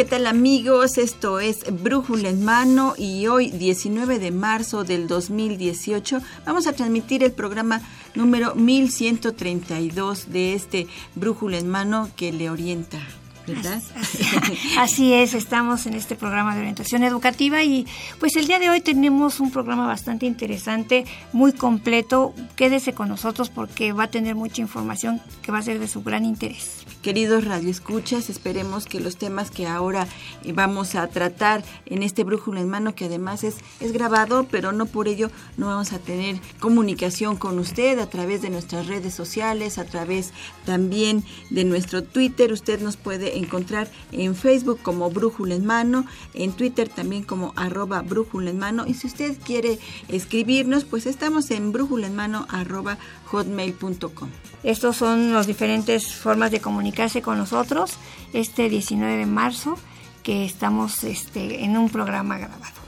¿Qué 0.00 0.06
tal 0.06 0.26
amigos? 0.26 0.96
Esto 0.96 1.40
es 1.40 1.58
Brújula 1.82 2.30
en 2.30 2.42
Mano 2.42 2.94
y 2.96 3.26
hoy 3.26 3.50
19 3.50 4.18
de 4.18 4.30
marzo 4.30 4.82
del 4.82 5.06
2018 5.06 6.22
vamos 6.46 6.66
a 6.66 6.72
transmitir 6.72 7.22
el 7.22 7.32
programa 7.32 7.82
número 8.14 8.54
1132 8.54 10.32
de 10.32 10.54
este 10.54 10.86
Brújula 11.16 11.58
en 11.58 11.68
Mano 11.68 12.08
que 12.16 12.32
le 12.32 12.48
orienta. 12.48 12.98
¿verdad? 13.46 13.82
Así 14.78 15.12
es, 15.12 15.34
estamos 15.34 15.84
en 15.86 15.94
este 15.94 16.14
programa 16.14 16.54
de 16.54 16.60
orientación 16.60 17.02
educativa 17.02 17.62
y 17.62 17.86
pues 18.18 18.36
el 18.36 18.46
día 18.46 18.58
de 18.58 18.70
hoy 18.70 18.80
tenemos 18.80 19.38
un 19.38 19.50
programa 19.50 19.86
bastante 19.86 20.24
interesante, 20.24 21.04
muy 21.32 21.52
completo. 21.52 22.32
Quédese 22.56 22.94
con 22.94 23.08
nosotros 23.08 23.50
porque 23.50 23.92
va 23.92 24.04
a 24.04 24.10
tener 24.10 24.34
mucha 24.34 24.62
información 24.62 25.20
que 25.42 25.52
va 25.52 25.58
a 25.58 25.62
ser 25.62 25.78
de 25.78 25.88
su 25.88 26.02
gran 26.02 26.24
interés. 26.24 26.86
Queridos 27.02 27.46
radioescuchas, 27.46 28.28
esperemos 28.28 28.84
que 28.84 29.00
los 29.00 29.16
temas 29.16 29.50
que 29.50 29.66
ahora 29.66 30.06
eh, 30.44 30.52
vamos 30.52 30.94
a 30.94 31.06
tratar 31.06 31.64
en 31.86 32.02
este 32.02 32.24
brújula 32.24 32.60
en 32.60 32.68
mano, 32.68 32.94
que 32.94 33.06
además 33.06 33.42
es, 33.42 33.56
es 33.80 33.92
grabado, 33.92 34.46
pero 34.50 34.72
no 34.72 34.84
por 34.84 35.08
ello 35.08 35.30
no 35.56 35.68
vamos 35.68 35.94
a 35.94 35.98
tener 35.98 36.38
comunicación 36.58 37.36
con 37.36 37.58
usted 37.58 37.98
a 38.00 38.10
través 38.10 38.42
de 38.42 38.50
nuestras 38.50 38.86
redes 38.86 39.14
sociales, 39.14 39.78
a 39.78 39.86
través 39.86 40.34
también 40.66 41.24
de 41.48 41.64
nuestro 41.64 42.02
Twitter. 42.02 42.52
Usted 42.52 42.82
nos 42.82 42.98
puede 42.98 43.38
encontrar 43.38 43.90
en 44.12 44.34
Facebook 44.34 44.80
como 44.82 45.10
Brújula 45.10 45.54
en 45.54 45.64
Mano, 45.64 46.04
en 46.34 46.52
Twitter 46.52 46.90
también 46.90 47.22
como 47.22 47.54
arroba 47.56 48.02
Brújula 48.02 48.50
en 48.50 48.58
Mano. 48.58 48.86
Y 48.86 48.92
si 48.92 49.06
usted 49.06 49.38
quiere 49.42 49.78
escribirnos, 50.08 50.84
pues 50.84 51.06
estamos 51.06 51.50
en 51.50 51.72
brújula 51.72 52.08
en 52.08 52.14
mano 52.14 52.46
arroba 52.50 52.98
hotmail.com. 53.30 54.28
Estos 54.62 54.96
son 54.96 55.32
las 55.32 55.46
diferentes 55.46 56.14
formas 56.14 56.50
de 56.50 56.60
comunicarse 56.60 57.22
con 57.22 57.38
nosotros 57.38 57.92
este 58.32 58.68
19 58.68 59.16
de 59.16 59.26
marzo 59.26 59.76
que 60.22 60.44
estamos 60.44 61.04
este, 61.04 61.64
en 61.64 61.76
un 61.76 61.88
programa 61.88 62.38
grabado. 62.38 62.80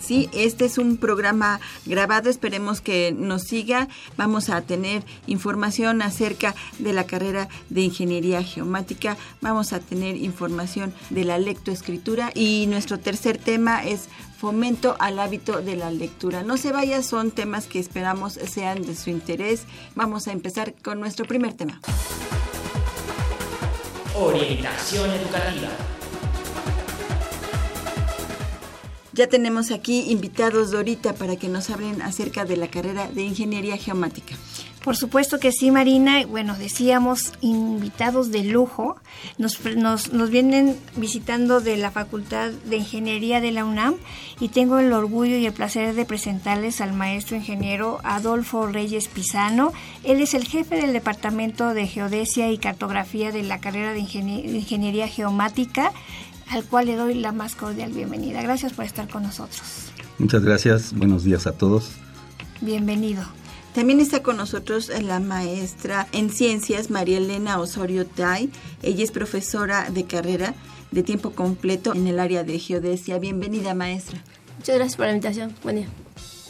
Sí, 0.00 0.30
este 0.32 0.64
es 0.64 0.78
un 0.78 0.96
programa 0.96 1.60
grabado, 1.84 2.30
esperemos 2.30 2.80
que 2.80 3.12
nos 3.12 3.42
siga. 3.42 3.88
Vamos 4.16 4.48
a 4.48 4.62
tener 4.62 5.04
información 5.26 6.00
acerca 6.00 6.54
de 6.78 6.94
la 6.94 7.04
carrera 7.04 7.50
de 7.68 7.82
Ingeniería 7.82 8.42
Geomática, 8.42 9.18
vamos 9.42 9.74
a 9.74 9.80
tener 9.80 10.16
información 10.16 10.94
de 11.10 11.24
la 11.24 11.38
lectoescritura 11.38 12.30
y 12.34 12.66
nuestro 12.68 12.98
tercer 12.98 13.36
tema 13.36 13.84
es 13.84 14.08
fomento 14.38 14.96
al 15.00 15.18
hábito 15.18 15.60
de 15.62 15.74
la 15.74 15.90
lectura. 15.90 16.42
No 16.44 16.56
se 16.56 16.70
vaya, 16.70 17.02
son 17.02 17.32
temas 17.32 17.66
que 17.66 17.80
esperamos 17.80 18.34
sean 18.34 18.82
de 18.82 18.94
su 18.94 19.10
interés. 19.10 19.64
Vamos 19.96 20.28
a 20.28 20.32
empezar 20.32 20.74
con 20.82 21.00
nuestro 21.00 21.26
primer 21.26 21.54
tema. 21.54 21.80
Orientación 24.14 25.10
educativa. 25.10 25.68
Ya 29.12 29.26
tenemos 29.26 29.72
aquí 29.72 30.12
invitados 30.12 30.70
Dorita 30.70 31.12
para 31.12 31.34
que 31.34 31.48
nos 31.48 31.70
hablen 31.70 32.00
acerca 32.02 32.44
de 32.44 32.56
la 32.56 32.68
carrera 32.68 33.08
de 33.08 33.22
Ingeniería 33.22 33.76
Geomática. 33.76 34.36
Por 34.88 34.96
supuesto 34.96 35.38
que 35.38 35.52
sí, 35.52 35.70
Marina. 35.70 36.24
Bueno, 36.26 36.56
decíamos 36.56 37.34
invitados 37.42 38.30
de 38.30 38.42
lujo. 38.42 38.96
Nos, 39.36 39.62
nos, 39.76 40.14
nos, 40.14 40.30
vienen 40.30 40.78
visitando 40.96 41.60
de 41.60 41.76
la 41.76 41.90
Facultad 41.90 42.52
de 42.52 42.76
Ingeniería 42.78 43.42
de 43.42 43.52
la 43.52 43.66
UNAM 43.66 43.96
y 44.40 44.48
tengo 44.48 44.78
el 44.78 44.94
orgullo 44.94 45.36
y 45.36 45.44
el 45.44 45.52
placer 45.52 45.94
de 45.94 46.06
presentarles 46.06 46.80
al 46.80 46.94
maestro 46.94 47.36
ingeniero 47.36 47.98
Adolfo 48.02 48.66
Reyes 48.66 49.08
Pisano. 49.08 49.74
Él 50.04 50.22
es 50.22 50.32
el 50.32 50.48
jefe 50.48 50.76
del 50.76 50.94
Departamento 50.94 51.74
de 51.74 51.86
Geodesia 51.86 52.50
y 52.50 52.56
Cartografía 52.56 53.30
de 53.30 53.42
la 53.42 53.60
carrera 53.60 53.92
de 53.92 54.00
Ingeniería 54.00 55.06
Geomática 55.06 55.92
al 56.48 56.64
cual 56.64 56.86
le 56.86 56.96
doy 56.96 57.12
la 57.12 57.32
más 57.32 57.56
cordial 57.56 57.92
bienvenida. 57.92 58.40
Gracias 58.40 58.72
por 58.72 58.86
estar 58.86 59.06
con 59.06 59.24
nosotros. 59.24 59.92
Muchas 60.18 60.42
gracias, 60.42 60.94
buenos 60.94 61.24
días 61.24 61.46
a 61.46 61.52
todos. 61.52 61.90
Bienvenido. 62.62 63.22
También 63.78 64.00
está 64.00 64.24
con 64.24 64.36
nosotros 64.36 64.90
la 65.02 65.20
maestra 65.20 66.08
en 66.10 66.30
ciencias 66.30 66.90
María 66.90 67.18
Elena 67.18 67.60
Osorio 67.60 68.06
Tai. 68.06 68.50
Ella 68.82 69.04
es 69.04 69.12
profesora 69.12 69.88
de 69.88 70.02
carrera 70.02 70.52
de 70.90 71.04
tiempo 71.04 71.30
completo 71.30 71.94
en 71.94 72.08
el 72.08 72.18
área 72.18 72.42
de 72.42 72.58
geodesia. 72.58 73.20
Bienvenida, 73.20 73.74
maestra. 73.74 74.18
Muchas 74.56 74.74
gracias 74.74 74.96
por 74.96 75.06
la 75.06 75.12
invitación. 75.12 75.54
Buen 75.62 75.76
día. 75.76 75.86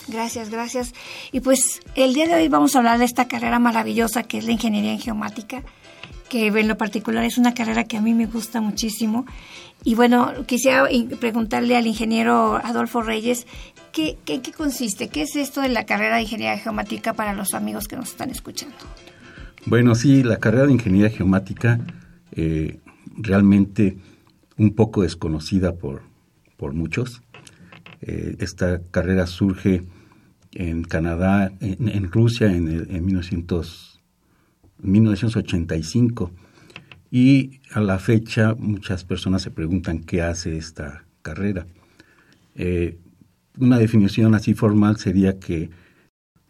Gracias, 0.06 0.48
gracias. 0.48 0.94
Y 1.30 1.40
pues 1.40 1.80
el 1.96 2.14
día 2.14 2.26
de 2.26 2.34
hoy 2.34 2.48
vamos 2.48 2.74
a 2.74 2.78
hablar 2.78 2.98
de 2.98 3.04
esta 3.04 3.28
carrera 3.28 3.58
maravillosa 3.58 4.22
que 4.22 4.38
es 4.38 4.44
la 4.44 4.52
ingeniería 4.52 4.92
en 4.92 4.98
geomática, 4.98 5.62
que 6.28 6.48
en 6.48 6.68
lo 6.68 6.76
particular 6.76 7.24
es 7.24 7.38
una 7.38 7.54
carrera 7.54 7.84
que 7.84 7.96
a 7.96 8.00
mí 8.00 8.14
me 8.14 8.26
gusta 8.26 8.60
muchísimo 8.60 9.26
y 9.84 9.94
bueno, 9.94 10.32
quisiera 10.46 10.88
preguntarle 11.20 11.76
al 11.76 11.86
ingeniero 11.86 12.56
Adolfo 12.56 13.02
Reyes, 13.02 13.46
¿qué, 13.92 14.18
qué, 14.24 14.42
qué 14.42 14.52
consiste? 14.52 15.08
¿Qué 15.08 15.22
es 15.22 15.36
esto 15.36 15.60
de 15.60 15.68
la 15.68 15.86
carrera 15.86 16.16
de 16.16 16.22
Ingeniería 16.22 16.58
Geomática 16.58 17.14
para 17.14 17.32
los 17.32 17.54
amigos 17.54 17.86
que 17.86 17.96
nos 17.96 18.10
están 18.10 18.30
escuchando? 18.30 18.76
Bueno, 19.66 19.94
sí, 19.94 20.22
la 20.22 20.38
carrera 20.38 20.66
de 20.66 20.72
Ingeniería 20.72 21.10
Geomática 21.10 21.80
eh, 22.32 22.80
realmente 23.16 23.98
un 24.56 24.74
poco 24.74 25.02
desconocida 25.02 25.74
por, 25.74 26.02
por 26.56 26.72
muchos. 26.72 27.22
Eh, 28.00 28.36
esta 28.40 28.80
carrera 28.90 29.26
surge 29.26 29.84
en 30.52 30.82
Canadá, 30.82 31.52
en, 31.60 32.10
Rusia 32.10 32.48
en, 32.48 32.68
el, 32.68 32.90
en 32.90 33.04
1900, 33.04 33.87
1985 34.82 36.30
y 37.10 37.60
a 37.72 37.80
la 37.80 37.98
fecha 37.98 38.54
muchas 38.54 39.04
personas 39.04 39.42
se 39.42 39.50
preguntan 39.50 40.00
qué 40.00 40.22
hace 40.22 40.56
esta 40.56 41.04
carrera. 41.22 41.66
Eh, 42.54 42.98
una 43.58 43.78
definición 43.78 44.34
así 44.34 44.54
formal 44.54 44.98
sería 44.98 45.38
que 45.38 45.70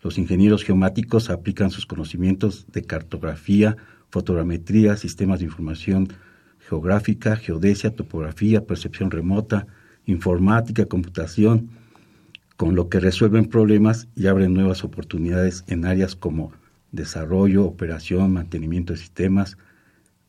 los 0.03 0.19
ingenieros 0.19 0.63
geomáticos 0.63 1.31
aplican 1.31 1.71
sus 1.71 1.87
conocimientos 1.87 2.67
de 2.73 2.83
cartografía, 2.83 3.77
fotogrametría, 4.11 4.97
sistemas 4.97 5.41
de 5.41 5.47
información 5.47 6.09
geográfica, 6.69 7.37
geodesia, 7.37 7.95
topografía, 7.95 8.65
percepción 8.65 9.11
remota, 9.11 9.67
informática, 10.07 10.87
computación, 10.87 11.71
con 12.57 12.75
lo 12.75 12.89
que 12.89 13.01
resuelven 13.01 13.47
problemas 13.47 14.09
y 14.17 14.27
abren 14.27 14.53
nuevas 14.53 14.85
oportunidades 14.85 15.65
en 15.69 15.85
áreas 15.85 16.15
como 16.17 16.53
desarrollo, 16.93 17.65
operación, 17.65 18.33
mantenimiento 18.33 18.93
de 18.93 18.99
sistemas, 18.99 19.57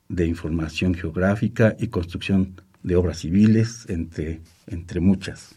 de 0.07 0.25
información 0.25 0.93
geográfica 0.93 1.75
y 1.79 1.87
construcción 1.87 2.61
de 2.83 2.95
obras 2.95 3.19
civiles, 3.19 3.85
entre, 3.89 4.41
entre 4.67 4.99
muchas. 4.99 5.55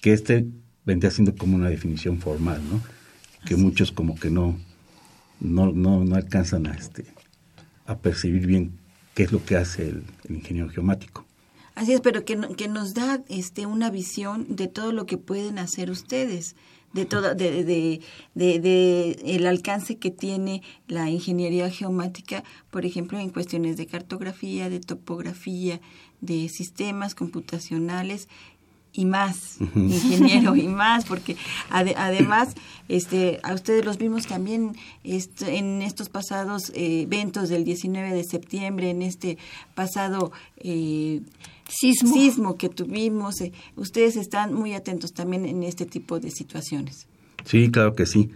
Que 0.00 0.12
este 0.12 0.46
vendría 0.84 1.10
siendo 1.10 1.34
como 1.34 1.56
una 1.56 1.68
definición 1.68 2.18
formal, 2.18 2.60
¿no? 2.70 2.80
Que 3.46 3.56
muchos 3.56 3.92
como 3.92 4.14
que 4.14 4.30
no, 4.30 4.58
no, 5.40 5.72
no, 5.72 6.04
no 6.04 6.16
alcanzan 6.16 6.66
a, 6.66 6.74
este, 6.74 7.04
a 7.86 7.98
percibir 7.98 8.46
bien 8.46 8.72
qué 9.14 9.24
es 9.24 9.32
lo 9.32 9.44
que 9.44 9.56
hace 9.56 9.88
el, 9.88 10.04
el 10.28 10.36
ingeniero 10.36 10.68
geomático. 10.68 11.26
Así 11.74 11.92
es, 11.92 12.00
pero 12.00 12.24
que, 12.24 12.38
que 12.56 12.68
nos 12.68 12.94
da 12.94 13.22
este, 13.28 13.66
una 13.66 13.90
visión 13.90 14.46
de 14.54 14.68
todo 14.68 14.92
lo 14.92 15.06
que 15.06 15.18
pueden 15.18 15.58
hacer 15.58 15.90
ustedes 15.90 16.54
de 16.94 17.04
todo, 17.04 17.34
de, 17.34 17.64
de, 17.64 18.00
de, 18.34 18.60
de 18.60 19.18
el 19.24 19.46
alcance 19.46 19.98
que 19.98 20.10
tiene 20.10 20.62
la 20.86 21.10
ingeniería 21.10 21.68
geomática, 21.68 22.44
por 22.70 22.86
ejemplo, 22.86 23.18
en 23.18 23.30
cuestiones 23.30 23.76
de 23.76 23.86
cartografía, 23.86 24.70
de 24.70 24.80
topografía, 24.80 25.80
de 26.20 26.48
sistemas 26.48 27.14
computacionales 27.14 28.28
y 28.96 29.04
más, 29.06 29.56
ingeniero 29.74 30.54
y 30.56 30.68
más, 30.82 31.04
porque 31.04 31.36
ade- 31.70 31.94
además 31.96 32.54
este, 32.88 33.40
a 33.42 33.52
ustedes 33.54 33.84
los 33.84 33.98
vimos 33.98 34.26
también 34.26 34.76
est- 35.02 35.42
en 35.42 35.82
estos 35.82 36.08
pasados 36.08 36.70
eh, 36.74 37.02
eventos 37.02 37.48
del 37.48 37.64
19 37.64 38.14
de 38.14 38.22
septiembre, 38.24 38.90
en 38.90 39.02
este 39.02 39.36
pasado 39.74 40.30
eh, 40.58 41.20
Sismo. 41.68 42.14
sismo 42.14 42.56
que 42.56 42.68
tuvimos. 42.68 43.40
eh, 43.40 43.52
ustedes 43.76 44.16
están 44.16 44.54
muy 44.54 44.74
atentos 44.74 45.12
también 45.12 45.44
en 45.46 45.62
este 45.64 45.86
tipo 45.86 46.20
de 46.20 46.30
situaciones. 46.30 47.06
Sí, 47.44 47.70
claro 47.70 47.94
que 47.94 48.06
sí. 48.06 48.30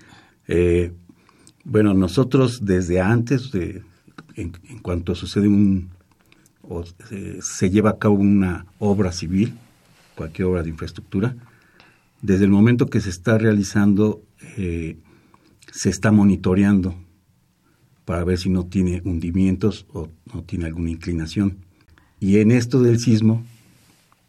Eh, 0.48 0.92
bueno, 1.64 1.92
nosotros 1.94 2.64
desde 2.64 3.00
antes, 3.00 3.52
de, 3.52 3.82
en, 4.34 4.52
en 4.68 4.78
cuanto 4.78 5.14
sucede 5.14 5.46
un, 5.46 5.90
o 6.62 6.84
se 7.40 7.70
lleva 7.70 7.90
a 7.90 7.98
cabo 7.98 8.14
una 8.16 8.66
obra 8.78 9.12
civil, 9.12 9.54
cualquier 10.18 10.48
obra 10.48 10.64
de 10.64 10.70
infraestructura, 10.70 11.36
desde 12.22 12.44
el 12.44 12.50
momento 12.50 12.90
que 12.90 13.00
se 13.00 13.08
está 13.08 13.38
realizando, 13.38 14.20
eh, 14.56 14.96
se 15.70 15.90
está 15.90 16.10
monitoreando 16.10 16.96
para 18.04 18.24
ver 18.24 18.36
si 18.36 18.50
no 18.50 18.66
tiene 18.66 19.00
hundimientos 19.04 19.86
o 19.92 20.08
no 20.34 20.42
tiene 20.42 20.66
alguna 20.66 20.90
inclinación. 20.90 21.58
Y 22.18 22.38
en 22.38 22.50
esto 22.50 22.82
del 22.82 22.98
sismo, 22.98 23.44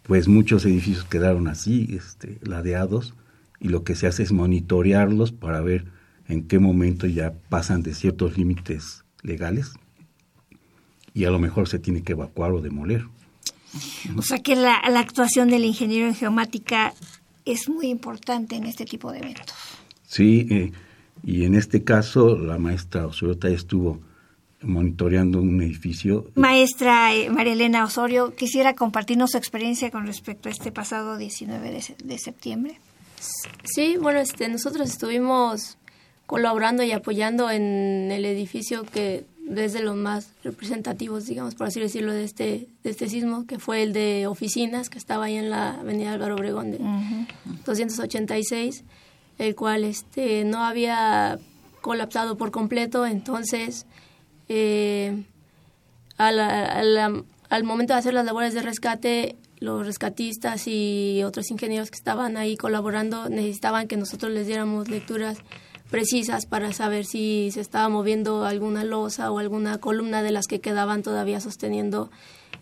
pues 0.04 0.28
muchos 0.28 0.64
edificios 0.66 1.06
quedaron 1.06 1.48
así, 1.48 1.88
este, 1.90 2.38
ladeados, 2.44 3.16
y 3.60 3.70
lo 3.70 3.84
que 3.84 3.96
se 3.96 4.06
hace 4.06 4.22
es 4.22 4.32
monitorearlos 4.32 5.32
para 5.32 5.60
ver 5.62 5.86
en 6.28 6.44
qué 6.44 6.60
momento 6.60 7.08
ya 7.08 7.34
pasan 7.50 7.82
de 7.82 7.96
ciertos 7.96 8.38
límites 8.38 9.06
legales 9.24 9.74
y 11.16 11.26
a 11.26 11.32
lo 11.32 11.40
mejor 11.40 11.68
se 11.68 11.80
tiene 11.80 12.04
que 12.04 12.14
evacuar 12.14 12.52
o 12.52 12.62
demoler. 12.62 13.06
O 14.18 14.22
sea 14.22 14.40
que 14.40 14.56
la, 14.56 14.82
la 14.90 15.00
actuación 15.00 15.50
del 15.50 15.64
ingeniero 15.66 16.08
en 16.08 16.16
geomática 16.16 16.94
es 17.46 17.70
muy 17.70 17.88
importante 17.88 18.56
en 18.56 18.66
este 18.66 18.86
tipo 18.86 19.12
de 19.12 19.20
eventos. 19.20 19.56
Sí, 20.08 20.48
eh, 20.50 20.72
y 21.24 21.46
en 21.46 21.56
este 21.56 21.84
caso 21.84 22.38
la 22.38 22.58
maestra 22.58 23.06
Osorio 23.08 23.38
estuvo 23.54 24.00
monitoreando 24.62 25.42
un 25.42 25.62
edificio. 25.62 26.30
Maestra 26.36 27.14
eh, 27.16 27.30
María 27.30 27.54
Elena 27.54 27.86
Osorio, 27.86 28.36
quisiera 28.36 28.74
compartirnos 28.76 29.32
su 29.32 29.38
experiencia 29.38 29.90
con 29.92 30.06
respecto 30.06 30.50
a 30.50 30.52
este 30.52 30.72
pasado 30.72 31.18
19 31.18 31.72
de, 31.72 31.82
se- 31.82 31.96
de 32.04 32.18
septiembre. 32.18 32.80
Sí, 33.64 33.98
bueno, 34.02 34.20
este, 34.20 34.48
nosotros 34.50 34.90
estuvimos 34.90 35.78
colaborando 36.26 36.84
y 36.84 36.92
apoyando 36.92 37.50
en 37.50 38.12
el 38.12 38.26
edificio 38.26 38.84
que 38.84 39.26
desde 39.50 39.82
los 39.82 39.96
más 39.96 40.32
representativos, 40.44 41.26
digamos, 41.26 41.56
por 41.56 41.68
así 41.68 41.80
decirlo, 41.80 42.14
de 42.14 42.24
este, 42.24 42.68
de 42.84 42.90
este 42.90 43.10
sismo, 43.10 43.46
que 43.48 43.58
fue 43.60 43.82
el 43.84 43.92
de 43.94 44.28
oficinas, 44.28 44.90
que 44.90 44.98
estaba 45.00 45.26
ahí 45.26 45.36
en 45.36 45.50
la 45.50 45.72
avenida 45.80 46.14
Álvaro 46.14 46.36
Obregón 46.36 46.72
de 46.72 46.78
286, 47.66 48.84
el 49.38 49.56
cual 49.56 49.84
este, 49.84 50.44
no 50.44 50.64
había 50.64 51.40
colapsado 51.82 52.38
por 52.38 52.52
completo, 52.52 53.06
entonces 53.06 53.86
eh, 54.50 55.24
a 56.18 56.32
la- 56.32 56.66
a 56.66 56.84
la- 56.84 57.24
al 57.50 57.64
momento 57.64 57.94
de 57.94 58.00
hacer 58.00 58.14
las 58.14 58.26
labores 58.26 58.54
de 58.54 58.62
rescate, 58.62 59.36
los 59.60 59.86
rescatistas 59.86 60.64
y 60.68 61.22
otros 61.24 61.52
ingenieros 61.52 61.90
que 61.92 61.98
estaban 61.98 62.38
ahí 62.38 62.56
colaborando 62.58 63.30
necesitaban 63.30 63.88
que 63.88 63.98
nosotros 63.98 64.32
les 64.32 64.48
diéramos 64.48 64.90
lecturas 64.90 65.38
precisas 65.90 66.46
para 66.46 66.72
saber 66.72 67.06
si 67.06 67.50
se 67.52 67.62
estaba 67.62 67.90
moviendo 67.90 68.46
alguna 68.46 68.84
losa 68.84 69.32
o 69.32 69.40
alguna 69.40 69.80
columna 69.80 70.22
de 70.22 70.32
las 70.32 70.48
que 70.48 70.62
quedaban 70.62 71.04
todavía 71.04 71.42
sosteniendo 71.42 72.12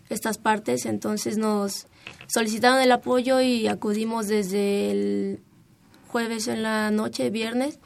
estas 0.08 0.38
partes. 0.38 0.86
Entonces 0.86 1.36
nos 1.38 1.86
solicitaron 2.26 2.80
el 2.80 2.92
apoyo 2.92 3.40
y 3.40 3.68
acudimos 3.68 4.28
desde 4.28 4.90
el 4.90 5.40
jueves 6.08 6.48
en 6.48 6.62
la 6.62 6.90
noche, 6.90 7.28
viernes, 7.30 7.78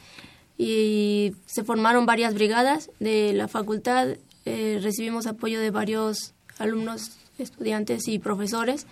y 0.57 1.33
se 1.47 1.65
formaron 1.65 2.07
varias 2.07 2.35
brigadas 2.35 2.91
de 3.01 3.33
la 3.33 3.49
facultad. 3.49 4.17
eh, 4.45 4.81
recibimos 4.83 5.29
apoyo 5.29 5.61
de 5.61 5.71
varios 5.71 6.35
alumnos, 6.59 7.13
estudiantes 7.39 8.09
y 8.09 8.19
profesores. 8.19 8.87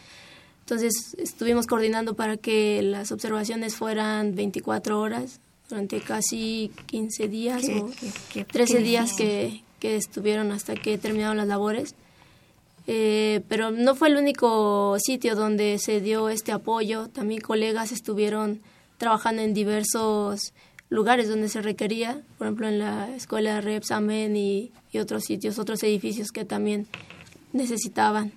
Entonces 0.60 1.16
estuvimos 1.18 1.66
coordinando 1.66 2.14
para 2.14 2.36
que 2.36 2.82
las 2.82 3.10
observaciones 3.10 3.74
fueran 3.74 4.36
24 4.36 5.00
horas 5.00 5.40
durante 5.70 6.00
casi 6.00 6.70
15 6.86 7.28
días 7.28 7.62
Qué- 7.64 7.78
o 7.80 7.86
qué- 7.90 8.12
qué- 8.32 8.44
13 8.44 8.78
qué 8.78 8.82
días 8.82 9.12
que, 9.14 9.62
que 9.78 9.96
estuvieron 9.96 10.52
hasta 10.52 10.74
que 10.74 10.98
terminaron 10.98 11.36
las 11.38 11.46
labores. 11.48 11.94
Eh, 12.86 13.42
pero 13.48 13.70
no 13.70 13.94
fue 13.94 14.08
el 14.08 14.16
único 14.16 14.96
sitio 14.98 15.36
donde 15.36 15.78
se 15.78 16.00
dio 16.00 16.28
este 16.28 16.50
apoyo. 16.52 17.08
También 17.08 17.40
colegas 17.40 17.92
estuvieron 17.92 18.60
trabajando 18.98 19.42
en 19.42 19.54
diversos 19.54 20.52
lugares 20.88 21.28
donde 21.28 21.48
se 21.48 21.62
requería, 21.62 22.20
por 22.36 22.48
ejemplo 22.48 22.68
en 22.68 22.78
la 22.80 23.14
escuela 23.14 23.54
de 23.54 23.60
reexamen 23.60 24.36
y, 24.36 24.72
y 24.92 24.98
otros 24.98 25.22
sitios, 25.24 25.58
otros 25.58 25.82
edificios 25.84 26.32
que 26.32 26.44
también 26.44 26.86
necesitaban. 27.52 28.32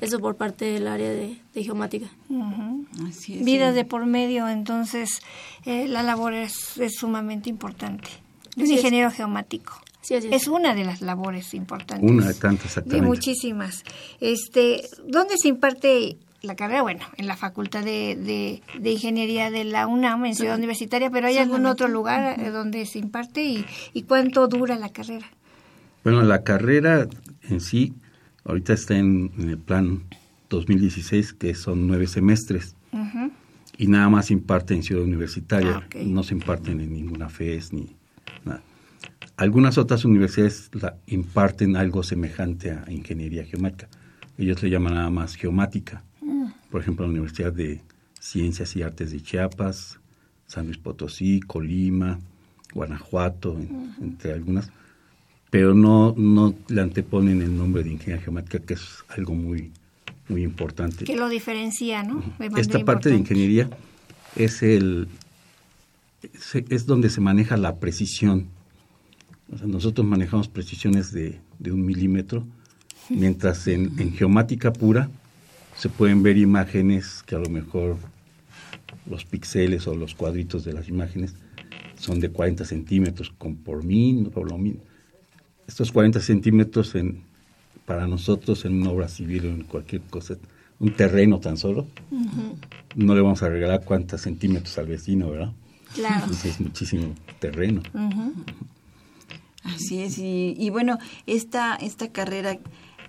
Eso 0.00 0.18
por 0.18 0.36
parte 0.36 0.64
del 0.64 0.86
área 0.88 1.10
de, 1.10 1.36
de 1.54 1.64
geomática. 1.64 2.06
Ujú. 2.28 2.86
Así 3.08 3.38
es. 3.38 3.44
Vidas 3.44 3.70
sí. 3.70 3.76
de 3.76 3.84
por 3.84 4.06
medio, 4.06 4.48
entonces 4.48 5.20
eh, 5.66 5.86
la 5.88 6.02
labor 6.02 6.34
es, 6.34 6.78
es 6.78 6.94
sumamente 6.96 7.50
importante. 7.50 8.08
Un 8.56 8.62
Así 8.64 8.72
es. 8.72 8.78
ingeniero 8.78 9.10
geomático. 9.10 9.74
Sí, 10.00 10.14
así 10.14 10.28
Es 10.32 10.48
una 10.48 10.74
de 10.74 10.84
las 10.84 11.02
labores 11.02 11.52
importantes. 11.54 12.10
Una 12.10 12.26
de 12.26 12.34
tantas, 12.34 12.66
exactamente. 12.66 13.06
muchísimas. 13.06 13.84
Este, 14.20 14.82
¿Dónde 15.06 15.34
se 15.36 15.48
imparte 15.48 16.16
la 16.42 16.56
carrera? 16.56 16.80
Bueno, 16.82 17.04
en 17.18 17.26
la 17.26 17.36
Facultad 17.36 17.84
de, 17.84 18.16
de- 18.16 18.62
de 18.80 18.90
Ingeniería 18.92 19.50
de 19.50 19.64
la 19.64 19.86
UNAM, 19.86 20.24
en 20.24 20.34
Ciudad 20.34 20.56
Universitaria, 20.56 21.10
pero 21.10 21.26
¿hay 21.28 21.36
algún 21.36 21.66
otro 21.66 21.86
lugar 21.86 22.40
eh, 22.40 22.48
donde 22.50 22.86
se 22.86 22.98
imparte? 22.98 23.44
Y, 23.44 23.66
¿Y 23.92 24.02
cuánto 24.04 24.48
dura 24.48 24.76
la 24.76 24.88
carrera? 24.88 25.26
Bueno, 26.02 26.22
la 26.22 26.42
carrera 26.42 27.06
en 27.42 27.60
sí, 27.60 27.92
ahorita 28.44 28.72
está 28.72 28.96
en, 28.96 29.30
en 29.38 29.50
el 29.50 29.58
plan 29.58 30.02
2016, 30.48 31.32
que 31.34 31.54
son 31.54 31.86
nueve 31.86 32.06
semestres, 32.06 32.74
y 33.78 33.86
nada 33.86 34.08
más 34.10 34.30
imparte 34.30 34.74
en 34.74 34.82
Ciudad 34.82 35.04
Universitaria, 35.04 35.76
Ah, 35.76 35.88
no 36.04 36.22
se 36.22 36.34
imparten 36.34 36.80
en 36.80 36.92
ninguna 36.92 37.28
FES 37.28 37.72
ni 37.72 37.96
nada. 38.44 38.62
Algunas 39.36 39.78
otras 39.78 40.04
universidades 40.04 40.70
la 40.72 40.96
imparten 41.06 41.76
algo 41.76 42.02
semejante 42.02 42.72
a 42.72 42.84
ingeniería 42.90 43.44
geomática. 43.44 43.88
Ellos 44.36 44.62
le 44.62 44.68
llaman 44.70 44.94
nada 44.94 45.10
más 45.10 45.34
geomática. 45.34 46.02
Por 46.70 46.80
ejemplo, 46.82 47.06
la 47.06 47.12
Universidad 47.12 47.52
de 47.52 47.80
Ciencias 48.20 48.76
y 48.76 48.82
Artes 48.82 49.12
de 49.12 49.20
Chiapas, 49.22 49.98
San 50.46 50.66
Luis 50.66 50.76
Potosí, 50.78 51.40
Colima, 51.40 52.18
Guanajuato, 52.74 53.56
en- 53.58 53.94
entre 54.02 54.32
algunas. 54.34 54.70
Pero 55.50 55.74
no, 55.74 56.14
no 56.16 56.54
le 56.68 56.80
anteponen 56.80 57.42
el 57.42 57.56
nombre 57.56 57.82
de 57.82 57.90
ingeniería 57.90 58.22
geomática, 58.22 58.60
que 58.60 58.74
es 58.74 59.04
algo 59.08 59.34
muy, 59.34 59.72
muy 60.28 60.42
importante. 60.42 61.04
Que 61.04 61.16
lo 61.16 61.28
diferencia, 61.28 62.02
¿no? 62.02 62.22
Esta 62.56 62.84
parte 62.84 63.10
de 63.10 63.16
ingeniería 63.16 63.68
es 64.36 64.62
el 64.62 65.08
es 66.68 66.86
donde 66.86 67.10
se 67.10 67.20
maneja 67.20 67.56
la 67.56 67.76
precisión. 67.76 68.46
O 69.52 69.58
sea, 69.58 69.66
nosotros 69.66 70.06
manejamos 70.06 70.48
precisiones 70.48 71.12
de, 71.12 71.40
de 71.58 71.72
un 71.72 71.84
milímetro, 71.84 72.46
mientras 73.08 73.66
en, 73.66 73.98
en 73.98 74.12
geomática 74.12 74.72
pura 74.72 75.10
se 75.76 75.88
pueden 75.88 76.22
ver 76.22 76.36
imágenes 76.36 77.22
que 77.26 77.34
a 77.34 77.38
lo 77.38 77.48
mejor 77.48 77.96
los 79.06 79.24
píxeles 79.24 79.86
o 79.86 79.94
los 79.94 80.14
cuadritos 80.14 80.64
de 80.64 80.72
las 80.72 80.88
imágenes 80.88 81.34
son 81.98 82.20
de 82.20 82.30
40 82.30 82.64
centímetros 82.64 83.32
con 83.38 83.56
por 83.56 83.82
min, 83.82 84.26
por 84.26 84.48
lo 84.48 84.58
min. 84.58 84.78
Estos 85.70 85.92
40 85.92 86.18
centímetros 86.18 86.96
en, 86.96 87.22
para 87.86 88.08
nosotros 88.08 88.64
en 88.64 88.82
una 88.82 88.90
obra 88.90 89.06
civil 89.06 89.46
o 89.46 89.48
en 89.50 89.62
cualquier 89.62 90.02
cosa, 90.02 90.34
un 90.80 90.92
terreno 90.96 91.38
tan 91.38 91.56
solo, 91.56 91.86
no 92.96 93.14
le 93.14 93.20
vamos 93.20 93.40
a 93.44 93.48
regalar 93.48 93.84
cuántos 93.84 94.22
centímetros 94.22 94.76
al 94.78 94.86
vecino, 94.86 95.30
¿verdad? 95.30 95.52
Claro. 95.94 96.22
Entonces 96.24 96.54
es 96.54 96.60
muchísimo 96.60 97.14
terreno. 97.38 97.82
Así 99.62 100.02
es, 100.02 100.18
y, 100.18 100.56
y 100.58 100.70
bueno, 100.70 100.98
esta, 101.26 101.76
esta 101.76 102.08
carrera, 102.08 102.58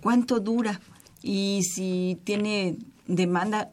¿cuánto 0.03 0.39
dura? 0.39 0.79
Y 1.23 1.61
si 1.63 2.19
tiene 2.23 2.77
demanda, 3.07 3.71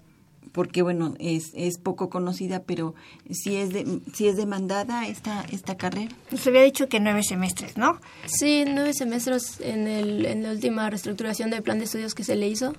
porque 0.52 0.82
bueno, 0.82 1.14
es, 1.18 1.52
es 1.54 1.78
poco 1.78 2.08
conocida, 2.10 2.62
pero 2.62 2.94
si 3.30 3.56
es, 3.56 3.72
de, 3.72 4.00
si 4.14 4.28
es 4.28 4.36
demandada 4.36 5.06
esta, 5.06 5.44
esta 5.52 5.76
carrera. 5.76 6.14
Se 6.36 6.48
había 6.50 6.62
dicho 6.62 6.88
que 6.88 7.00
nueve 7.00 7.22
semestres, 7.22 7.76
¿no? 7.76 8.00
Sí, 8.26 8.64
nueve 8.66 8.92
semestres 8.94 9.60
en, 9.60 9.86
el, 9.86 10.26
en 10.26 10.42
la 10.42 10.50
última 10.50 10.88
reestructuración 10.90 11.50
del 11.50 11.62
plan 11.62 11.78
de 11.78 11.84
estudios 11.84 12.14
que 12.14 12.24
se 12.24 12.36
le 12.36 12.48
hizo. 12.48 12.74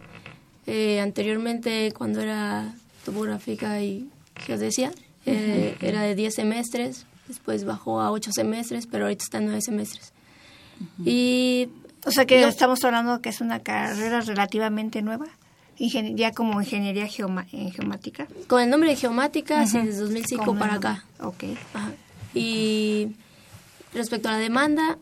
Eh, 0.68 1.00
anteriormente, 1.00 1.92
cuando 1.98 2.22
era 2.22 2.76
topográfica 3.06 3.82
y 3.82 4.10
geodesia, 4.36 4.92
Eh, 5.26 5.76
era 5.82 6.02
de 6.02 6.16
10 6.16 6.34
semestres, 6.34 7.06
después 7.28 7.64
bajó 7.64 8.02
a 8.02 8.10
8 8.10 8.32
semestres, 8.32 8.88
pero 8.88 9.04
ahorita 9.04 9.24
está 9.24 9.38
en 9.38 9.46
9 9.46 9.62
semestres. 9.62 10.14
Y 11.06 11.70
o 12.06 12.12
sea 12.12 12.26
que 12.26 12.42
estamos 12.48 12.84
hablando 12.84 13.22
que 13.22 13.30
es 13.30 13.42
una 13.42 13.60
carrera 13.60 14.22
relativamente 14.22 15.02
nueva, 15.02 15.28
ya 15.80 16.32
como 16.34 16.62
ingeniería 16.62 17.08
en 17.52 17.72
geomática. 17.72 18.28
Con 18.48 18.62
el 18.62 18.70
nombre 18.70 18.90
de 18.90 18.96
geomática, 18.96 19.66
sí, 19.66 19.80
desde 19.80 20.02
2005 20.02 20.56
para 20.56 20.76
acá. 20.76 21.06
Ok. 21.22 21.46
Y 22.34 23.10
respecto 23.94 24.30
a 24.30 24.34
la 24.34 24.38
demanda, 24.38 24.98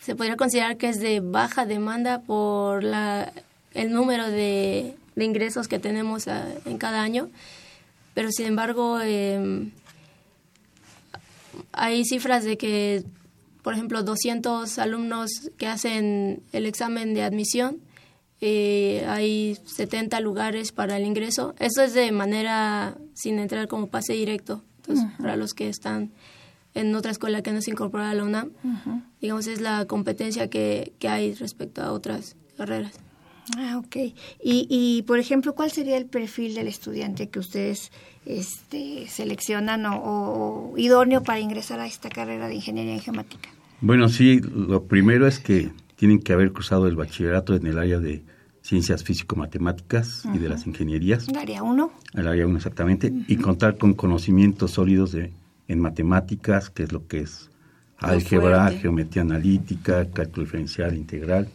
se 0.00 0.16
podría 0.16 0.36
considerar 0.36 0.76
que 0.76 0.88
es 0.88 0.98
de 0.98 1.20
baja 1.20 1.66
demanda 1.66 2.20
por 2.20 2.82
la, 2.82 3.32
el 3.74 3.92
número 3.92 4.28
de, 4.28 4.96
ingresos 5.16 5.68
que 5.68 5.78
tenemos 5.78 6.26
en 6.26 6.78
cada 6.78 7.02
año, 7.02 7.28
pero 8.14 8.32
sin 8.32 8.46
embargo 8.46 8.98
em, 9.00 9.70
hay 11.72 12.04
cifras 12.04 12.44
de 12.44 12.56
que 12.56 13.04
por 13.62 13.74
ejemplo, 13.74 14.02
200 14.02 14.78
alumnos 14.78 15.30
que 15.56 15.68
hacen 15.68 16.42
el 16.52 16.66
examen 16.66 17.14
de 17.14 17.22
admisión, 17.22 17.78
eh, 18.44 19.06
hay 19.08 19.56
70 19.64 20.18
lugares 20.18 20.72
para 20.72 20.96
el 20.96 21.06
ingreso. 21.06 21.54
Eso 21.60 21.80
es 21.80 21.94
de 21.94 22.10
manera 22.10 22.98
sin 23.14 23.38
entrar 23.38 23.68
como 23.68 23.86
pase 23.86 24.14
directo. 24.14 24.64
Entonces, 24.78 25.06
para 25.16 25.36
los 25.36 25.54
que 25.54 25.68
están 25.68 26.10
en 26.74 26.92
otra 26.96 27.12
escuela 27.12 27.42
que 27.42 27.52
no 27.52 27.62
se 27.62 27.70
incorpora 27.70 28.10
a 28.10 28.14
la 28.14 28.24
UNAM, 28.24 28.50
digamos, 29.20 29.46
es 29.46 29.60
la 29.60 29.86
competencia 29.86 30.50
que, 30.50 30.92
que 30.98 31.08
hay 31.08 31.34
respecto 31.34 31.82
a 31.82 31.92
otras 31.92 32.34
carreras. 32.56 32.98
Ah, 33.56 33.78
ok. 33.78 33.96
Y, 34.42 34.66
y, 34.68 35.02
por 35.02 35.20
ejemplo, 35.20 35.54
¿cuál 35.54 35.70
sería 35.70 35.96
el 35.96 36.06
perfil 36.06 36.56
del 36.56 36.66
estudiante 36.66 37.28
que 37.28 37.38
ustedes 37.38 37.92
este, 38.26 39.06
seleccionan 39.06 39.84
o, 39.86 40.74
idóneo 40.76 41.22
para 41.22 41.38
ingresar 41.38 41.78
a 41.78 41.86
esta 41.86 42.08
carrera 42.08 42.48
de 42.48 42.56
ingeniería 42.56 42.94
en 42.94 43.00
geomática? 43.00 43.48
Bueno, 43.80 44.08
sí, 44.08 44.40
lo 44.40 44.84
primero 44.84 45.28
es 45.28 45.38
que 45.38 45.70
tienen 45.94 46.20
que 46.20 46.32
haber 46.32 46.52
cruzado 46.52 46.88
el 46.88 46.96
bachillerato 46.96 47.54
en 47.54 47.66
el 47.68 47.78
área 47.78 48.00
de 48.00 48.24
ciencias 48.62 49.02
físico-matemáticas 49.04 50.24
y 50.32 50.38
de 50.38 50.48
las 50.48 50.66
ingenierías. 50.66 51.28
¿El 51.28 51.36
área 51.36 51.62
1? 51.62 51.92
El 52.14 52.28
área 52.28 52.46
1, 52.46 52.56
exactamente. 52.56 53.12
Y 53.26 53.36
contar 53.36 53.76
con 53.76 53.94
conocimientos 53.94 54.72
sólidos 54.72 55.12
de, 55.12 55.32
en 55.68 55.80
matemáticas, 55.80 56.70
que 56.70 56.84
es 56.84 56.92
lo 56.92 57.06
que 57.06 57.20
es 57.20 57.50
álgebra, 57.98 58.70
geometría 58.70 59.22
analítica, 59.22 60.08
cálculo 60.10 60.44
diferencial, 60.44 60.96
integral 60.96 61.48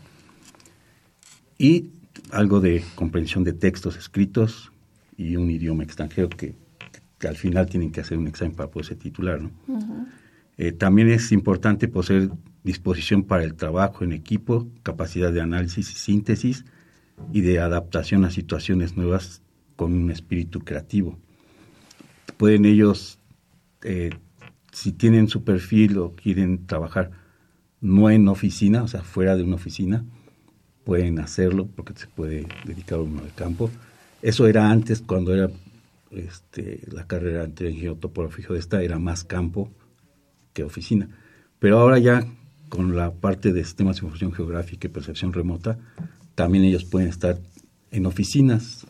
y 1.58 1.90
algo 2.32 2.60
de 2.60 2.84
comprensión 2.96 3.44
de 3.44 3.54
textos 3.54 3.98
escritos 3.98 4.72
y 5.18 5.36
un 5.36 5.50
idioma 5.50 5.84
extranjero 5.84 6.30
que, 6.30 6.56
al 7.28 7.36
final 7.36 7.66
tienen 7.66 7.92
que 7.92 8.02
hacer 8.02 8.18
un 8.18 8.28
examen 8.28 8.56
para 8.56 8.70
poderse 8.70 8.96
titular. 8.96 9.42
¿no? 9.42 9.50
Eh, 10.58 10.72
también 10.72 11.10
es 11.10 11.32
importante 11.32 11.88
poseer 11.88 12.30
disposición 12.64 13.24
para 13.24 13.44
el 13.44 13.56
trabajo 13.56 14.04
en 14.04 14.12
equipo, 14.12 14.68
capacidad 14.84 15.34
de 15.34 15.42
análisis 15.42 15.90
y 15.90 15.96
síntesis 15.96 16.64
y 17.32 17.42
de 17.42 17.60
adaptación 17.60 18.26
a 18.26 18.32
situaciones 18.32 18.98
nuevas 18.98 19.42
con 19.76 19.94
un 19.94 20.12
espíritu 20.12 20.60
creativo. 20.62 21.18
Pueden 22.38 22.66
ellos, 22.66 23.20
eh, 23.84 24.12
si 24.72 24.92
tienen 24.92 25.28
su 25.28 25.44
perfil 25.44 25.98
o 25.98 26.16
quieren 26.16 26.68
trabajar 26.68 27.12
no 27.82 28.10
en 28.10 28.28
oficina, 28.28 28.84
o 28.84 28.88
sea, 28.88 29.02
fuera 29.02 29.36
de 29.36 29.44
una 29.44 29.56
oficina, 29.56 30.04
pueden 30.84 31.20
hacerlo 31.20 31.68
porque 31.68 31.94
se 31.96 32.08
puede 32.08 32.48
dedicar 32.66 33.00
uno 33.00 33.22
al 33.22 33.34
campo. 33.34 33.70
Eso 34.22 34.48
era 34.48 34.72
antes, 34.72 35.02
cuando 35.02 35.34
era 35.34 35.50
este, 36.12 36.82
la 36.92 37.06
carrera 37.06 37.46
de 37.48 37.74
geotopografía 37.74 38.48
de 38.50 38.60
esta, 38.60 38.82
era 38.82 38.98
más 38.98 39.24
campo 39.24 39.70
que 40.54 40.64
oficina. 40.64 41.10
Pero 41.60 41.80
ahora 41.80 42.00
ya 42.00 42.26
con 42.70 42.96
la 42.96 43.12
parte 43.12 43.54
de 43.54 43.64
sistemas 43.64 43.96
de 43.96 44.00
información 44.00 44.34
geográfica 44.34 44.88
y 44.88 44.92
percepción 44.92 45.34
remota, 45.34 45.78
también 46.38 46.66
ellos 46.66 46.86
pueden 46.86 47.10
estar 47.10 47.40
en 47.90 48.06
oficinas 48.06 48.86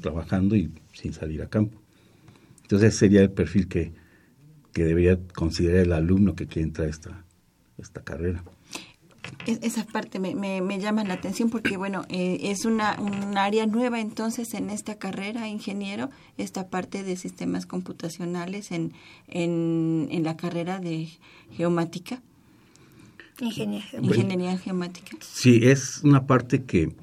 trabajando 0.00 0.56
y 0.56 0.72
sin 0.92 1.12
salir 1.12 1.42
a 1.42 1.48
campo. 1.48 1.80
Entonces 2.62 2.88
ese 2.88 2.98
sería 2.98 3.20
el 3.20 3.30
perfil 3.30 3.68
que, 3.68 3.92
que 4.72 4.82
debería 4.82 5.16
considerar 5.32 5.82
el 5.82 5.92
alumno 5.92 6.34
que 6.34 6.48
quiere 6.48 6.66
entrar 6.66 6.88
a 6.88 6.90
esta, 6.90 7.24
esta 7.78 8.02
carrera 8.02 8.42
esa 9.46 9.84
parte 9.84 10.18
me, 10.18 10.34
me, 10.34 10.78
llama 10.78 11.04
la 11.04 11.14
atención 11.14 11.50
porque, 11.50 11.76
bueno, 11.76 12.04
eh, 12.08 12.38
es 12.42 12.64
una, 12.64 12.98
un 13.00 13.36
área 13.36 13.66
nueva 13.66 14.00
entonces 14.00 14.54
en 14.54 14.70
esta 14.70 14.96
carrera, 14.96 15.48
ingeniero, 15.48 16.10
esta 16.36 16.68
parte 16.68 17.02
de 17.02 17.16
sistemas 17.16 17.66
computacionales 17.66 18.72
en, 18.72 18.92
en, 19.26 20.08
en 20.10 20.24
la 20.24 20.36
carrera 20.36 20.78
de 20.78 21.08
geomática. 21.52 22.22
Ingeniería, 23.40 24.00
Ingeniería 24.00 24.58
geomática. 24.58 25.16
Sí, 25.20 25.60
es 25.62 26.00
una 26.02 26.26
parte 26.26 26.64
que, 26.64 26.94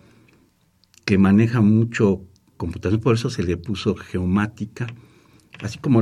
que 1.05 1.17
maneja 1.17 1.61
mucho 1.61 2.21
computación, 2.57 3.01
por 3.01 3.15
eso 3.15 3.29
se 3.29 3.43
le 3.43 3.57
puso 3.57 3.95
geomática, 3.95 4.87
así 5.61 5.77
como 5.79 6.01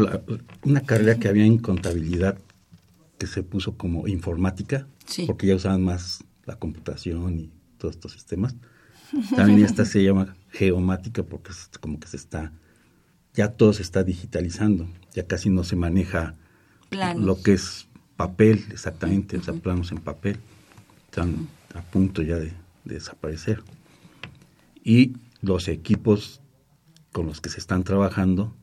una 0.63 0.81
carrera 0.81 1.19
que 1.19 1.27
había 1.27 1.45
en 1.45 1.57
contabilidad 1.57 2.37
que 3.17 3.27
se 3.27 3.43
puso 3.43 3.77
como 3.77 4.07
informática, 4.07 4.87
porque 5.27 5.47
ya 5.47 5.55
usaban 5.55 5.83
más 5.83 6.23
la 6.45 6.55
computación 6.57 7.39
y 7.39 7.51
todos 7.77 7.95
estos 7.95 8.11
sistemas. 8.11 8.55
También 9.35 9.63
esta 9.65 9.85
se 9.85 10.03
llama 10.03 10.35
geomática 10.49 11.23
porque 11.23 11.51
es 11.51 11.69
como 11.79 11.99
que 11.99 12.07
se 12.07 12.17
está, 12.17 12.51
ya 13.33 13.51
todo 13.51 13.73
se 13.73 13.81
está 13.81 14.03
digitalizando, 14.03 14.87
ya 15.13 15.25
casi 15.27 15.49
no 15.49 15.63
se 15.63 15.75
maneja 15.75 16.35
lo 17.17 17.41
que 17.41 17.53
es 17.53 17.87
papel, 18.15 18.65
exactamente, 18.71 19.39
sea, 19.41 19.53
planos 19.53 19.91
en 19.91 19.99
papel, 19.99 20.39
están 21.05 21.47
a 21.73 21.81
punto 21.81 22.21
ya 22.21 22.37
de, 22.37 22.53
desaparecer. 22.85 23.63
Y 24.83 25.13
los 25.41 25.67
equipos 25.67 26.41
con 27.11 27.27
los 27.27 27.41
que 27.41 27.49
se 27.49 27.59
están 27.59 27.83
trabajando, 27.83 28.53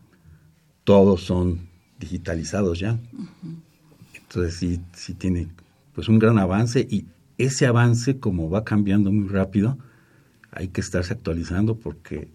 todos 0.85 1.23
son 1.23 1.69
digitalizados 1.99 2.79
ya. 2.81 2.99
Entonces 4.15 4.55
sí, 4.57 4.81
sí 4.95 5.15
tiene 5.15 5.49
pues 5.95 6.09
un 6.09 6.19
gran 6.19 6.39
avance 6.39 6.87
y 6.89 7.07
ese 7.39 7.67
avance 7.67 8.19
como 8.19 8.51
va 8.51 8.65
cambiando 8.65 9.11
muy 9.13 9.29
rápido, 9.29 9.79
hay 10.51 10.69
que 10.69 10.81
estarse 10.81 11.13
actualizando 11.13 11.77
porque 11.77 12.29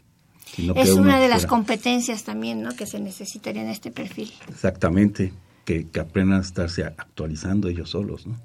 si 0.46 0.68
no 0.68 0.76
es 0.76 0.92
una 0.92 1.20
de 1.20 1.28
las 1.28 1.46
competencias 1.46 2.24
también 2.24 2.62
¿no? 2.62 2.76
que 2.76 2.86
se 2.86 3.00
necesitaría 3.00 3.62
en 3.62 3.70
este 3.70 3.92
perfil. 3.92 4.32
Exactamente, 4.48 5.34
que, 5.66 5.88
que 5.88 6.00
aprendan 6.00 6.40
a 6.40 6.42
estarse 6.42 6.86
actualizando 6.86 7.68
ellos 7.68 7.90
solos, 7.90 8.28
¿no? 8.28 8.36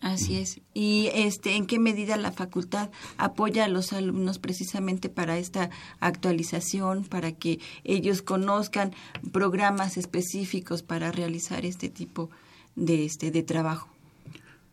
Así 0.00 0.36
es. 0.36 0.60
¿Y 0.72 1.10
este, 1.12 1.56
en 1.56 1.66
qué 1.66 1.78
medida 1.78 2.16
la 2.16 2.32
facultad 2.32 2.90
apoya 3.18 3.66
a 3.66 3.68
los 3.68 3.92
alumnos 3.92 4.38
precisamente 4.38 5.10
para 5.10 5.36
esta 5.36 5.68
actualización, 6.00 7.04
para 7.04 7.32
que 7.32 7.60
ellos 7.84 8.22
conozcan 8.22 8.92
programas 9.30 9.98
específicos 9.98 10.82
para 10.82 11.12
realizar 11.12 11.66
este 11.66 11.90
tipo 11.90 12.30
de, 12.76 13.04
este, 13.04 13.30
de 13.30 13.42
trabajo? 13.42 13.88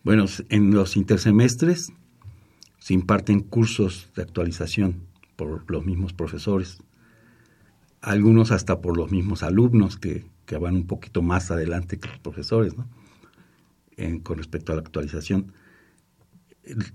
Bueno, 0.04 0.26
en 0.48 0.72
los 0.72 0.96
intersemestres 0.96 1.92
se 2.80 2.94
imparten 2.94 3.42
cursos 3.42 4.10
de 4.16 4.22
actualización 4.22 5.02
por 5.36 5.70
los 5.70 5.86
mismos 5.86 6.14
profesores, 6.14 6.78
algunos 8.00 8.52
hasta 8.52 8.80
por 8.80 8.96
los 8.96 9.12
mismos 9.12 9.44
alumnos 9.44 9.98
que, 9.98 10.26
que 10.48 10.58
van 10.58 10.76
un 10.76 10.88
poquito 10.88 11.22
más 11.22 11.52
adelante 11.52 12.00
que 12.00 12.08
los 12.08 12.20
profesores, 12.20 12.76
¿no? 12.76 12.88
con 14.24 14.38
respecto 14.38 14.72
a 14.72 14.76
la 14.76 14.82
actualización. 14.82 15.52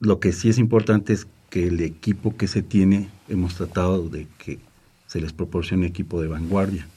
Lo 0.00 0.21
que 0.21 0.32
sí 0.32 0.49
es 0.49 0.59
importante 0.59 1.12
es 1.12 1.26
que 1.50 1.68
el 1.68 1.80
equipo 1.80 2.37
que 2.37 2.49
se 2.49 2.62
tiene, 2.62 3.11
hemos 3.28 3.54
tratado 3.56 4.09
de 4.09 4.26
que 4.38 4.59
se 5.06 5.21
les 5.21 5.32
proporcione 5.32 5.87
equipo 5.87 6.23
de 6.23 6.28
vanguardia 6.28 6.88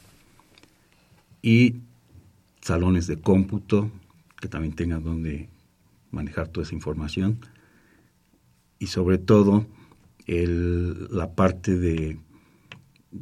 y 1.42 1.76
salones 2.62 3.06
de 3.08 3.20
cómputo 3.20 3.92
que 4.40 4.48
también 4.48 4.74
tengan 4.74 5.04
donde 5.04 5.50
manejar 6.12 6.48
toda 6.48 6.66
esa 6.66 6.76
información 6.76 7.40
y 8.80 8.88
sobre 8.88 9.18
todo 9.18 9.66
el, 10.26 11.14
la 11.14 11.34
parte 11.34 11.78
de, 11.78 12.18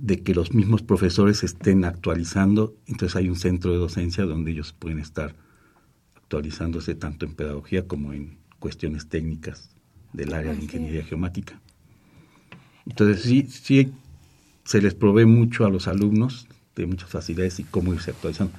de 0.01 0.23
que 0.23 0.33
los 0.33 0.53
mismos 0.53 0.81
profesores 0.81 1.43
estén 1.43 1.85
actualizando, 1.85 2.75
entonces 2.88 3.15
hay 3.15 3.29
un 3.29 3.35
centro 3.35 3.71
de 3.71 3.77
docencia 3.77 4.25
donde 4.25 4.51
ellos 4.51 4.73
pueden 4.73 5.00
estar 5.00 5.35
actualizándose 6.15 6.95
tanto 6.95 7.25
en 7.25 7.35
pedagogía 7.35 7.88
como 7.88 8.12
en 8.12 8.39
cuestiones 8.59 9.07
técnicas 9.07 9.69
del 10.12 10.33
área 10.33 10.53
de 10.53 10.63
ingeniería 10.63 11.03
geomática. 11.03 11.62
Entonces 12.88 13.21
sí, 13.21 13.45
sí 13.50 13.93
se 14.63 14.81
les 14.81 14.95
provee 14.95 15.25
mucho 15.25 15.65
a 15.65 15.69
los 15.69 15.88
alumnos 15.88 16.47
de 16.75 16.88
muchas 16.88 17.09
facilidades 17.09 17.59
y 17.59 17.63
cómo 17.63 17.93
irse 17.93 18.12
actualizando. 18.12 18.53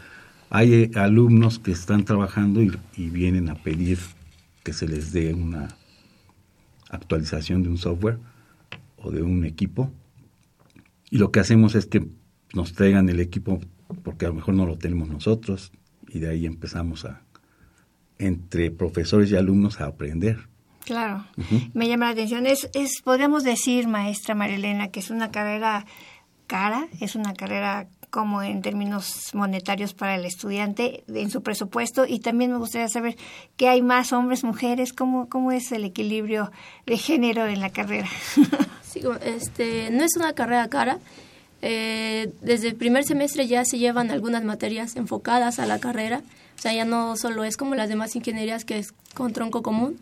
Hay 0.51 0.73
eh, 0.73 0.91
alumnos 0.95 1.59
que 1.59 1.73
están 1.73 2.05
trabajando 2.05 2.63
y, 2.63 2.73
y 2.97 3.11
vienen 3.11 3.49
a 3.49 3.57
pedir 3.57 3.99
que 4.63 4.73
se 4.73 4.87
les 4.87 5.13
dé 5.13 5.35
una 5.35 5.77
actualización 6.91 7.63
de 7.65 7.71
un 7.71 7.79
software 7.79 8.19
o 8.99 9.11
de 9.11 9.23
un 9.23 9.45
equipo. 9.45 9.93
Y 11.15 11.19
lo 11.19 11.31
que 11.31 11.39
hacemos 11.39 11.77
es 11.77 11.87
que 11.87 12.05
nos 12.55 12.73
traigan 12.73 13.09
el 13.09 13.21
equipo 13.21 13.61
porque 14.03 14.27
a 14.27 14.31
lo 14.31 14.35
mejor 14.35 14.55
no 14.55 14.67
lo 14.67 14.79
tenemos 14.79 15.09
nosotros, 15.09 15.71
y 16.09 16.19
de 16.19 16.29
ahí 16.29 16.45
empezamos 16.45 17.05
a, 17.05 17.23
entre 18.19 18.73
profesores 18.73 19.31
y 19.31 19.37
alumnos, 19.37 19.81
a 19.81 19.87
aprender. 19.87 20.49
Claro, 20.85 21.25
me 21.73 21.87
llama 21.87 22.07
la 22.07 22.11
atención. 22.11 22.49
Es, 22.49 22.69
es, 22.75 23.01
podríamos 23.01 23.45
decir, 23.45 23.87
maestra 23.87 24.35
Marilena, 24.35 24.89
que 24.89 24.99
es 24.99 25.11
una 25.11 25.31
carrera 25.31 25.87
cara, 26.49 26.89
es 26.99 27.15
una 27.15 27.33
carrera 27.35 27.87
como 28.15 28.45
en 28.45 28.63
términos 28.63 29.35
monetarios 29.35 29.93
para 29.93 30.15
el 30.15 30.25
estudiante 30.25 31.03
en 31.09 31.33
su 31.33 31.43
presupuesto 31.43 32.07
y 32.07 32.21
también 32.21 32.53
me 32.53 32.59
gustaría 32.59 32.87
saber 32.87 33.17
qué 33.57 33.69
hay 33.69 33.83
más 33.83 34.13
hombres, 34.13 34.45
mujeres, 34.45 34.93
cómo, 34.93 35.29
cómo 35.29 35.51
es 35.51 35.73
el 35.73 35.83
equilibrio 35.83 36.53
de 36.87 36.97
género 36.97 37.45
en 37.47 37.59
la 37.61 37.71
carrera. 37.71 38.09
Este, 39.25 39.91
no 39.91 40.05
es 40.05 40.15
una 40.17 40.35
carrera 40.35 40.69
cara. 40.69 41.01
Eh, 41.63 42.31
desde 42.43 42.69
el 42.69 42.77
primer 42.77 43.03
semestre 43.03 43.49
ya 43.49 43.65
se 43.65 43.77
llevan 43.77 44.13
algunas 44.13 44.45
materias 44.45 44.95
enfocadas 44.95 45.59
a 45.59 45.67
la 45.67 45.81
carrera, 45.81 46.23
o 46.57 46.63
sea, 46.63 46.73
ya 46.73 46.85
no 46.85 47.17
solo 47.17 47.43
es 47.43 47.57
como 47.57 47.75
las 47.75 47.89
demás 47.89 48.15
ingenierías 48.15 48.65
que 48.65 48.79
es 48.79 48.95
con 49.13 49.33
tronco 49.33 49.65
común, 49.65 49.99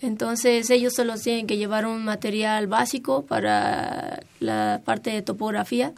entonces 0.00 0.70
ellos 0.70 0.94
solo 0.94 1.16
tienen 1.16 1.48
que 1.48 1.56
llevar 1.56 1.84
un 1.84 2.04
material 2.04 2.68
básico 2.68 3.26
para 3.26 4.20
la 4.38 4.82
parte 4.84 5.10
de 5.10 5.22
topografía 5.22 5.92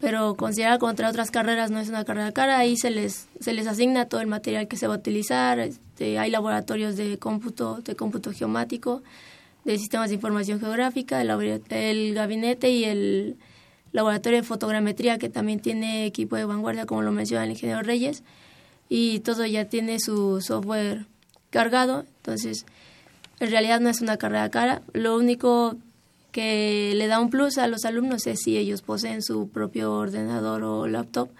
pero 0.00 0.34
considerar 0.34 0.78
contra 0.78 1.08
otras 1.08 1.30
carreras 1.30 1.70
no 1.70 1.80
es 1.80 1.88
una 1.88 2.04
carrera 2.04 2.32
cara, 2.32 2.58
ahí 2.58 2.76
se 2.76 2.90
les, 2.90 3.28
se 3.40 3.52
les 3.52 3.66
asigna 3.66 4.06
todo 4.06 4.20
el 4.20 4.28
material 4.28 4.68
que 4.68 4.76
se 4.76 4.86
va 4.86 4.94
a 4.94 4.98
utilizar, 4.98 5.58
este, 5.58 6.18
hay 6.18 6.30
laboratorios 6.30 6.96
de 6.96 7.18
cómputo, 7.18 7.80
de 7.82 7.96
cómputo 7.96 8.32
geomático, 8.32 9.02
de 9.64 9.76
sistemas 9.76 10.10
de 10.10 10.14
información 10.14 10.60
geográfica, 10.60 11.20
el, 11.20 11.30
el 11.70 12.14
gabinete 12.14 12.70
y 12.70 12.84
el 12.84 13.36
laboratorio 13.92 14.38
de 14.38 14.44
fotogrametría 14.44 15.18
que 15.18 15.28
también 15.28 15.60
tiene 15.60 16.06
equipo 16.06 16.36
de 16.36 16.44
vanguardia, 16.44 16.86
como 16.86 17.02
lo 17.02 17.10
menciona 17.10 17.44
el 17.44 17.50
ingeniero 17.50 17.82
Reyes, 17.82 18.22
y 18.88 19.20
todo 19.20 19.44
ya 19.46 19.64
tiene 19.64 19.98
su 19.98 20.40
software 20.40 21.06
cargado, 21.50 22.04
entonces 22.18 22.66
en 23.40 23.50
realidad 23.50 23.80
no 23.80 23.88
es 23.88 24.00
una 24.00 24.16
carrera 24.16 24.48
cara, 24.48 24.82
lo 24.92 25.16
único 25.16 25.76
que 26.38 26.92
le 26.94 27.08
da 27.08 27.18
un 27.18 27.30
plus 27.30 27.58
a 27.58 27.66
los 27.66 27.84
alumnos 27.84 28.28
es 28.28 28.42
si 28.44 28.56
ellos 28.58 28.80
poseen 28.80 29.22
su 29.22 29.48
propio 29.48 29.92
ordenador 29.92 30.62
o 30.62 30.86
laptop 30.86 31.30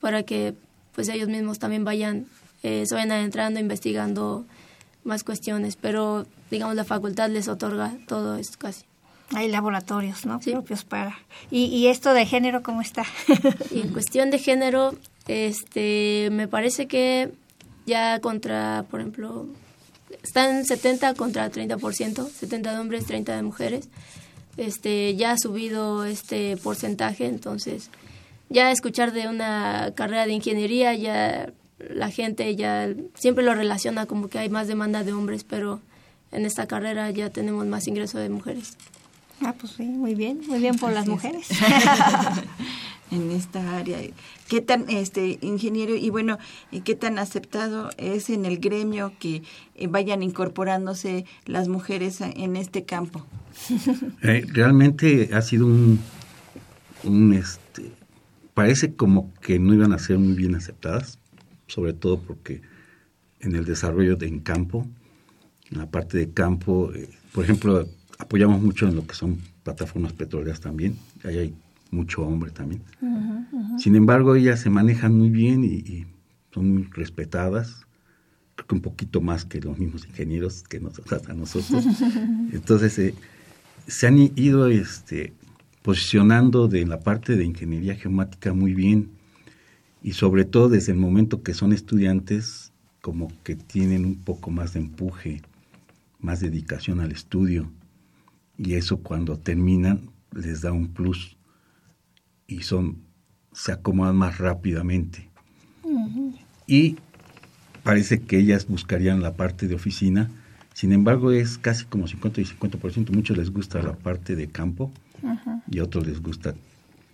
para 0.00 0.22
que 0.22 0.54
pues 0.94 1.10
ellos 1.10 1.28
mismos 1.28 1.58
también 1.58 1.84
vayan 1.84 2.24
eh, 2.62 2.84
se 2.86 2.94
vayan 2.94 3.12
adentrando 3.12 3.60
investigando 3.60 4.46
más 5.04 5.22
cuestiones. 5.22 5.76
Pero 5.76 6.26
digamos 6.50 6.76
la 6.76 6.84
facultad 6.84 7.28
les 7.28 7.46
otorga 7.46 7.92
todo 8.06 8.38
esto 8.38 8.56
casi. 8.58 8.86
Hay 9.34 9.48
laboratorios 9.48 10.24
no 10.24 10.40
propios 10.40 10.82
para. 10.82 11.18
Y, 11.50 11.66
y 11.66 11.88
esto 11.88 12.14
de 12.14 12.24
género 12.24 12.62
cómo 12.62 12.80
está 12.80 13.04
y 13.70 13.82
en 13.82 13.92
cuestión 13.92 14.30
de 14.30 14.38
género 14.38 14.94
este 15.26 16.30
me 16.32 16.48
parece 16.48 16.86
que 16.86 17.34
ya 17.84 18.18
contra 18.20 18.86
por 18.90 19.00
ejemplo 19.00 19.46
están 20.22 20.64
70 20.64 21.12
contra 21.16 21.52
30%, 21.52 22.30
70 22.30 22.72
de 22.72 22.78
hombres, 22.78 23.04
30 23.04 23.36
de 23.36 23.42
mujeres 23.42 23.90
este 24.58 25.16
ya 25.16 25.32
ha 25.32 25.38
subido 25.38 26.04
este 26.04 26.56
porcentaje, 26.56 27.26
entonces 27.26 27.90
ya 28.50 28.70
escuchar 28.70 29.12
de 29.12 29.28
una 29.28 29.92
carrera 29.94 30.26
de 30.26 30.32
ingeniería 30.32 30.94
ya 30.94 31.52
la 31.78 32.10
gente 32.10 32.54
ya 32.56 32.88
siempre 33.14 33.44
lo 33.44 33.54
relaciona 33.54 34.06
como 34.06 34.28
que 34.28 34.38
hay 34.38 34.48
más 34.48 34.68
demanda 34.68 35.04
de 35.04 35.12
hombres, 35.12 35.44
pero 35.44 35.80
en 36.32 36.44
esta 36.44 36.66
carrera 36.66 37.10
ya 37.10 37.30
tenemos 37.30 37.66
más 37.66 37.86
ingreso 37.86 38.18
de 38.18 38.28
mujeres. 38.28 38.76
Ah, 39.40 39.54
pues 39.58 39.74
sí, 39.76 39.84
muy 39.84 40.14
bien, 40.14 40.40
muy 40.48 40.58
bien 40.58 40.76
por 40.76 40.92
las 40.92 41.06
mujeres. 41.06 41.46
en 43.10 43.30
esta 43.30 43.76
área. 43.76 43.98
¿Qué 44.48 44.60
tan, 44.60 44.88
este, 44.88 45.38
ingeniero, 45.40 45.94
y 45.94 46.10
bueno, 46.10 46.38
qué 46.84 46.94
tan 46.94 47.18
aceptado 47.18 47.90
es 47.96 48.30
en 48.30 48.44
el 48.44 48.58
gremio 48.58 49.12
que 49.18 49.42
eh, 49.74 49.86
vayan 49.86 50.22
incorporándose 50.22 51.24
las 51.46 51.68
mujeres 51.68 52.20
en 52.20 52.56
este 52.56 52.84
campo? 52.84 53.26
Eh, 54.22 54.44
realmente 54.52 55.30
ha 55.32 55.42
sido 55.42 55.66
un, 55.66 56.00
un, 57.04 57.32
este, 57.32 57.92
parece 58.54 58.94
como 58.94 59.32
que 59.40 59.58
no 59.58 59.74
iban 59.74 59.92
a 59.92 59.98
ser 59.98 60.18
muy 60.18 60.34
bien 60.34 60.54
aceptadas, 60.54 61.18
sobre 61.66 61.92
todo 61.92 62.20
porque 62.20 62.60
en 63.40 63.54
el 63.54 63.64
desarrollo 63.64 64.16
de 64.16 64.26
en 64.26 64.40
campo, 64.40 64.86
en 65.70 65.78
la 65.78 65.90
parte 65.90 66.18
de 66.18 66.30
campo, 66.30 66.92
eh, 66.94 67.08
por 67.32 67.44
ejemplo, 67.44 67.88
apoyamos 68.18 68.60
mucho 68.60 68.88
en 68.88 68.96
lo 68.96 69.06
que 69.06 69.14
son 69.14 69.38
plataformas 69.62 70.12
petroleras 70.12 70.60
también, 70.60 70.98
ahí 71.24 71.38
hay 71.38 71.54
mucho 71.90 72.22
hombre 72.22 72.50
también. 72.50 72.82
Sin 73.78 73.96
embargo, 73.96 74.34
ellas 74.34 74.60
se 74.60 74.70
manejan 74.70 75.16
muy 75.16 75.30
bien 75.30 75.64
y, 75.64 76.06
son 76.52 76.72
muy 76.72 76.84
respetadas, 76.92 77.86
creo 78.54 78.66
que 78.66 78.74
un 78.74 78.80
poquito 78.80 79.20
más 79.20 79.44
que 79.44 79.60
los 79.60 79.78
mismos 79.78 80.06
ingenieros 80.06 80.62
que 80.62 80.80
nos 80.80 81.00
a 81.28 81.34
nosotros. 81.34 81.84
Entonces, 82.52 82.98
eh, 82.98 83.14
se 83.86 84.06
han 84.06 84.18
ido 84.18 84.68
este, 84.68 85.32
posicionando 85.82 86.68
de 86.68 86.86
la 86.86 87.00
parte 87.00 87.34
de 87.34 87.44
ingeniería 87.44 87.94
geomática 87.94 88.52
muy 88.52 88.74
bien. 88.74 89.10
Y 90.02 90.12
sobre 90.12 90.44
todo 90.44 90.68
desde 90.68 90.92
el 90.92 90.98
momento 90.98 91.42
que 91.42 91.54
son 91.54 91.72
estudiantes 91.72 92.72
como 93.00 93.32
que 93.42 93.56
tienen 93.56 94.04
un 94.04 94.16
poco 94.16 94.50
más 94.50 94.74
de 94.74 94.80
empuje, 94.80 95.40
más 96.20 96.40
dedicación 96.40 97.00
al 97.00 97.10
estudio. 97.10 97.72
Y 98.58 98.74
eso 98.74 98.98
cuando 98.98 99.38
terminan 99.38 100.10
les 100.34 100.60
da 100.60 100.72
un 100.72 100.88
plus 100.88 101.37
y 102.48 102.62
son 102.62 103.06
se 103.52 103.72
acomodan 103.72 104.16
más 104.16 104.38
rápidamente. 104.38 105.28
Y 106.66 106.96
parece 107.82 108.20
que 108.20 108.38
ellas 108.38 108.66
buscarían 108.66 109.22
la 109.22 109.34
parte 109.34 109.68
de 109.68 109.74
oficina, 109.74 110.30
sin 110.74 110.92
embargo 110.92 111.32
es 111.32 111.58
casi 111.58 111.84
como 111.84 112.06
50 112.06 112.40
y 112.40 112.44
50%, 112.44 113.10
muchos 113.10 113.36
les 113.36 113.50
gusta 113.50 113.82
la 113.82 113.94
parte 113.94 114.36
de 114.36 114.48
campo 114.48 114.90
y 115.70 115.78
a 115.78 115.84
otros 115.84 116.06
les 116.06 116.20
gusta 116.20 116.54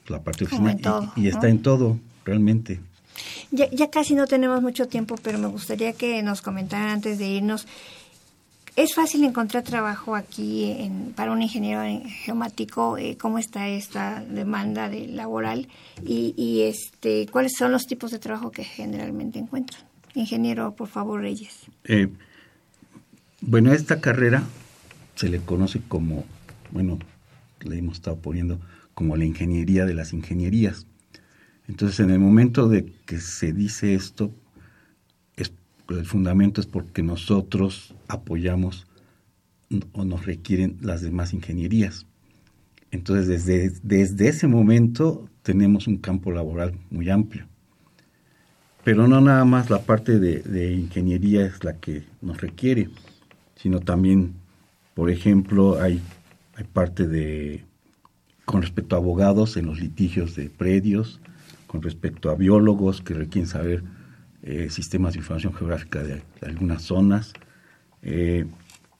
la 0.08 0.22
parte 0.22 0.44
de 0.44 0.46
oficina. 0.46 0.76
y, 1.16 1.28
está 1.28 1.48
en 1.48 1.62
todo, 1.62 1.98
realmente. 2.24 2.80
Ya, 3.50 3.70
ya 3.70 3.90
casi 3.90 4.14
no 4.14 4.26
tenemos 4.26 4.60
mucho 4.60 4.88
tiempo, 4.88 5.14
pero 5.22 5.38
me 5.38 5.46
gustaría 5.46 5.92
que 5.92 6.22
nos 6.22 6.42
comentaran 6.42 6.88
antes 6.88 7.18
de 7.18 7.28
irnos 7.28 7.66
¿Es 8.76 8.94
fácil 8.94 9.22
encontrar 9.22 9.62
trabajo 9.62 10.16
aquí 10.16 10.64
en, 10.64 11.12
para 11.14 11.30
un 11.30 11.40
ingeniero 11.40 11.82
geomático? 12.24 12.98
Eh, 12.98 13.16
¿Cómo 13.16 13.38
está 13.38 13.68
esta 13.68 14.24
demanda 14.24 14.88
de 14.88 15.06
laboral? 15.06 15.68
Y, 16.04 16.34
y, 16.36 16.62
este, 16.62 17.28
¿cuáles 17.30 17.52
son 17.56 17.70
los 17.70 17.86
tipos 17.86 18.10
de 18.10 18.18
trabajo 18.18 18.50
que 18.50 18.64
generalmente 18.64 19.38
encuentran? 19.38 19.80
Ingeniero, 20.14 20.74
por 20.74 20.88
favor, 20.88 21.20
Reyes. 21.20 21.66
Eh, 21.84 22.08
bueno, 23.40 23.72
esta 23.72 24.00
carrera 24.00 24.42
se 25.14 25.28
le 25.28 25.38
conoce 25.38 25.80
como, 25.86 26.24
bueno, 26.72 26.98
le 27.60 27.78
hemos 27.78 27.94
estado 27.94 28.16
poniendo 28.16 28.58
como 28.94 29.16
la 29.16 29.24
ingeniería 29.24 29.84
de 29.84 29.94
las 29.94 30.12
ingenierías. 30.12 30.86
Entonces, 31.68 32.00
en 32.00 32.10
el 32.10 32.18
momento 32.18 32.68
de 32.68 32.92
que 33.06 33.20
se 33.20 33.52
dice 33.52 33.94
esto, 33.94 34.32
el 35.88 36.06
fundamento 36.06 36.60
es 36.60 36.66
porque 36.66 37.02
nosotros 37.02 37.94
apoyamos 38.08 38.86
o 39.92 40.04
nos 40.04 40.26
requieren 40.26 40.78
las 40.80 41.02
demás 41.02 41.32
ingenierías. 41.32 42.06
Entonces, 42.90 43.26
desde, 43.26 43.72
desde 43.82 44.28
ese 44.28 44.46
momento 44.46 45.28
tenemos 45.42 45.86
un 45.86 45.96
campo 45.96 46.30
laboral 46.30 46.78
muy 46.90 47.10
amplio. 47.10 47.46
Pero 48.84 49.08
no 49.08 49.20
nada 49.20 49.44
más 49.44 49.70
la 49.70 49.80
parte 49.80 50.18
de, 50.18 50.72
ingeniería 50.72 51.46
es 51.46 51.64
la 51.64 51.78
que 51.78 52.04
nos 52.20 52.40
requiere, 52.40 52.90
sino 53.56 53.80
también, 53.80 54.34
por 54.94 55.10
ejemplo, 55.10 55.80
hay, 55.80 56.02
hay 56.54 56.64
parte 56.64 57.08
de, 57.08 57.64
con 58.44 58.60
respecto 58.60 58.94
a 58.94 58.98
abogados 58.98 59.56
en 59.56 59.66
los 59.66 59.80
litigios 59.80 60.36
de 60.36 60.50
predios, 60.50 61.20
con 61.66 61.80
respecto 61.82 62.30
a 62.30 62.34
biólogos 62.34 63.00
que 63.00 63.14
requieren 63.14 63.48
saber 63.48 63.82
eh, 64.46 64.68
sistemas 64.68 65.14
de 65.14 65.20
información 65.20 65.54
geográfica 65.54 66.02
de, 66.02 66.22
algunas 66.42 66.82
zonas, 66.82 67.32
eh, 68.02 68.44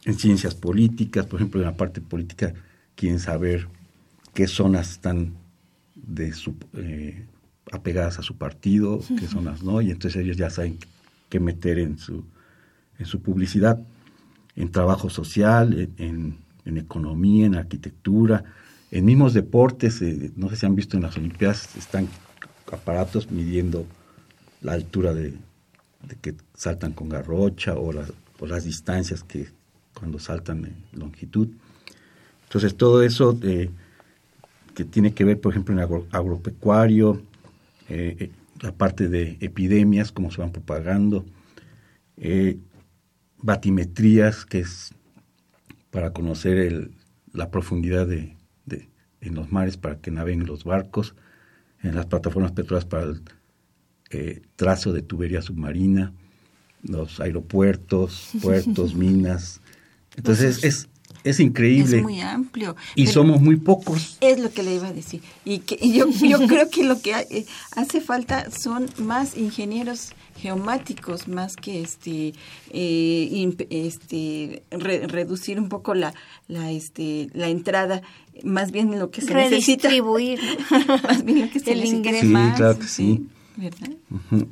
en 0.07 0.19
ciencias 0.19 0.55
políticas, 0.55 1.27
por 1.27 1.39
ejemplo, 1.39 1.61
en 1.61 1.67
la 1.67 1.77
parte 1.77 2.01
política 2.01 2.55
quieren 2.95 3.19
saber 3.19 3.69
qué 4.33 4.47
zonas 4.47 4.93
están 4.93 5.35
de 5.95 6.33
su, 6.33 6.55
eh, 6.73 7.27
apegadas 7.71 8.19
a 8.19 8.23
su 8.23 8.39
partido, 8.39 9.01
qué 9.19 9.27
zonas 9.27 9.63
no, 9.63 9.83
y 9.83 9.91
entonces 9.91 10.23
ellos 10.23 10.39
ya 10.39 10.49
saben 10.49 10.79
qué 11.29 11.41
meter 11.41 11.79
en 11.79 11.99
su, 11.99 12.25
en 12.99 13.05
su 13.05 13.21
publicidad, 13.21 13.79
en 14.57 14.73
trabajo 14.73 15.11
social, 15.11 15.91
en, 15.99 16.39
en 16.65 16.79
economía, 16.79 17.45
en 17.45 17.55
arquitectura, 17.55 18.45
en 18.91 19.05
mismos 19.05 19.35
deportes, 19.35 20.01
no 20.37 20.49
sé 20.49 20.57
si 20.57 20.65
han 20.65 20.75
visto 20.75 20.97
en 20.97 21.03
las 21.03 21.19
Olimpiadas, 21.19 21.77
están 21.77 22.09
aparatos 22.73 23.31
midiendo 23.31 23.87
la 24.65 24.73
altura 24.73 25.15
de, 25.15 25.35
que 26.21 26.35
saltan 26.55 26.93
con 26.93 27.09
garrocha 27.09 27.75
o 27.75 27.93
las, 27.93 28.13
las 28.41 28.65
distancias 28.65 29.23
que 29.23 29.49
cuando 29.93 30.19
saltan 30.19 30.65
en 30.65 30.99
longitud. 30.99 31.49
Entonces 32.45 32.77
todo 32.77 33.03
eso 33.03 33.39
eh, 33.43 33.71
que 34.75 34.85
tiene 34.85 35.15
que 35.15 35.25
ver, 35.25 35.41
por 35.41 35.53
ejemplo, 35.53 35.75
en 35.75 35.81
agropecuario, 36.11 37.23
eh, 37.89 38.17
eh, 38.19 38.31
la 38.61 38.73
parte 38.73 39.09
de 39.09 39.37
epidemias, 39.41 40.13
cómo 40.13 40.31
se 40.31 40.41
van 40.41 40.51
propagando, 40.51 41.27
eh, 42.17 42.59
batimetrías, 43.39 44.47
que 44.47 44.61
es 44.61 44.95
para 45.91 46.13
conocer 46.13 46.91
la 47.33 47.51
profundidad 47.51 48.07
de, 48.07 48.37
en 49.21 49.35
los 49.35 49.53
mares 49.53 49.77
para 49.77 49.97
que 49.99 50.11
naveguen 50.11 50.47
los 50.47 50.65
barcos, 50.65 51.15
en 51.83 51.95
las 51.95 52.07
plataformas 52.07 52.53
petroleras 52.53 52.85
para 52.85 53.05
el 53.05 53.23
eh, 54.11 54.43
trazo 54.57 54.93
de 54.93 55.03
tubería 55.03 55.43
submarina, 55.43 56.13
los 56.83 57.21
aeropuertos, 57.21 58.31
puertos, 58.43 58.95
minas. 58.95 59.61
Entonces 60.17 60.63
es, 60.65 60.89
es 61.25 61.41
increíble. 61.41 61.97
Es 61.97 62.03
muy 62.03 62.21
amplio. 62.21 62.77
Y 62.95 63.07
somos 63.07 63.41
muy 63.41 63.57
pocos. 63.57 64.19
Es 64.21 64.39
lo 64.39 64.53
que 64.53 64.63
le 64.63 64.75
iba 64.75 64.89
a 64.89 64.93
decir. 64.93 65.23
Y, 65.45 65.61
que, 65.61 65.79
y 65.81 65.95
yo, 65.95 66.07
yo 66.11 66.39
creo 66.47 66.69
que 66.69 66.85
lo 66.85 67.01
que 67.01 67.13
eh, 67.13 67.47
hace 67.77 68.01
falta 68.03 68.51
son 68.51 68.89
más 68.99 69.37
ingenieros 69.37 70.13
geomáticos, 70.37 71.27
más 71.27 71.57
que 71.57 71.81
este, 71.81 72.35
eh, 72.71 73.57
este 73.71 74.63
re, 74.71 75.07
reducir 75.07 75.59
un 75.59 75.71
poco 75.71 75.95
la, 75.95 76.13
la, 76.47 76.71
este, 76.71 77.31
la 77.33 77.49
entrada. 77.49 78.03
Más 78.43 78.71
bien 78.71 78.99
lo 78.99 79.11
que 79.11 79.23
se 79.23 79.33
necesita. 79.33 79.89
más 81.03 81.25
bien 81.25 81.41
lo 81.41 81.51
que 81.51 81.61
se 81.61 81.73
el 81.73 81.81
necesita. 81.81 81.97
ingreso. 81.97 82.27
Sí, 82.27 82.57
claro 82.57 82.79
que 82.79 82.87
sí. 82.87 83.27
¿Verdad? 83.57 83.91
Uh 84.11 84.19
-huh. 84.31 84.49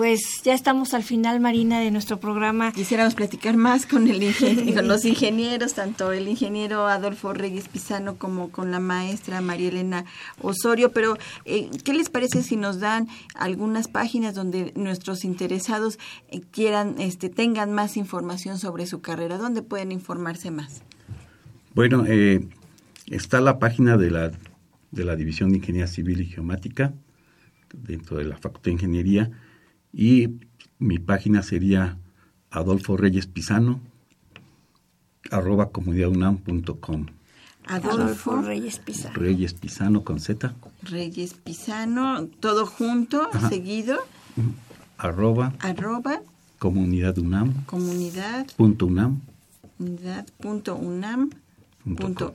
Pues 0.00 0.40
ya 0.44 0.54
estamos 0.54 0.94
al 0.94 1.02
final, 1.02 1.40
Marina, 1.40 1.80
de 1.80 1.90
nuestro 1.90 2.20
programa. 2.20 2.72
Quisiéramos 2.72 3.14
platicar 3.14 3.56
más 3.56 3.84
con, 3.86 4.08
el 4.08 4.22
ingen 4.22 4.72
con 4.74 4.88
los 4.88 5.04
ingenieros, 5.04 5.74
tanto 5.74 6.12
el 6.12 6.26
ingeniero 6.26 6.86
Adolfo 6.86 7.34
Reyes 7.34 7.68
Pisano 7.68 8.16
como 8.16 8.50
con 8.50 8.70
la 8.70 8.80
maestra 8.80 9.42
María 9.42 9.68
Elena 9.68 10.06
Osorio, 10.40 10.92
pero 10.92 11.18
eh, 11.44 11.68
¿qué 11.84 11.92
les 11.92 12.08
parece 12.08 12.42
si 12.42 12.56
nos 12.56 12.80
dan 12.80 13.08
algunas 13.34 13.88
páginas 13.88 14.34
donde 14.34 14.72
nuestros 14.74 15.22
interesados 15.22 15.98
eh, 16.30 16.40
quieran, 16.50 16.94
este, 16.98 17.28
tengan 17.28 17.72
más 17.72 17.98
información 17.98 18.58
sobre 18.58 18.86
su 18.86 19.02
carrera? 19.02 19.36
¿Dónde 19.36 19.60
pueden 19.60 19.92
informarse 19.92 20.50
más? 20.50 20.82
Bueno, 21.74 22.04
eh, 22.06 22.48
está 23.08 23.42
la 23.42 23.58
página 23.58 23.98
de 23.98 24.10
la, 24.10 24.30
de 24.90 25.04
la 25.04 25.16
División 25.16 25.50
de 25.50 25.58
Ingeniería 25.58 25.86
Civil 25.86 26.20
y 26.20 26.26
Geomática, 26.26 26.94
dentro 27.72 28.18
de 28.18 28.24
la 28.24 28.36
Facultad 28.36 28.64
de 28.64 28.72
Ingeniería, 28.72 29.30
y 29.92 30.40
mi 30.78 30.98
página 30.98 31.42
sería 31.42 31.98
Adolfo 32.50 32.96
Reyes 32.96 33.26
Pisano 33.26 33.80
arroba 35.30 35.70
comunidadunam.com 35.70 37.06
Adolfo 37.66 38.42
Reyes 38.42 38.78
Pisano. 38.78 39.14
Reyes 39.14 39.54
Pisano 39.54 40.02
con 40.02 40.18
Z. 40.18 40.54
Reyes 40.82 41.34
Pisano, 41.34 42.26
todo 42.40 42.66
junto, 42.66 43.28
Ajá. 43.32 43.48
seguido. 43.48 43.98
Arroba. 44.98 45.54
Arroba. 45.60 46.20
Comunidad 46.58 47.18
UNAM. 47.18 47.64
Comunidad. 47.66 48.46
Punto 48.56 48.86
UNAM. 48.86 49.20
Comunidad 49.78 50.26
punto 50.40 50.74
UNAM. 50.74 51.30
Punto 51.84 52.02
punto 52.02 52.34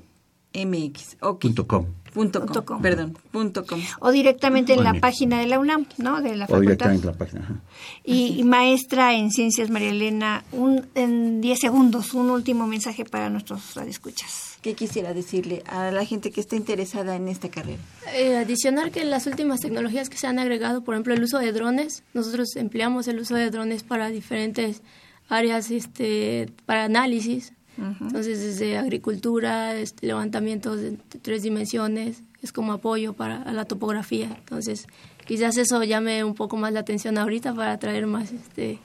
MX. 0.53 1.17
Okay. 1.19 1.49
Punto 1.49 1.67
com. 1.67 1.85
Punto 2.15 2.39
com, 2.39 2.47
Punto 2.47 2.65
com. 2.65 2.81
perdón, 2.81 3.17
punto 3.31 3.65
com. 3.65 3.79
O 3.99 4.09
directamente 4.09 4.73
en 4.73 4.83
la 4.83 4.93
página 4.95 5.39
de 5.39 5.45
la 5.47 5.59
UNAM, 5.59 5.85
¿no? 5.97 6.21
De 6.21 6.35
la 6.35 6.45
O 6.45 6.47
facultad. 6.47 6.61
directamente 6.61 7.07
en 7.07 7.11
la 7.13 7.17
página. 7.19 7.41
ajá. 7.41 7.55
Y, 8.03 8.39
y 8.39 8.43
maestra 8.43 9.13
en 9.13 9.29
ciencias, 9.31 9.69
María 9.69 9.89
Elena, 9.89 10.43
un, 10.53 10.87
en 10.95 11.41
10 11.41 11.59
segundos, 11.59 12.13
un 12.13 12.29
último 12.31 12.65
mensaje 12.65 13.05
para 13.05 13.29
nuestros 13.29 13.75
radioescuchas. 13.75 14.57
¿Qué 14.61 14.73
quisiera 14.73 15.13
decirle 15.13 15.61
a 15.67 15.91
la 15.91 16.05
gente 16.05 16.31
que 16.31 16.39
está 16.41 16.55
interesada 16.55 17.15
en 17.17 17.27
esta 17.27 17.49
carrera? 17.49 17.77
Eh, 18.15 18.37
adicionar 18.37 18.89
que 18.91 19.03
las 19.05 19.27
últimas 19.27 19.59
tecnologías 19.59 20.09
que 20.09 20.17
se 20.17 20.25
han 20.25 20.39
agregado, 20.39 20.83
por 20.83 20.95
ejemplo, 20.95 21.13
el 21.13 21.21
uso 21.21 21.37
de 21.37 21.51
drones, 21.51 22.01
nosotros 22.15 22.55
empleamos 22.55 23.07
el 23.07 23.19
uso 23.19 23.35
de 23.35 23.49
drones 23.51 23.83
para 23.83 24.07
diferentes 24.09 24.81
áreas, 25.29 25.69
este, 25.69 26.49
para 26.65 26.85
análisis. 26.85 27.51
Entonces, 27.77 28.41
desde 28.41 28.77
agricultura, 28.77 29.75
este, 29.75 30.07
levantamientos 30.07 30.79
de 30.79 30.97
tres 31.21 31.43
dimensiones, 31.43 32.21
es 32.41 32.51
como 32.51 32.73
apoyo 32.73 33.13
para 33.13 33.41
a 33.41 33.51
la 33.51 33.65
topografía. 33.65 34.27
Entonces, 34.37 34.87
quizás 35.25 35.57
eso 35.57 35.83
llame 35.83 36.23
un 36.23 36.35
poco 36.35 36.57
más 36.57 36.71
la 36.71 36.81
atención 36.81 37.17
ahorita 37.17 37.53
para 37.53 37.73
atraer 37.73 38.07
más 38.07 38.31
este, 38.31 38.79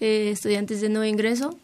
eh, 0.00 0.30
estudiantes 0.30 0.80
de 0.80 0.88
nuevo 0.88 1.04
ingreso, 1.04 1.56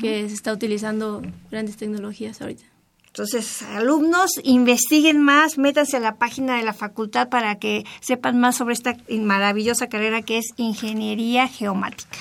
que 0.00 0.28
se 0.28 0.34
está 0.34 0.52
utilizando 0.52 1.22
grandes 1.52 1.76
tecnologías 1.76 2.40
ahorita. 2.40 2.64
Entonces, 3.06 3.62
alumnos, 3.62 4.32
investiguen 4.42 5.20
más, 5.20 5.56
métanse 5.56 5.96
a 5.96 6.00
la 6.00 6.16
página 6.16 6.56
de 6.56 6.62
la 6.62 6.72
facultad 6.72 7.28
para 7.28 7.60
que 7.60 7.84
sepan 8.00 8.38
más 8.40 8.56
sobre 8.56 8.74
esta 8.74 8.96
maravillosa 9.08 9.88
carrera 9.88 10.22
que 10.22 10.38
es 10.38 10.46
Ingeniería 10.56 11.46
Geomática. 11.46 12.18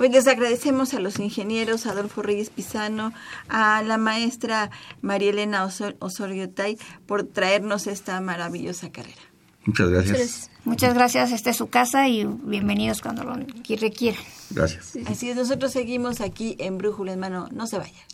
Pues 0.00 0.12
les 0.12 0.26
agradecemos 0.28 0.94
a 0.94 0.98
los 0.98 1.18
ingenieros 1.18 1.84
Adolfo 1.84 2.22
Reyes 2.22 2.48
Pisano, 2.48 3.12
a 3.50 3.82
la 3.82 3.98
maestra 3.98 4.70
María 5.02 5.28
Elena 5.28 5.62
Osor- 5.66 5.96
Osorio 5.98 6.48
Tay 6.48 6.78
por 7.04 7.24
traernos 7.24 7.86
esta 7.86 8.18
maravillosa 8.22 8.90
carrera. 8.90 9.20
Muchas 9.66 9.90
gracias. 9.90 10.50
Muchas 10.64 10.94
gracias, 10.94 11.32
esta 11.32 11.50
es 11.50 11.58
su 11.58 11.66
casa 11.68 12.08
y 12.08 12.24
bienvenidos 12.24 13.02
cuando 13.02 13.24
lo 13.24 13.34
requieran. 13.68 14.22
Gracias. 14.48 14.96
Así 15.06 15.28
es, 15.28 15.36
nosotros 15.36 15.70
seguimos 15.70 16.22
aquí 16.22 16.56
en 16.60 16.78
Brújula 16.78 17.12
en 17.12 17.20
Mano. 17.20 17.48
No 17.52 17.66
se 17.66 17.76
vayan. 17.76 18.06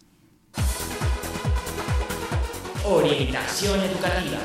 Orientación 2.85 3.79
educativa. 3.81 4.41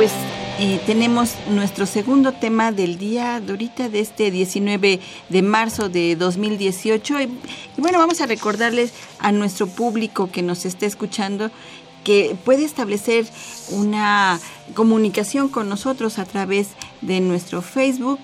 Pues 0.00 0.12
eh, 0.58 0.80
tenemos 0.86 1.34
nuestro 1.50 1.84
segundo 1.84 2.32
tema 2.32 2.72
del 2.72 2.96
día, 2.96 3.38
Dorita, 3.38 3.90
de 3.90 4.00
este 4.00 4.30
19 4.30 4.98
de 5.28 5.42
marzo 5.42 5.90
de 5.90 6.16
2018. 6.16 7.20
Y, 7.20 7.24
y 7.24 7.80
bueno, 7.82 7.98
vamos 7.98 8.22
a 8.22 8.26
recordarles 8.26 8.94
a 9.18 9.30
nuestro 9.30 9.66
público 9.66 10.30
que 10.32 10.40
nos 10.40 10.64
esté 10.64 10.86
escuchando 10.86 11.50
que 12.02 12.34
puede 12.46 12.64
establecer 12.64 13.26
una 13.72 14.40
comunicación 14.72 15.50
con 15.50 15.68
nosotros 15.68 16.18
a 16.18 16.24
través 16.24 16.68
de 17.02 17.20
nuestro 17.20 17.60
Facebook, 17.60 18.20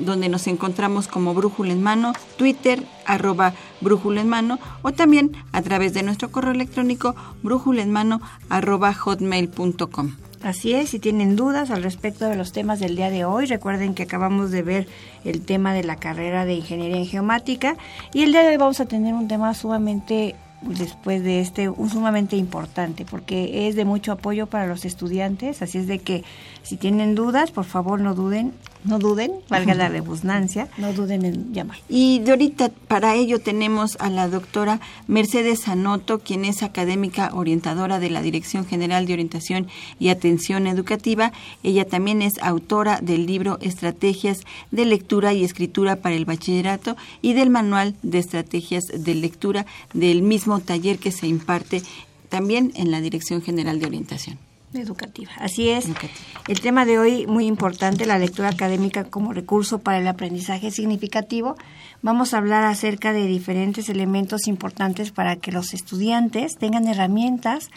donde 0.00 0.28
nos 0.28 0.48
encontramos 0.48 1.06
como 1.06 1.34
Brújula 1.34 1.72
en 1.72 1.84
Mano, 1.84 2.14
Twitter, 2.36 2.82
arroba 3.06 3.54
Brújula 3.80 4.22
en 4.22 4.28
Mano, 4.28 4.58
o 4.82 4.90
también 4.90 5.36
a 5.52 5.62
través 5.62 5.94
de 5.94 6.02
nuestro 6.02 6.32
correo 6.32 6.50
electrónico 6.50 7.14
brújula 7.44 7.82
en 7.82 7.92
mano, 7.92 8.20
arroba 8.48 8.92
hotmail.com. 8.92 10.16
Así 10.42 10.74
es, 10.74 10.90
si 10.90 10.98
tienen 10.98 11.36
dudas 11.36 11.70
al 11.70 11.84
respecto 11.84 12.26
de 12.26 12.34
los 12.34 12.50
temas 12.50 12.80
del 12.80 12.96
día 12.96 13.10
de 13.10 13.24
hoy, 13.24 13.46
recuerden 13.46 13.94
que 13.94 14.02
acabamos 14.02 14.50
de 14.50 14.62
ver 14.62 14.88
el 15.24 15.42
tema 15.42 15.72
de 15.72 15.84
la 15.84 15.94
carrera 15.94 16.44
de 16.44 16.54
Ingeniería 16.54 16.96
en 16.96 17.06
Geomática 17.06 17.76
y 18.12 18.24
el 18.24 18.32
día 18.32 18.42
de 18.42 18.48
hoy 18.48 18.56
vamos 18.56 18.80
a 18.80 18.86
tener 18.86 19.14
un 19.14 19.28
tema 19.28 19.54
sumamente 19.54 20.34
después 20.62 21.22
de 21.22 21.40
este 21.40 21.68
un 21.68 21.90
sumamente 21.90 22.36
importante 22.36 23.04
porque 23.04 23.68
es 23.68 23.76
de 23.76 23.84
mucho 23.84 24.10
apoyo 24.10 24.48
para 24.48 24.66
los 24.66 24.84
estudiantes, 24.84 25.62
así 25.62 25.78
es 25.78 25.86
de 25.86 26.00
que 26.00 26.24
si 26.64 26.76
tienen 26.76 27.14
dudas, 27.14 27.52
por 27.52 27.64
favor 27.64 28.00
no 28.00 28.14
duden, 28.14 28.52
no 28.84 28.98
duden, 28.98 29.32
valga 29.48 29.74
la 29.74 29.88
redundancia, 29.90 30.68
no 30.78 30.92
duden 30.92 31.24
en 31.24 31.52
llamar. 31.54 31.78
Y 31.88 32.18
de 32.20 32.32
ahorita 32.32 32.70
para 32.88 33.14
ello 33.14 33.38
tenemos 33.38 33.96
a 34.00 34.10
la 34.10 34.28
doctora 34.28 34.80
Mercedes 35.06 35.68
Anoto, 35.68 36.18
quien 36.18 36.44
es 36.44 36.62
académica 36.62 37.30
orientadora 37.34 37.98
de 37.98 38.10
la 38.10 38.22
Dirección 38.22 38.66
General 38.66 39.06
de 39.06 39.12
Orientación 39.14 39.68
y 39.98 40.08
Atención 40.08 40.66
Educativa. 40.66 41.32
Ella 41.62 41.86
también 41.86 42.22
es 42.22 42.34
autora 42.42 43.00
del 43.00 43.26
libro 43.26 43.58
Estrategias 43.60 44.40
de 44.70 44.84
Lectura 44.84 45.32
y 45.32 45.44
Escritura 45.44 45.96
para 45.96 46.14
el 46.14 46.24
Bachillerato 46.24 46.96
y 47.20 47.34
del 47.34 47.50
Manual 47.50 47.94
de 48.02 48.18
Estrategias 48.18 48.84
de 48.86 49.14
Lectura 49.14 49.66
del 49.94 50.22
mismo 50.22 50.60
taller 50.60 50.98
que 50.98 51.12
se 51.12 51.26
imparte 51.26 51.82
también 52.28 52.72
en 52.76 52.90
la 52.90 53.00
Dirección 53.00 53.42
General 53.42 53.78
de 53.78 53.86
Orientación. 53.86 54.51
Educativa. 54.74 55.30
Así 55.38 55.68
es. 55.68 55.86
Educativa. 55.86 56.12
El 56.48 56.60
tema 56.60 56.84
de 56.84 56.98
hoy, 56.98 57.26
muy 57.26 57.46
importante, 57.46 58.06
la 58.06 58.18
lectura 58.18 58.48
académica 58.48 59.04
como 59.04 59.32
recurso 59.32 59.78
para 59.78 59.98
el 59.98 60.08
aprendizaje 60.08 60.70
significativo. 60.70 61.56
Vamos 62.02 62.34
a 62.34 62.38
hablar 62.38 62.64
acerca 62.64 63.12
de 63.12 63.26
diferentes 63.26 63.88
elementos 63.88 64.48
importantes 64.48 65.12
para 65.12 65.36
que 65.36 65.52
los 65.52 65.74
estudiantes 65.74 66.56
tengan 66.56 66.88
herramientas 66.88 67.70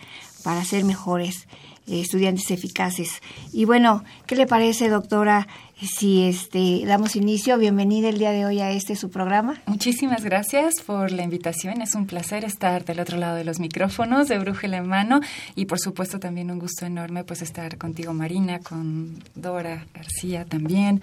para 0.44 0.64
ser 0.64 0.84
mejores 0.84 1.48
eh, 1.88 2.02
estudiantes 2.02 2.50
eficaces. 2.50 3.22
Y 3.54 3.66
bueno, 3.66 4.04
¿qué 4.26 4.36
le 4.36 4.48
parece, 4.48 4.90
doctora, 4.90 5.48
si 5.82 6.24
este 6.24 6.84
damos 6.86 7.16
inicio? 7.16 7.58
Bienvenida 7.58 8.10
el 8.10 8.18
día 8.18 8.32
de 8.32 8.46
hoy 8.46 8.62
a 8.62 8.72
este 8.72 8.96
su 8.96 9.10
programa. 9.10 9.62
Muchísimas 9.66 10.24
gracias 10.24 10.76
por 10.86 11.12
la 11.12 11.24
invitación. 11.24 11.82
Es 11.82 11.96
un 11.96 12.06
placer 12.06 12.46
estar 12.46 12.86
del 12.86 13.00
otro 13.00 13.18
lado 13.18 13.36
de 13.36 13.44
los 13.44 13.60
micrófonos 13.60 14.28
de 14.28 14.40
Brújula 14.40 14.78
en 14.78 14.88
Mano 14.88 15.20
y 15.56 15.66
por 15.66 15.80
supuesto 15.80 16.20
también 16.20 16.50
un 16.50 16.60
gusto 16.60 16.86
enorme 16.86 17.24
pues 17.24 17.42
estar 17.42 17.78
contigo 17.78 18.14
Marina, 18.14 18.60
con 18.60 19.22
Dora 19.36 19.86
García 19.94 20.46
también 20.46 21.02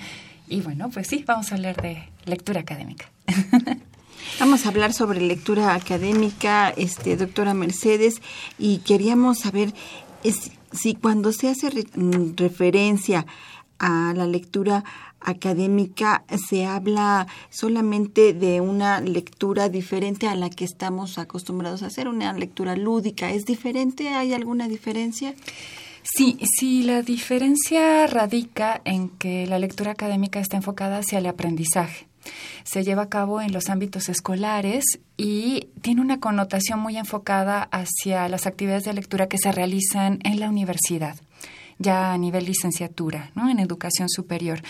Y 0.49 0.63
bueno, 0.63 0.91
pues 0.91 1.07
sí, 1.07 1.23
vamos 1.27 1.53
a 1.53 1.57
hablar 1.57 1.81
de 1.83 2.03
lectura 2.25 2.61
académica. 2.61 3.11
Vamos 4.39 4.65
a 4.65 4.69
hablar 4.69 4.93
sobre 4.93 5.21
lectura 5.21 5.75
académica, 5.75 6.71
este, 6.71 7.17
doctora 7.17 7.55
Mercedes, 7.55 8.23
y 8.57 8.79
queríamos 8.79 9.41
saber 9.41 9.75
es, 10.23 10.53
si 10.73 10.95
cuando 10.95 11.33
se 11.33 11.49
hace 11.49 11.69
mm, 11.95 12.37
referencia 12.37 13.27
a 13.83 14.15
la 14.17 14.27
lectura 14.27 14.85
académica 15.21 16.25
se 16.49 16.65
habla 16.65 17.27
solamente 17.51 18.33
de 18.33 18.61
una 18.61 19.01
lectura 19.01 19.69
diferente 19.69 20.29
a 20.29 20.35
la 20.35 20.49
que 20.51 20.65
estamos 20.65 21.19
acostumbrados 21.19 21.83
a 21.83 21.87
hacer, 21.87 22.09
una 22.09 22.33
lectura 22.33 22.77
lúdica. 22.77 23.31
¿Es 23.31 23.45
diferente? 23.45 24.09
¿Hay 24.09 24.33
alguna 24.33 24.69
diferencia? 24.69 25.35
Sí, 26.03 26.39
sí, 26.59 26.83
la 26.83 27.03
diferencia 27.03 28.07
radica 28.07 28.81
en 28.85 29.09
que 29.09 29.47
la 29.47 29.59
lectura 29.59 29.93
académica 29.93 30.41
está 30.41 30.57
enfocada 30.57 30.99
hacia 30.99 31.19
el 31.19 31.27
aprendizaje. 31.27 32.09
Se 32.65 32.85
lleva 32.85 33.03
a 33.03 33.09
cabo 33.09 33.41
en 33.41 33.53
los 33.53 33.69
ámbitos 33.69 34.09
escolares 34.09 34.85
y 35.17 35.69
tiene 35.81 36.01
una 36.01 36.21
connotación 36.21 36.79
muy 36.79 36.97
enfocada 36.97 37.69
hacia 37.73 38.29
las 38.29 38.47
actividades 38.47 38.85
de 38.85 38.93
lectura 38.93 39.29
que 39.29 39.39
se 39.39 39.53
realizan 39.53 40.21
en 40.23 40.39
la 40.41 40.49
universidad, 40.49 41.17
ya 41.83 42.13
a 42.13 42.19
nivel 42.19 42.47
licenciatura, 42.47 43.31
¿no? 43.35 43.51
en 43.51 43.59
educación 43.59 44.09
superior 44.09 44.63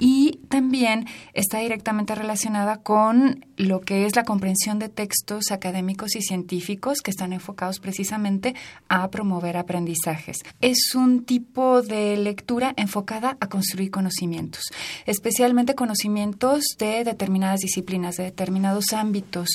y 0.00 0.40
también 0.48 1.06
está 1.34 1.58
directamente 1.58 2.14
relacionada 2.14 2.78
con 2.78 3.44
lo 3.56 3.82
que 3.82 4.06
es 4.06 4.16
la 4.16 4.24
comprensión 4.24 4.78
de 4.78 4.88
textos 4.88 5.50
académicos 5.52 6.16
y 6.16 6.22
científicos 6.22 7.02
que 7.02 7.10
están 7.10 7.34
enfocados 7.34 7.78
precisamente 7.78 8.54
a 8.88 9.10
promover 9.10 9.58
aprendizajes. 9.58 10.38
Es 10.62 10.94
un 10.94 11.24
tipo 11.24 11.82
de 11.82 12.16
lectura 12.16 12.72
enfocada 12.76 13.36
a 13.40 13.48
construir 13.48 13.90
conocimientos, 13.90 14.62
especialmente 15.04 15.74
conocimientos 15.74 16.64
de 16.78 17.04
determinadas 17.04 17.60
disciplinas, 17.60 18.16
de 18.16 18.24
determinados 18.24 18.94
ámbitos 18.94 19.50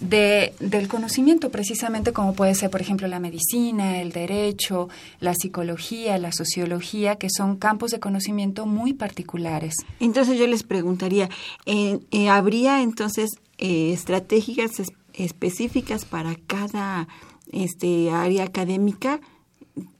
de, 0.00 0.54
del 0.60 0.88
conocimiento, 0.88 1.50
precisamente 1.50 2.12
como 2.12 2.34
puede 2.34 2.54
ser, 2.54 2.70
por 2.70 2.80
ejemplo, 2.80 3.08
la 3.08 3.20
medicina, 3.20 4.00
el 4.00 4.12
derecho, 4.12 4.88
la 5.20 5.34
psicología, 5.34 6.18
la 6.18 6.32
sociología, 6.32 7.16
que 7.16 7.28
son 7.30 7.56
campos 7.56 7.90
de 7.90 8.00
conocimiento 8.00 8.66
muy 8.66 8.92
particulares. 8.92 9.74
Entonces 10.00 10.38
yo 10.38 10.46
les 10.46 10.62
preguntaría, 10.62 11.28
eh, 11.66 11.98
eh, 12.10 12.28
¿habría 12.28 12.82
entonces 12.82 13.30
eh, 13.58 13.92
estrategias 13.92 14.70
específicas 15.14 16.04
para 16.04 16.36
cada 16.46 17.08
este 17.52 18.10
área 18.10 18.44
académica? 18.44 19.20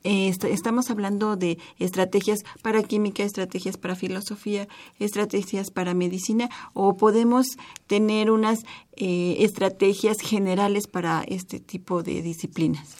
Estamos 0.04 0.90
hablando 0.90 1.36
de 1.36 1.58
estrategias 1.78 2.44
para 2.62 2.82
química, 2.82 3.22
estrategias 3.22 3.76
para 3.76 3.94
filosofía, 3.94 4.68
estrategias 4.98 5.70
para 5.70 5.94
medicina, 5.94 6.48
o 6.74 6.96
podemos 6.96 7.46
tener 7.86 8.30
unas 8.30 8.64
estrategias 8.96 10.20
generales 10.20 10.86
para 10.86 11.22
este 11.26 11.60
tipo 11.60 12.02
de 12.02 12.22
disciplinas. 12.22 12.96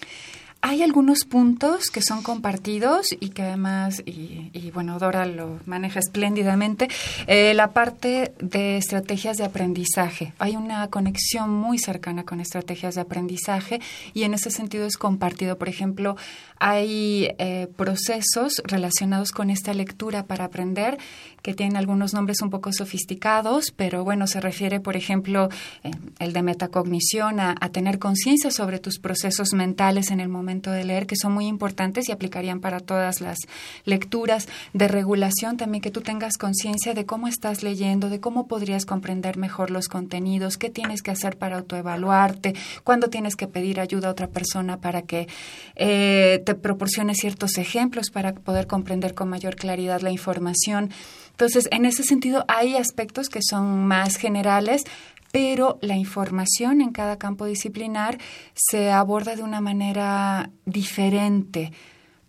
Hay 0.61 0.83
algunos 0.83 1.25
puntos 1.25 1.89
que 1.89 2.03
son 2.03 2.23
compartidos 2.23 3.07
y 3.21 3.29
que 3.29 3.43
además, 3.43 4.03
y, 4.05 4.71
bueno, 4.73 4.99
Dora 4.99 5.25
lo 5.25 5.61
maneja 5.67 6.01
espléndidamente, 6.01 6.89
eh, 7.29 7.55
la 7.55 7.73
parte 7.73 8.33
de 8.41 8.77
estrategias 8.77 9.37
de 9.37 9.45
aprendizaje. 9.45 10.33
Hay 10.41 10.57
una 10.57 10.89
conexión 10.89 11.51
muy 11.51 11.79
cercana 11.79 12.25
con 12.25 12.41
estrategias 12.41 12.97
de 12.97 13.03
aprendizaje 13.03 13.81
y 14.15 14.25
en 14.25 14.35
ese 14.35 14.51
sentido 14.51 14.85
es 14.85 14.97
compartido. 14.97 15.59
Por 15.59 15.69
ejemplo, 15.69 16.17
hay 16.59 17.31
eh, 17.39 17.69
procesos 17.77 18.61
relacionados 18.65 19.31
con 19.31 19.51
esta 19.51 19.73
lectura 19.75 20.25
para 20.25 20.47
aprender 20.47 20.99
que 21.43 21.55
tienen 21.55 21.77
algunos 21.77 22.15
nombres 22.15 22.43
un 22.43 22.51
poco 22.51 22.73
sofisticados, 22.73 23.73
pero 23.75 24.05
bueno, 24.05 24.27
se 24.27 24.41
refiere, 24.41 24.81
por 24.81 24.97
ejemplo, 24.97 25.49
eh, 25.83 25.91
el 26.19 26.33
de 26.33 26.43
metacognición, 26.43 27.41
a, 27.41 27.55
tener 27.69 27.99
conciencia 27.99 28.51
sobre 28.51 28.79
tus 28.79 28.99
procesos 28.99 29.53
mentales 29.53 30.11
en 30.11 30.21
el 30.21 30.29
momento 30.29 30.71
de 30.71 30.85
leer, 30.85 31.07
que 31.07 31.17
son 31.17 31.33
muy 31.33 31.47
importantes 31.47 32.09
y 32.09 32.13
aplicarían 32.13 32.61
para 32.61 32.81
todas 32.81 33.21
las 33.21 33.39
lecturas, 33.85 34.49
de 34.73 34.89
regulación 34.89 35.57
también, 35.59 35.83
que 35.83 35.91
tú 35.91 36.01
tengas 36.01 36.39
conciencia 36.39 36.95
de 36.95 37.05
cómo 37.05 37.29
estás 37.29 37.63
leyendo, 37.63 38.09
de 38.09 38.21
cómo 38.21 38.49
podrías 38.49 38.87
comprender 38.87 39.37
mejor 39.37 39.71
los 39.71 39.89
contenidos, 39.89 40.57
qué 40.57 40.71
tienes 40.71 41.03
que 41.03 41.11
hacer 41.11 41.37
para 41.37 41.59
autoevaluarte, 41.59 42.55
cuándo 42.85 43.09
tienes 43.09 43.37
que 43.37 43.47
pedir 43.47 43.81
ayuda 43.81 44.09
a 44.09 44.13
otra 44.13 44.29
persona 44.29 44.81
para 44.81 45.03
que 45.03 45.29
eh, 45.77 46.43
te 46.45 46.55
proporcione 46.55 47.15
ciertos 47.15 47.59
ejemplos 47.59 48.11
para 48.11 48.35
poder 48.35 48.67
comprender 48.67 49.15
con 49.15 49.29
mayor 49.29 49.57
claridad 49.57 50.01
la 50.01 50.11
información. 50.11 50.91
Entonces, 51.39 51.69
en 51.71 51.85
ese 51.85 52.03
sentido, 52.03 52.45
hay 52.49 52.75
aspectos 52.75 53.29
que 53.29 53.43
son 53.49 53.87
más 53.87 54.17
generales, 54.17 54.83
pero 55.31 55.79
la 55.83 55.95
información 55.95 56.81
en 56.81 56.91
cada 56.91 57.17
campo 57.17 57.45
disciplinar 57.45 58.19
se 58.55 58.91
aborda 58.91 59.37
de 59.37 59.45
una 59.45 59.61
manera 59.61 60.51
diferente 60.67 61.71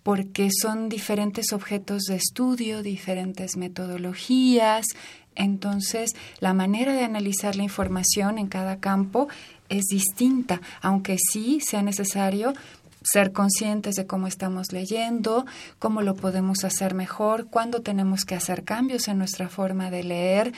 porque 0.04 0.50
son 0.52 0.90
diferentes 0.90 1.54
objetos 1.54 2.04
de 2.04 2.18
estudio, 2.18 2.84
diferentes 2.84 3.58
metodologías. 3.58 4.86
Entonces, 5.34 6.12
la 6.40 6.54
manera 6.54 6.94
de 6.94 7.04
analizar 7.04 7.56
la 7.56 7.64
información 7.64 8.38
en 8.38 8.46
cada 8.46 8.80
campo 8.80 9.28
es 9.70 9.86
distinta, 9.86 10.62
aunque 10.82 11.18
sí 11.32 11.62
sea 11.62 11.82
necesario 11.82 12.54
ser 13.02 13.32
conscientes 13.32 13.96
de 13.96 14.06
cómo 14.06 14.28
estamos 14.28 14.72
leyendo, 14.72 15.46
cómo 15.80 16.02
lo 16.02 16.16
podemos 16.16 16.64
hacer 16.64 16.94
mejor, 16.94 17.48
cuándo 17.48 17.82
tenemos 17.82 18.26
que 18.26 18.36
hacer 18.36 18.64
cambios 18.64 19.08
en 19.08 19.18
nuestra 19.18 19.50
forma 19.50 19.90
de 19.90 20.04
leer, 20.04 20.54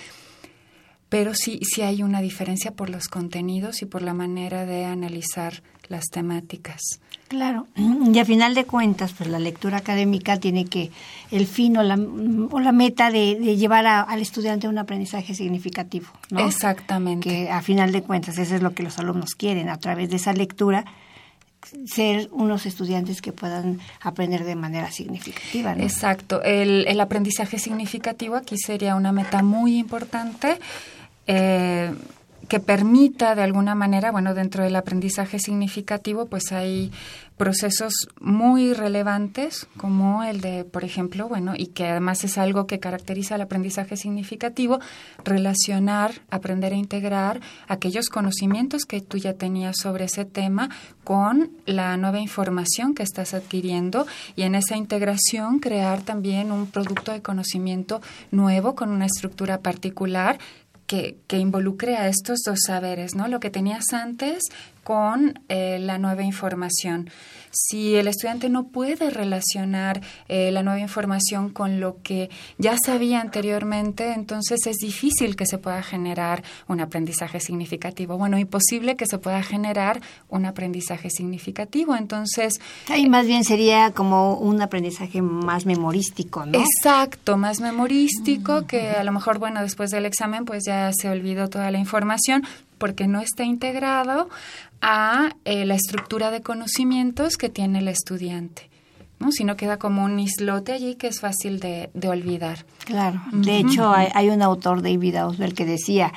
pero 1.10 1.34
sí, 1.34 1.60
sí 1.64 1.82
hay 1.82 2.04
una 2.04 2.22
diferencia 2.22 2.72
por 2.72 2.90
los 2.90 3.10
contenidos 3.10 3.82
y 3.82 3.86
por 3.86 4.02
la 4.02 4.14
manera 4.14 4.66
de 4.66 4.86
analizar 4.86 5.62
las 5.90 6.06
temáticas. 6.06 7.02
Claro, 7.28 7.68
y 7.76 8.18
a 8.18 8.26
final 8.26 8.56
de 8.56 8.66
cuentas, 8.66 9.14
pues 9.14 9.30
la 9.30 9.38
lectura 9.38 9.78
académica 9.78 10.38
tiene 10.38 10.66
que, 10.66 10.90
el 11.30 11.48
fin 11.48 11.78
o 11.78 11.84
la, 11.84 11.96
o 11.96 12.60
la 12.60 12.72
meta 12.72 13.12
de, 13.12 13.36
llevar 13.58 13.86
al 13.86 14.22
estudiante 14.22 14.68
a 14.68 14.70
un 14.70 14.78
aprendizaje 14.78 15.36
significativo. 15.36 16.08
¿no? 16.30 16.48
Exactamente. 16.48 17.30
Que 17.30 17.52
a 17.52 17.62
final 17.62 17.92
de 17.92 18.04
cuentas, 18.04 18.38
eso 18.38 18.56
es 18.56 18.62
lo 18.62 18.74
que 18.74 18.84
los 18.84 18.98
alumnos 18.98 19.36
quieren, 19.36 19.70
a 19.70 19.78
través 19.78 20.10
de 20.10 20.16
esa 20.16 20.34
lectura, 20.34 20.86
ser 21.86 22.30
unos 22.32 22.66
estudiantes 22.66 23.22
que 23.22 23.32
puedan 23.32 23.80
aprender 24.02 24.44
de 24.44 24.56
manera 24.56 24.92
significativa. 24.92 25.74
Exacto. 25.74 26.42
El, 26.44 26.86
el, 26.88 27.00
aprendizaje 27.00 27.60
significativo 27.60 28.36
aquí 28.36 28.58
sería 28.58 28.96
una 28.96 29.12
meta 29.12 29.42
muy 29.44 29.78
importante. 29.78 30.60
Eh, 31.28 31.94
que 32.52 32.60
permita 32.60 33.34
de 33.34 33.44
alguna 33.44 33.76
manera, 33.76 34.12
bueno, 34.12 34.34
dentro 34.34 34.66
del 34.66 34.76
aprendizaje 34.76 35.40
significativo, 35.40 36.26
pues 36.26 36.52
hay 36.52 36.92
procesos 37.38 37.94
muy 38.20 38.74
relevantes 38.74 39.68
como 39.78 40.22
el 40.22 40.42
de, 40.42 40.66
por 40.66 40.84
ejemplo, 40.84 41.30
bueno, 41.30 41.54
y 41.58 41.68
que 41.68 41.88
además 41.88 42.26
es 42.26 42.38
algo 42.38 42.68
que 42.68 42.82
caracteriza 42.82 43.36
el 43.36 43.42
aprendizaje 43.42 43.96
significativo, 43.96 44.80
relacionar, 45.24 46.12
aprender 46.30 46.74
a 46.74 46.76
integrar 46.76 47.40
aquellos 47.70 48.10
conocimientos 48.10 48.84
que 48.84 49.00
tú 49.00 49.18
ya 49.18 49.34
tenías 49.34 49.78
sobre 49.82 50.06
ese 50.06 50.26
tema 50.26 50.70
con 51.06 51.52
la 51.66 51.96
nueva 51.96 52.20
información 52.20 52.94
que 52.94 53.04
estás 53.04 53.34
adquiriendo 53.34 54.06
y 54.36 54.44
en 54.44 54.56
esa 54.56 54.76
integración 54.76 55.60
crear 55.60 56.02
también 56.02 56.52
un 56.52 56.68
producto 56.68 57.14
de 57.14 57.22
conocimiento 57.22 58.02
nuevo 58.30 58.76
con 58.76 58.90
una 58.90 59.06
estructura 59.06 59.60
particular 59.62 60.38
que, 60.88 61.18
involucre 61.30 61.98
a 61.98 62.08
estos 62.08 62.40
dos 62.46 62.60
saberes, 62.66 63.16
¿no? 63.16 63.28
Lo 63.28 63.40
que 63.40 63.50
tenías 63.50 63.94
antes 63.94 64.44
con 64.84 65.40
eh, 65.48 65.80
la 65.80 65.98
nueva 65.98 66.24
información. 66.24 67.10
Si 67.52 67.96
el 67.96 68.08
estudiante 68.08 68.50
no 68.50 68.68
puede 68.68 69.10
relacionar 69.10 70.02
eh, 70.28 70.52
la 70.52 70.64
nueva 70.64 70.80
información 70.80 71.50
con 71.50 71.80
lo 71.80 72.02
que 72.02 72.30
ya 72.58 72.76
sabía 72.84 73.22
anteriormente, 73.22 74.14
entonces 74.14 74.66
es 74.66 74.78
difícil 74.78 75.36
que 75.36 75.46
se 75.46 75.58
pueda 75.58 75.84
generar 75.84 76.44
un 76.68 76.82
aprendizaje 76.82 77.40
significativo. 77.40 78.18
Bueno, 78.18 78.40
imposible 78.40 78.96
que 78.96 79.06
se 79.06 79.18
pueda 79.18 79.44
generar 79.44 80.02
un 80.30 80.46
aprendizaje 80.46 81.10
significativo. 81.10 81.96
Entonces. 81.96 82.60
Ahí 82.90 83.10
más 83.10 83.28
bien 83.28 83.44
sería 83.44 83.92
como 83.92 84.36
un 84.36 84.62
aprendizaje 84.62 85.22
más 85.22 85.66
memorístico, 85.66 86.46
¿no? 86.46 86.60
Exacto, 86.60 87.38
más 87.38 87.60
memorístico, 87.60 88.66
que 88.66 88.92
a 88.92 89.04
lo 89.04 89.12
mejor, 89.12 89.40
bueno, 89.40 89.62
después 89.62 89.92
del 89.92 90.06
examen, 90.06 90.46
pues 90.46 90.64
ya 90.66 90.92
se 90.94 91.10
olvidó 91.10 91.50
toda 91.50 91.72
la 91.72 91.78
información, 91.78 92.44
porque 92.82 93.08
no 93.08 93.22
está 93.22 93.44
integrado 93.44 94.28
a 94.82 95.36
eh, 95.46 95.66
la 95.68 95.76
estructura 95.76 96.32
de 96.32 96.42
conocimientos 96.42 97.38
que 97.38 97.48
tiene 97.48 97.78
el 97.78 97.88
estudiante. 97.88 98.72
¿no? 99.20 99.32
Si 99.32 99.44
no 99.44 99.56
queda 99.56 99.78
como 99.78 100.04
un 100.04 100.20
islote 100.20 100.74
allí 100.74 100.96
que 100.96 101.06
es 101.06 101.20
fácil 101.20 101.60
de, 101.60 101.92
olvidar. 102.10 102.66
Claro, 102.86 103.22
de 103.32 103.60
hecho 103.60 103.94
hay, 103.94 104.30
un 104.30 104.42
autor, 104.42 104.82
David 104.82 105.16
Auswell, 105.18 105.54
que 105.54 105.64
decía, 105.64 106.12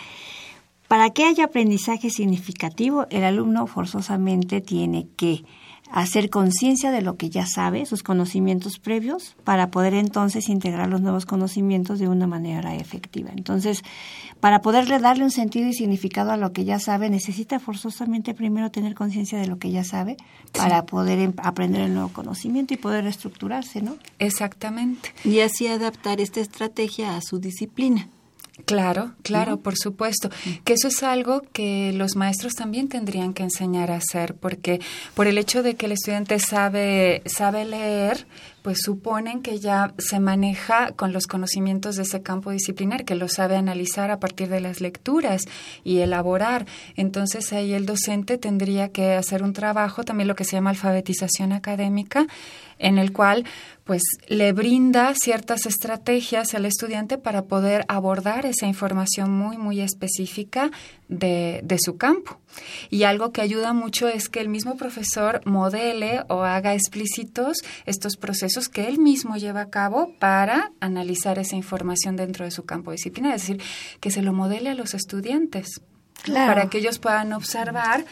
para 0.88 1.10
que 1.10 1.24
haya 1.24 1.44
aprendizaje 1.44 2.08
significativo, 2.08 3.06
el 3.10 3.24
alumno 3.24 3.66
forzosamente 3.66 4.62
tiene 4.62 5.06
que 5.18 5.44
hacer 5.90 6.30
conciencia 6.30 6.90
de 6.90 7.02
lo 7.02 7.16
que 7.16 7.30
ya 7.30 7.46
sabe, 7.46 7.86
sus 7.86 8.02
conocimientos 8.02 8.78
previos, 8.78 9.36
para 9.44 9.70
poder 9.70 9.94
entonces 9.94 10.48
integrar 10.48 10.88
los 10.88 11.00
nuevos 11.00 11.26
conocimientos 11.26 11.98
de 11.98 12.08
una 12.08 12.26
manera 12.26 12.74
efectiva. 12.74 13.30
Entonces, 13.36 13.82
para 14.40 14.60
poderle 14.60 14.98
darle 14.98 15.24
un 15.24 15.30
sentido 15.30 15.68
y 15.68 15.72
significado 15.72 16.32
a 16.32 16.36
lo 16.36 16.52
que 16.52 16.64
ya 16.64 16.78
sabe, 16.78 17.10
necesita 17.10 17.58
forzosamente 17.58 18.34
primero 18.34 18.70
tener 18.70 18.94
conciencia 18.94 19.38
de 19.38 19.46
lo 19.46 19.58
que 19.58 19.70
ya 19.70 19.84
sabe 19.84 20.16
para 20.52 20.84
poder 20.86 21.18
em, 21.18 21.32
aprender 21.38 21.82
el 21.82 21.94
nuevo 21.94 22.08
conocimiento 22.08 22.74
y 22.74 22.76
poder 22.76 23.04
reestructurarse, 23.04 23.82
¿no? 23.82 23.96
Exactamente. 24.18 25.14
Y 25.24 25.40
así 25.40 25.66
adaptar 25.66 26.20
esta 26.20 26.40
estrategia 26.40 27.16
a 27.16 27.20
su 27.20 27.38
disciplina. 27.38 28.08
Claro, 28.66 29.12
claro, 29.22 29.58
por 29.58 29.76
supuesto. 29.76 30.30
Que 30.64 30.74
eso 30.74 30.88
es 30.88 31.02
algo 31.02 31.42
que 31.52 31.92
los 31.92 32.14
maestros 32.14 32.54
también 32.54 32.88
tendrían 32.88 33.34
que 33.34 33.42
enseñar 33.42 33.90
a 33.90 33.96
hacer, 33.96 34.34
porque 34.34 34.80
por 35.14 35.26
el 35.26 35.38
hecho 35.38 35.62
de 35.62 35.74
que 35.74 35.86
el 35.86 35.92
estudiante 35.92 36.38
sabe, 36.38 37.22
sabe 37.26 37.64
leer, 37.64 38.26
pues 38.64 38.78
suponen 38.82 39.42
que 39.42 39.58
ya 39.58 39.92
se 39.98 40.20
maneja 40.20 40.92
con 40.92 41.12
los 41.12 41.26
conocimientos 41.26 41.96
de 41.96 42.04
ese 42.04 42.22
campo 42.22 42.50
disciplinar, 42.50 43.04
que 43.04 43.14
lo 43.14 43.28
sabe 43.28 43.56
analizar 43.56 44.10
a 44.10 44.18
partir 44.18 44.48
de 44.48 44.62
las 44.62 44.80
lecturas 44.80 45.42
y 45.84 45.98
elaborar. 45.98 46.64
Entonces 46.96 47.52
ahí 47.52 47.74
el 47.74 47.84
docente 47.84 48.38
tendría 48.38 48.88
que 48.88 49.16
hacer 49.16 49.42
un 49.42 49.52
trabajo, 49.52 50.02
también 50.02 50.28
lo 50.28 50.34
que 50.34 50.44
se 50.44 50.52
llama 50.52 50.70
alfabetización 50.70 51.52
académica, 51.52 52.26
en 52.78 52.96
el 52.96 53.12
cual 53.12 53.44
pues 53.84 54.00
le 54.28 54.52
brinda 54.52 55.12
ciertas 55.14 55.66
estrategias 55.66 56.54
al 56.54 56.64
estudiante 56.64 57.18
para 57.18 57.42
poder 57.42 57.84
abordar 57.88 58.46
esa 58.46 58.66
información 58.66 59.30
muy, 59.30 59.58
muy 59.58 59.82
específica 59.82 60.70
de, 61.08 61.60
de, 61.64 61.78
su 61.78 61.96
campo. 61.96 62.38
Y 62.90 63.02
algo 63.04 63.32
que 63.32 63.40
ayuda 63.40 63.72
mucho 63.72 64.08
es 64.08 64.28
que 64.28 64.40
el 64.40 64.48
mismo 64.48 64.76
profesor 64.76 65.40
modele 65.44 66.22
o 66.28 66.42
haga 66.42 66.74
explícitos 66.74 67.58
estos 67.86 68.16
procesos 68.16 68.68
que 68.68 68.88
él 68.88 68.98
mismo 68.98 69.36
lleva 69.36 69.62
a 69.62 69.70
cabo 69.70 70.14
para 70.18 70.72
analizar 70.80 71.38
esa 71.38 71.56
información 71.56 72.16
dentro 72.16 72.44
de 72.44 72.50
su 72.50 72.64
campo 72.64 72.92
disciplinar, 72.92 73.34
es 73.34 73.42
decir, 73.42 73.62
que 74.00 74.10
se 74.10 74.22
lo 74.22 74.32
modele 74.32 74.70
a 74.70 74.74
los 74.74 74.94
estudiantes 74.94 75.80
para 76.32 76.68
que 76.68 76.78
ellos 76.78 76.98
puedan 76.98 77.32
observar 77.32 78.04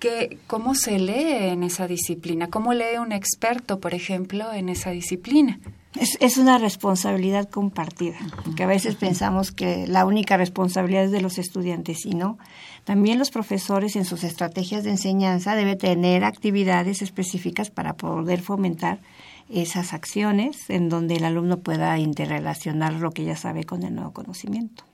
que, 0.00 0.38
cómo 0.46 0.74
se 0.74 0.98
lee 0.98 1.48
en 1.50 1.62
esa 1.62 1.86
disciplina, 1.86 2.48
cómo 2.48 2.72
lee 2.72 2.98
un 3.00 3.12
experto, 3.12 3.80
por 3.80 3.94
ejemplo, 3.94 4.52
en 4.52 4.68
esa 4.68 4.90
disciplina. 4.90 5.58
Es, 5.98 6.16
es 6.20 6.36
una 6.36 6.58
responsabilidad 6.58 7.48
compartida, 7.48 8.18
que 8.56 8.62
a 8.62 8.66
veces 8.66 8.94
pensamos 8.94 9.52
que 9.52 9.86
la 9.86 10.04
única 10.04 10.36
responsabilidad 10.36 11.04
es 11.04 11.10
de 11.10 11.20
los 11.20 11.38
estudiantes 11.38 12.04
y 12.06 12.10
no. 12.10 12.38
También 12.84 13.18
los 13.18 13.30
profesores 13.30 13.96
en 13.96 14.04
sus 14.04 14.22
estrategias 14.22 14.84
de 14.84 14.90
enseñanza 14.90 15.56
deben 15.56 15.78
tener 15.78 16.24
actividades 16.24 17.02
específicas 17.02 17.70
para 17.70 17.94
poder 17.94 18.40
fomentar 18.40 19.00
esas 19.48 19.94
acciones 19.94 20.68
en 20.68 20.88
donde 20.88 21.16
el 21.16 21.24
alumno 21.24 21.58
pueda 21.58 21.98
interrelacionar 21.98 22.94
lo 22.94 23.10
que 23.10 23.24
ya 23.24 23.36
sabe 23.36 23.64
con 23.64 23.82
el 23.82 23.94
nuevo 23.94 24.12
conocimiento, 24.12 24.84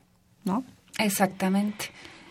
¿no? 0.44 0.64
Exactamente. 0.98 1.86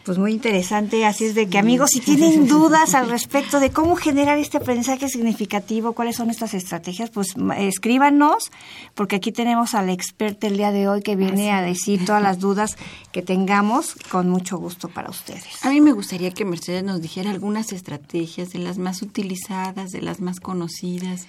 Pues 0.06 0.18
muy 0.18 0.34
interesante, 0.34 1.06
así 1.06 1.24
es 1.26 1.34
de 1.34 1.48
que 1.48 1.58
amigos, 1.58 1.92
si 1.92 2.02
tienen 2.02 2.48
dudas 2.50 2.94
al 2.94 3.10
respecto 3.10 3.62
de 3.62 3.72
cómo 3.72 3.96
generar 3.96 4.38
este 4.38 4.58
aprendizaje 4.58 5.08
significativo, 5.08 5.94
cuáles 5.94 6.18
son 6.18 6.30
estas 6.30 6.54
estrategias, 6.54 7.10
pues 7.10 7.36
escríbanos, 7.58 8.52
porque 8.96 9.16
aquí 9.16 9.32
tenemos 9.32 9.74
al 9.76 9.90
experto 9.90 10.48
el 10.48 10.58
día 10.58 10.72
de 10.72 10.90
hoy 10.90 11.02
que 11.02 11.16
viene 11.16 11.52
a 11.52 11.62
decir 11.62 12.06
todas 12.06 12.22
las 12.22 12.40
dudas 12.40 12.78
que 13.14 13.22
tengamos 13.22 13.96
con 14.12 14.30
mucho 14.30 14.58
gusto 14.58 14.90
para 14.90 15.10
ustedes. 15.10 15.64
A 15.66 15.70
mí 15.70 15.80
me 15.80 15.94
gustaría 15.94 16.32
que 16.32 16.44
Mercedes 16.44 16.84
nos 16.84 17.02
dijera 17.02 17.32
algunas 17.32 17.72
estrategias 17.72 18.52
de 18.52 18.60
las 18.60 18.78
más 18.78 19.02
utilizadas, 19.02 19.92
de 19.92 20.02
las 20.02 20.20
más 20.20 20.42
conocidas. 20.42 21.28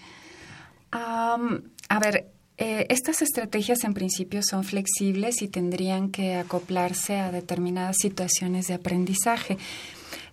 Um, 0.93 1.61
a 1.89 1.99
ver, 2.01 2.34
eh, 2.57 2.87
estas 2.89 3.23
estrategias 3.23 3.85
en 3.85 3.95
principio 3.95 4.41
son 4.43 4.65
flexibles 4.65 5.43
y 5.43 5.49
tendrían 5.49 6.11
que 6.11 6.37
acoplarse 6.37 7.17
a 7.19 7.33
determinadas 7.33 7.97
situaciones 8.01 8.67
de 8.69 8.75
aprendizaje. 8.75 9.59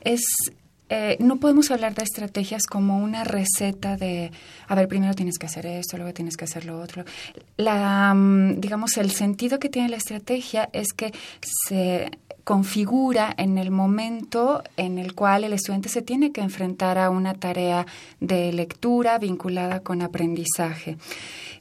Es 0.01 0.21
eh, 0.93 1.15
no 1.21 1.37
podemos 1.37 1.71
hablar 1.71 1.95
de 1.95 2.03
estrategias 2.03 2.63
como 2.69 2.97
una 2.97 3.23
receta 3.23 3.95
de, 3.95 4.29
a 4.67 4.75
ver, 4.75 4.89
primero 4.89 5.13
tienes 5.13 5.37
que 5.37 5.45
hacer 5.45 5.65
esto, 5.65 5.95
luego 5.95 6.13
tienes 6.13 6.35
que 6.35 6.43
hacer 6.43 6.65
lo 6.65 6.81
otro. 6.81 7.05
La, 7.55 8.13
mm, 8.13 8.59
digamos, 8.59 8.97
el 8.97 9.09
sentido 9.11 9.57
que 9.57 9.69
tiene 9.69 9.87
la 9.87 9.95
estrategia 9.95 10.69
es 10.73 10.91
que 10.91 11.13
se 11.65 12.11
configura 12.43 13.33
en 13.37 13.57
el 13.57 13.71
momento 13.71 14.63
en 14.77 14.97
el 14.97 15.13
cual 15.13 15.43
el 15.43 15.53
estudiante 15.53 15.89
se 15.89 16.01
tiene 16.01 16.31
que 16.31 16.41
enfrentar 16.41 16.97
a 16.97 17.09
una 17.09 17.33
tarea 17.33 17.85
de 18.19 18.51
lectura 18.51 19.17
vinculada 19.17 19.81
con 19.81 20.01
aprendizaje. 20.01 20.97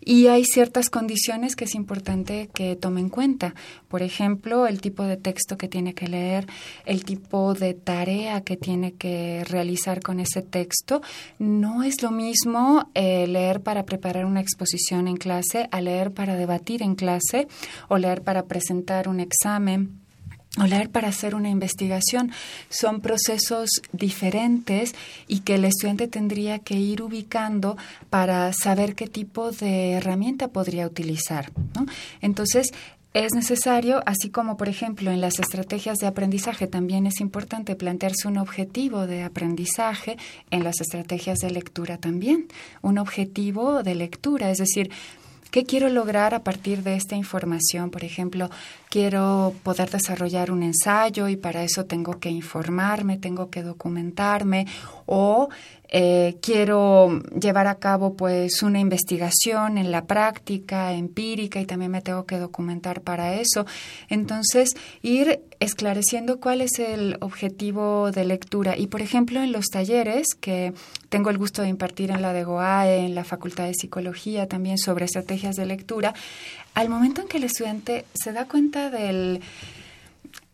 Y 0.02 0.28
hay 0.28 0.44
ciertas 0.44 0.88
condiciones 0.88 1.56
que 1.56 1.64
es 1.64 1.74
importante 1.74 2.48
que 2.54 2.74
tome 2.74 3.00
en 3.00 3.10
cuenta. 3.10 3.54
Por 3.88 4.02
ejemplo, 4.02 4.66
el 4.66 4.80
tipo 4.80 5.02
de 5.02 5.18
texto 5.18 5.58
que 5.58 5.68
tiene 5.68 5.94
que 5.94 6.08
leer, 6.08 6.46
el 6.86 7.04
tipo 7.04 7.52
de 7.52 7.74
tarea 7.74 8.40
que 8.40 8.56
tiene 8.56 8.92
que 8.92 9.44
realizar 9.44 10.00
con 10.00 10.18
ese 10.18 10.40
texto. 10.40 11.02
No 11.38 11.82
es 11.82 12.02
lo 12.02 12.10
mismo 12.10 12.88
eh, 12.94 13.26
leer 13.26 13.60
para 13.60 13.84
preparar 13.84 14.24
una 14.24 14.40
exposición 14.40 15.06
en 15.06 15.16
clase 15.16 15.68
a 15.70 15.80
leer 15.82 16.12
para 16.12 16.34
debatir 16.34 16.82
en 16.82 16.94
clase 16.94 17.46
o 17.88 17.98
leer 17.98 18.22
para 18.22 18.46
presentar 18.46 19.06
un 19.06 19.20
examen 19.20 20.00
o 20.58 20.64
leer 20.66 20.90
para 20.90 21.08
hacer 21.08 21.34
una 21.34 21.48
investigación. 21.48 22.32
Son 22.68 23.00
procesos 23.00 23.70
diferentes 23.92 24.94
y 25.28 25.40
que 25.40 25.54
el 25.54 25.64
estudiante 25.64 26.08
tendría 26.08 26.58
que 26.58 26.74
ir 26.74 27.02
ubicando 27.02 27.76
para 28.08 28.52
saber 28.52 28.94
qué 28.94 29.06
tipo 29.06 29.52
de 29.52 29.92
herramienta 29.92 30.48
podría 30.48 30.86
utilizar. 30.86 31.52
Entonces, 32.20 32.72
es 33.12 33.32
necesario, 33.34 34.04
así 34.06 34.30
como 34.30 34.56
por 34.56 34.68
ejemplo 34.68 35.10
en 35.10 35.20
las 35.20 35.40
estrategias 35.40 35.98
de 35.98 36.06
aprendizaje 36.06 36.68
también 36.68 37.06
es 37.08 37.20
importante 37.20 37.74
plantearse 37.74 38.28
un 38.28 38.38
objetivo 38.38 39.08
de 39.08 39.24
aprendizaje, 39.24 40.16
en 40.52 40.62
las 40.62 40.80
estrategias 40.80 41.40
de 41.40 41.50
lectura 41.50 41.98
también, 41.98 42.46
un 42.82 42.98
objetivo 42.98 43.82
de 43.82 43.96
lectura, 43.96 44.52
es 44.52 44.58
decir, 44.58 44.92
¿Qué 45.50 45.64
quiero 45.64 45.88
lograr 45.88 46.32
a 46.34 46.44
partir 46.44 46.84
de 46.84 46.94
esta 46.94 47.16
información? 47.16 47.90
Por 47.90 48.04
ejemplo, 48.04 48.50
quiero 48.88 49.52
poder 49.64 49.90
desarrollar 49.90 50.52
un 50.52 50.62
ensayo 50.62 51.28
y 51.28 51.36
para 51.36 51.64
eso 51.64 51.86
tengo 51.86 52.20
que 52.20 52.30
informarme, 52.30 53.18
tengo 53.18 53.50
que 53.50 53.62
documentarme 53.62 54.66
o 55.06 55.48
eh, 55.92 56.37
quiero 56.40 57.20
llevar 57.38 57.66
a 57.66 57.74
cabo 57.74 58.14
pues 58.14 58.62
una 58.62 58.79
investigación 58.79 59.76
en 59.76 59.90
la 59.90 60.05
práctica 60.05 60.92
empírica 60.92 61.61
y 61.61 61.66
también 61.66 61.90
me 61.90 62.00
tengo 62.00 62.26
que 62.26 62.38
documentar 62.38 63.00
para 63.00 63.35
eso. 63.35 63.66
Entonces, 64.09 64.76
ir 65.03 65.40
esclareciendo 65.59 66.38
cuál 66.38 66.61
es 66.61 66.79
el 66.79 67.16
objetivo 67.20 68.12
de 68.12 68.24
lectura. 68.24 68.79
Y, 68.79 68.87
por 68.87 69.03
ejemplo, 69.03 69.42
en 69.42 69.50
los 69.50 69.66
talleres 69.66 70.29
que 70.40 70.72
tengo 71.09 71.31
el 71.31 71.38
gusto 71.38 71.62
de 71.62 71.68
impartir 71.68 72.12
en 72.12 72.22
la 72.22 72.33
de 72.33 72.44
GOAE, 72.44 72.98
en 72.98 73.14
la 73.16 73.24
Facultad 73.24 73.64
de 73.64 73.74
Psicología, 73.74 74.46
también 74.46 74.79
sobre 74.79 75.07
estrategias 75.07 75.57
de 75.57 75.66
lectura, 75.66 76.14
al 76.74 76.88
momento 76.88 77.20
en 77.20 77.29
que 77.29 77.38
el 77.38 77.44
estudiante 77.44 78.05
se 78.14 78.33
da 78.33 78.46
cuenta 78.46 78.90
del 78.90 79.40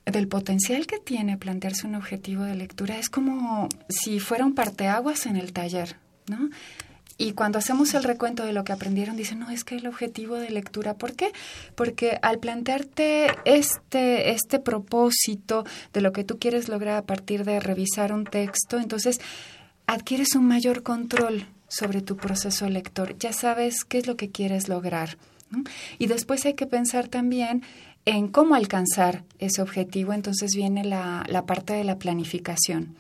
del 0.06 0.28
potencial 0.28 0.86
que 0.86 0.98
tiene 0.98 1.36
plantearse 1.36 1.86
un 1.86 1.96
objetivo 1.96 2.44
de 2.44 2.54
lectura 2.54 2.96
es 2.96 3.10
como 3.10 3.68
si 3.88 4.20
fuera 4.20 4.46
un 4.46 4.54
parteaguas 4.54 5.26
en 5.26 5.36
el 5.36 5.52
taller, 5.52 5.96
¿no? 6.28 6.48
Y 7.18 7.32
cuando 7.32 7.58
hacemos 7.58 7.94
el 7.94 8.04
recuento 8.04 8.44
de 8.44 8.52
lo 8.52 8.62
que 8.62 8.72
aprendieron, 8.72 9.16
dicen, 9.16 9.38
no, 9.38 9.50
es 9.50 9.64
que 9.64 9.76
el 9.76 9.86
objetivo 9.86 10.36
de 10.36 10.50
lectura, 10.50 10.94
¿por 10.94 11.14
qué? 11.14 11.32
Porque 11.74 12.18
al 12.20 12.38
plantearte 12.38 13.28
este, 13.46 14.32
este 14.32 14.58
propósito 14.58 15.64
de 15.94 16.02
lo 16.02 16.12
que 16.12 16.24
tú 16.24 16.38
quieres 16.38 16.68
lograr 16.68 16.96
a 16.96 17.06
partir 17.06 17.44
de 17.44 17.58
revisar 17.58 18.12
un 18.12 18.24
texto, 18.24 18.78
entonces 18.78 19.18
adquieres 19.86 20.34
un 20.34 20.46
mayor 20.46 20.82
control 20.82 21.46
sobre 21.68 22.02
tu 22.02 22.18
proceso 22.18 22.68
lector. 22.68 23.16
Ya 23.18 23.32
sabes 23.32 23.84
qué 23.84 23.96
es 23.96 24.06
lo 24.06 24.16
que 24.16 24.30
quieres 24.30 24.68
lograr. 24.68 25.16
Y 25.98 26.06
después 26.08 26.44
hay 26.44 26.54
que 26.54 26.66
pensar 26.66 27.08
también 27.08 27.62
en 28.06 28.28
cómo 28.28 28.54
alcanzar 28.54 29.24
ese 29.38 29.60
objetivo, 29.60 30.12
entonces 30.12 30.52
viene 30.54 30.84
la, 30.84 31.24
la, 31.28 31.44
parte 31.44 31.74
de 31.74 31.84
la 31.84 31.98
planificación. 31.98 32.96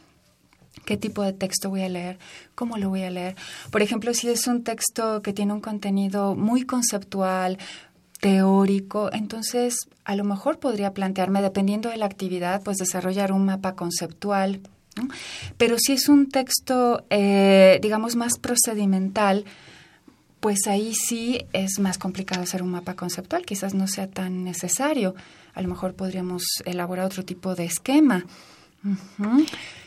¿Qué 0.84 0.96
tipo 0.96 1.22
de 1.22 1.32
texto 1.32 1.70
voy 1.70 1.82
a 1.82 1.88
leer? 1.88 2.18
¿Cómo 2.54 2.76
lo 2.76 2.90
voy 2.90 3.02
a 3.02 3.10
leer? 3.10 3.34
Por 3.70 3.82
ejemplo, 3.82 4.12
si 4.14 4.28
es 4.28 4.46
un 4.46 4.62
texto 4.62 5.22
que 5.22 5.32
tiene 5.32 5.52
un 5.52 5.60
contenido 5.60 6.34
muy 6.34 6.62
conceptual, 6.62 7.58
teórico, 8.20 9.10
entonces 9.12 9.76
a 10.04 10.16
lo 10.16 10.24
mejor 10.24 10.58
podría 10.58 10.92
plantearme, 10.92 11.42
dependiendo 11.42 11.90
de 11.90 11.96
la 11.96 12.06
actividad, 12.06 12.62
pues 12.62 12.78
desarrollar 12.78 13.32
un 13.32 13.44
mapa 13.44 13.74
conceptual. 13.74 14.60
Pero 15.58 15.76
si 15.78 15.92
es 15.92 16.08
un 16.08 16.28
texto, 16.28 17.04
eh, 17.10 17.78
digamos, 17.82 18.16
más 18.16 18.38
procedimental, 18.38 19.44
pues 20.40 20.66
ahí 20.66 20.94
sí 20.94 21.46
es 21.52 21.78
más 21.78 21.98
complicado 21.98 22.42
hacer 22.42 22.62
un 22.62 22.70
mapa 22.70 22.94
conceptual, 22.94 23.44
quizás 23.44 23.74
no 23.74 23.86
sea 23.86 24.08
tan 24.08 24.44
necesario. 24.44 25.14
A 25.54 25.62
lo 25.62 25.68
mejor 25.68 25.94
podríamos 25.94 26.42
elaborar 26.64 27.06
otro 27.06 27.24
tipo 27.24 27.54
de 27.54 27.64
esquema. 27.64 28.24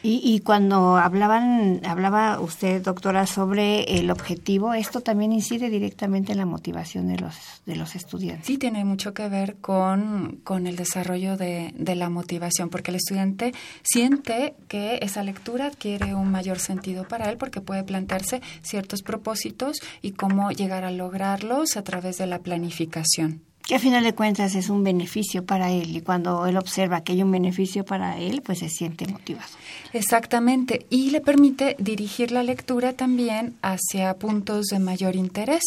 Y, 0.01 0.21
y, 0.23 0.39
cuando 0.39 0.95
hablaban, 0.95 1.81
hablaba 1.85 2.39
usted, 2.39 2.81
doctora, 2.81 3.27
sobre 3.27 3.99
el 3.99 4.11
objetivo, 4.11 4.73
esto 4.73 5.01
también 5.01 5.33
incide 5.33 5.69
directamente 5.69 6.31
en 6.31 6.37
la 6.37 6.45
motivación 6.45 7.09
de 7.09 7.17
los, 7.17 7.35
de 7.65 7.75
los 7.75 7.95
estudiantes. 7.95 8.47
Sí, 8.47 8.57
tiene 8.57 8.85
mucho 8.85 9.13
que 9.13 9.27
ver 9.27 9.57
con, 9.57 10.39
con 10.45 10.67
el 10.67 10.77
desarrollo 10.77 11.35
de, 11.35 11.73
de, 11.77 11.95
la 11.95 12.09
motivación, 12.09 12.69
porque 12.69 12.91
el 12.91 12.95
estudiante 12.95 13.53
siente 13.83 14.55
que 14.69 14.99
esa 15.01 15.21
lectura 15.21 15.65
adquiere 15.65 16.15
un 16.15 16.31
mayor 16.31 16.59
sentido 16.59 17.05
para 17.05 17.29
él 17.29 17.37
porque 17.37 17.59
puede 17.59 17.83
plantearse 17.83 18.41
ciertos 18.61 19.01
propósitos 19.01 19.81
y 20.01 20.11
cómo 20.11 20.51
llegar 20.51 20.85
a 20.85 20.91
lograrlos 20.91 21.75
a 21.75 21.83
través 21.83 22.17
de 22.17 22.27
la 22.27 22.39
planificación 22.39 23.41
que 23.69 23.75
a 23.75 23.79
final 23.79 24.03
de 24.03 24.15
cuentas 24.15 24.55
es 24.55 24.71
un 24.71 24.83
beneficio 24.83 25.45
para 25.45 25.71
él 25.71 25.95
y 25.95 26.01
cuando 26.01 26.47
él 26.47 26.57
observa 26.57 27.03
que 27.03 27.11
hay 27.11 27.21
un 27.21 27.29
beneficio 27.29 27.85
para 27.85 28.17
él, 28.17 28.41
pues 28.41 28.57
se 28.57 28.67
siente 28.67 29.05
motivado. 29.05 29.47
Exactamente, 29.93 30.87
y 30.89 31.11
le 31.11 31.21
permite 31.21 31.75
dirigir 31.77 32.31
la 32.31 32.41
lectura 32.41 32.93
también 32.93 33.53
hacia 33.61 34.15
puntos 34.15 34.65
de 34.71 34.79
mayor 34.79 35.15
interés. 35.15 35.61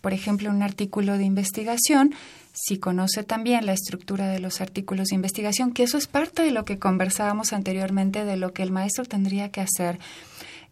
Por 0.00 0.14
ejemplo, 0.14 0.48
un 0.48 0.62
artículo 0.62 1.18
de 1.18 1.24
investigación, 1.24 2.14
si 2.54 2.78
conoce 2.78 3.24
también 3.24 3.66
la 3.66 3.74
estructura 3.74 4.28
de 4.28 4.38
los 4.38 4.62
artículos 4.62 5.08
de 5.08 5.16
investigación, 5.16 5.74
que 5.74 5.82
eso 5.82 5.98
es 5.98 6.06
parte 6.06 6.40
de 6.40 6.50
lo 6.50 6.64
que 6.64 6.78
conversábamos 6.78 7.52
anteriormente, 7.52 8.24
de 8.24 8.38
lo 8.38 8.54
que 8.54 8.62
el 8.62 8.72
maestro 8.72 9.04
tendría 9.04 9.50
que 9.50 9.60
hacer 9.60 9.98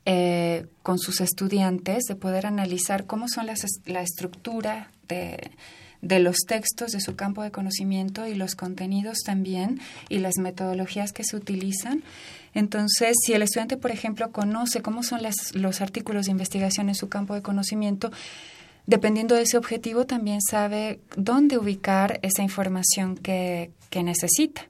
eh, 0.07 0.65
con 0.83 0.99
sus 0.99 1.21
estudiantes, 1.21 2.05
de 2.05 2.15
poder 2.15 2.47
analizar 2.47 3.05
cómo 3.05 3.29
son 3.29 3.45
las, 3.45 3.61
la 3.85 4.01
estructura 4.01 4.91
de 5.07 5.51
de 6.03 6.19
los 6.19 6.37
textos 6.47 6.93
de 6.93 7.01
su 7.01 7.17
campo 7.17 7.43
de 7.43 7.51
conocimiento 7.51 8.27
y 8.27 8.35
los 8.35 8.55
contenidos 8.55 9.19
también 9.25 9.81
y 10.09 10.19
las 10.19 10.39
metodologías 10.39 11.13
que 11.13 11.25
se 11.25 11.37
utilizan. 11.37 12.03
Entonces, 12.55 13.17
si 13.25 13.33
el 13.33 13.43
estudiante, 13.43 13.77
por 13.77 13.91
ejemplo, 13.91 14.33
conoce 14.33 14.83
cómo 14.83 15.03
son 15.03 15.21
los 15.55 15.81
artículos 15.81 16.27
de 16.27 16.33
investigación 16.33 16.89
en 16.89 16.95
su 16.95 17.09
campo 17.09 17.35
de 17.35 17.43
conocimiento, 17.43 18.11
dependiendo 18.87 19.35
de 19.35 19.43
ese 19.43 19.57
objetivo, 19.57 20.07
también 20.07 20.41
sabe 20.43 21.01
dónde 21.17 21.59
ubicar 21.59 22.19
esa 22.23 22.43
información 22.43 23.17
que, 23.17 23.71
que 23.89 24.03
necesita. 24.03 24.63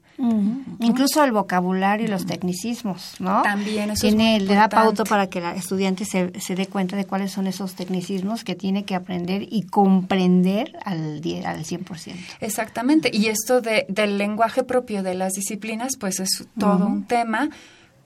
Incluso 0.81 1.25
el 1.25 1.33
vocabulario 1.33 2.07
y 2.07 2.09
los 2.09 2.27
tecnicismos, 2.27 3.15
¿no? 3.19 3.43
También 3.43 3.91
eso 3.91 4.07
Tiene, 4.07 4.37
es 4.37 4.43
le 4.43 4.55
da 4.55 4.69
pauta 4.69 5.05
para 5.05 5.29
que 5.29 5.39
el 5.39 5.57
estudiante 5.57 6.05
se, 6.05 6.39
se, 6.41 6.55
dé 6.55 6.67
cuenta 6.67 6.97
de 6.97 7.07
cuáles 7.07 7.33
son 7.33 7.47
esos 7.47 7.75
tecnicismos 7.75 8.45
que 8.45 8.55
tiene 8.55 8.85
que 8.85 8.95
aprender 8.95 9.47
y 9.49 9.63
comprender 9.63 10.79
al, 10.85 11.23
al 11.45 11.65
100%. 11.65 12.15
Exactamente. 12.41 13.11
Y 13.13 13.27
esto 13.27 13.61
de, 13.61 13.87
del 13.89 14.19
lenguaje 14.19 14.63
propio 14.63 15.03
de 15.03 15.15
las 15.15 15.33
disciplinas, 15.33 15.93
pues 15.99 16.21
es 16.21 16.47
todo 16.59 16.87
un 16.87 17.05
tema 17.05 17.51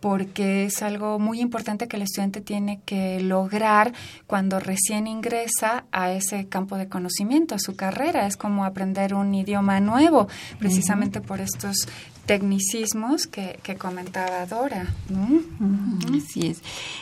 porque 0.05 0.67
es 0.67 0.83
algo 0.83 1.19
muy 1.19 1.41
importante 1.41 1.89
que 1.89 1.97
el 1.97 2.03
estudiante 2.03 2.43
tiene 2.43 2.79
que 2.85 3.21
lograr 3.21 3.95
cuando 4.27 4.61
recién 4.61 5.07
ingresa 5.07 5.87
a 5.93 6.13
ese 6.13 6.47
campo 6.47 6.77
de 6.77 6.91
conocimiento, 6.91 7.55
a 7.55 7.59
su 7.59 7.75
carrera. 7.75 8.27
Es 8.27 8.37
como 8.37 8.67
aprender 8.67 9.15
un 9.15 9.35
idioma 9.35 9.81
nuevo, 9.81 10.29
precisamente 10.59 11.23
por 11.23 11.41
estos 11.41 11.89
tecnicismos 12.27 13.27
que, 13.27 13.59
que 13.63 13.77
comentaba 13.77 14.45
Dora. 14.45 14.93
Así 16.15 16.49
es. 16.49 16.61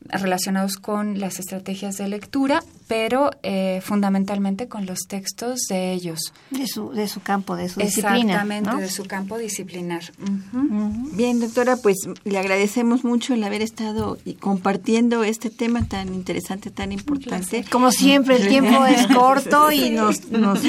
relacionados 0.07 0.77
con 0.77 1.19
las 1.19 1.39
estrategias 1.39 1.99
de 1.99 2.09
lectura, 2.09 2.63
pero 2.87 3.31
eh, 3.43 3.81
fundamentalmente 3.83 4.69
con 4.69 4.87
los 4.87 5.01
textos 5.07 5.61
de 5.69 5.93
ellos. 5.93 6.33
De 6.51 6.67
su, 6.67 6.91
de 6.93 7.07
su 7.09 7.21
campo, 7.21 7.57
de 7.57 7.69
su 7.69 7.81
disciplina. 7.81 8.33
Exactamente, 8.33 8.77
de 8.77 8.89
su 8.89 9.05
campo 9.05 9.37
disciplinar. 9.37 10.03
Bien, 11.13 11.41
doctora, 11.41 11.77
pues 11.77 11.97
le 12.25 12.39
agradecemos 12.39 13.05
mucho 13.05 13.35
el 13.35 13.45
haber 13.45 13.61
estado 13.61 14.19
compartiendo 14.41 15.25
este 15.25 15.51
tema 15.51 15.85
tan 15.85 16.15
interesante, 16.15 16.71
tan 16.71 16.93
importante. 16.93 17.65
Como 17.71 17.93
siempre, 17.93 18.37
el 18.37 18.49
tiempo 18.49 18.87
es 18.87 19.07
corto 19.15 19.71
y 19.71 19.91
nos... 19.91 20.31
nos 20.31 20.61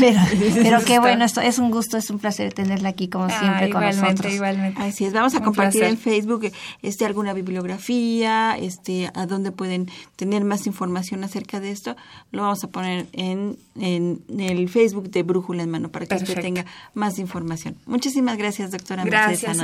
pero, 0.54 0.84
qué 0.84 0.98
bueno, 0.98 1.24
esto 1.24 1.40
es 1.40 1.58
un 1.58 1.70
gusto, 1.70 1.96
es 1.96 2.10
un 2.10 2.18
placer 2.18 2.52
tenerla 2.52 2.88
aquí 2.88 3.08
como 3.08 3.26
ah, 3.26 3.38
siempre 3.38 3.70
con 3.70 3.82
nosotros. 3.84 4.34
Igualmente. 4.34 4.82
Así 4.82 5.04
es, 5.04 5.12
vamos 5.12 5.34
a 5.36 5.42
compartir 5.42 5.84
en 5.84 5.96
Facebook 5.96 6.50
este, 6.82 7.04
alguna 7.04 7.32
bibliografía, 7.32 8.56
este, 8.58 8.69
a 9.14 9.26
dónde 9.26 9.52
pueden 9.52 9.90
tener 10.16 10.44
más 10.44 10.66
información 10.66 11.24
acerca 11.24 11.60
de 11.60 11.70
esto, 11.70 11.96
lo 12.32 12.42
vamos 12.42 12.62
a 12.64 12.68
poner 12.68 13.06
en, 13.12 13.56
en 13.76 14.20
el 14.38 14.68
Facebook 14.68 15.10
de 15.10 15.22
Brújula 15.22 15.62
en 15.62 15.70
Mano 15.70 15.90
para 15.90 16.06
que 16.06 16.14
usted 16.16 16.40
tenga 16.40 16.66
más 16.94 17.18
información. 17.18 17.76
Muchísimas 17.86 18.36
gracias, 18.36 18.70
doctora 18.70 19.04
gracias, 19.04 19.58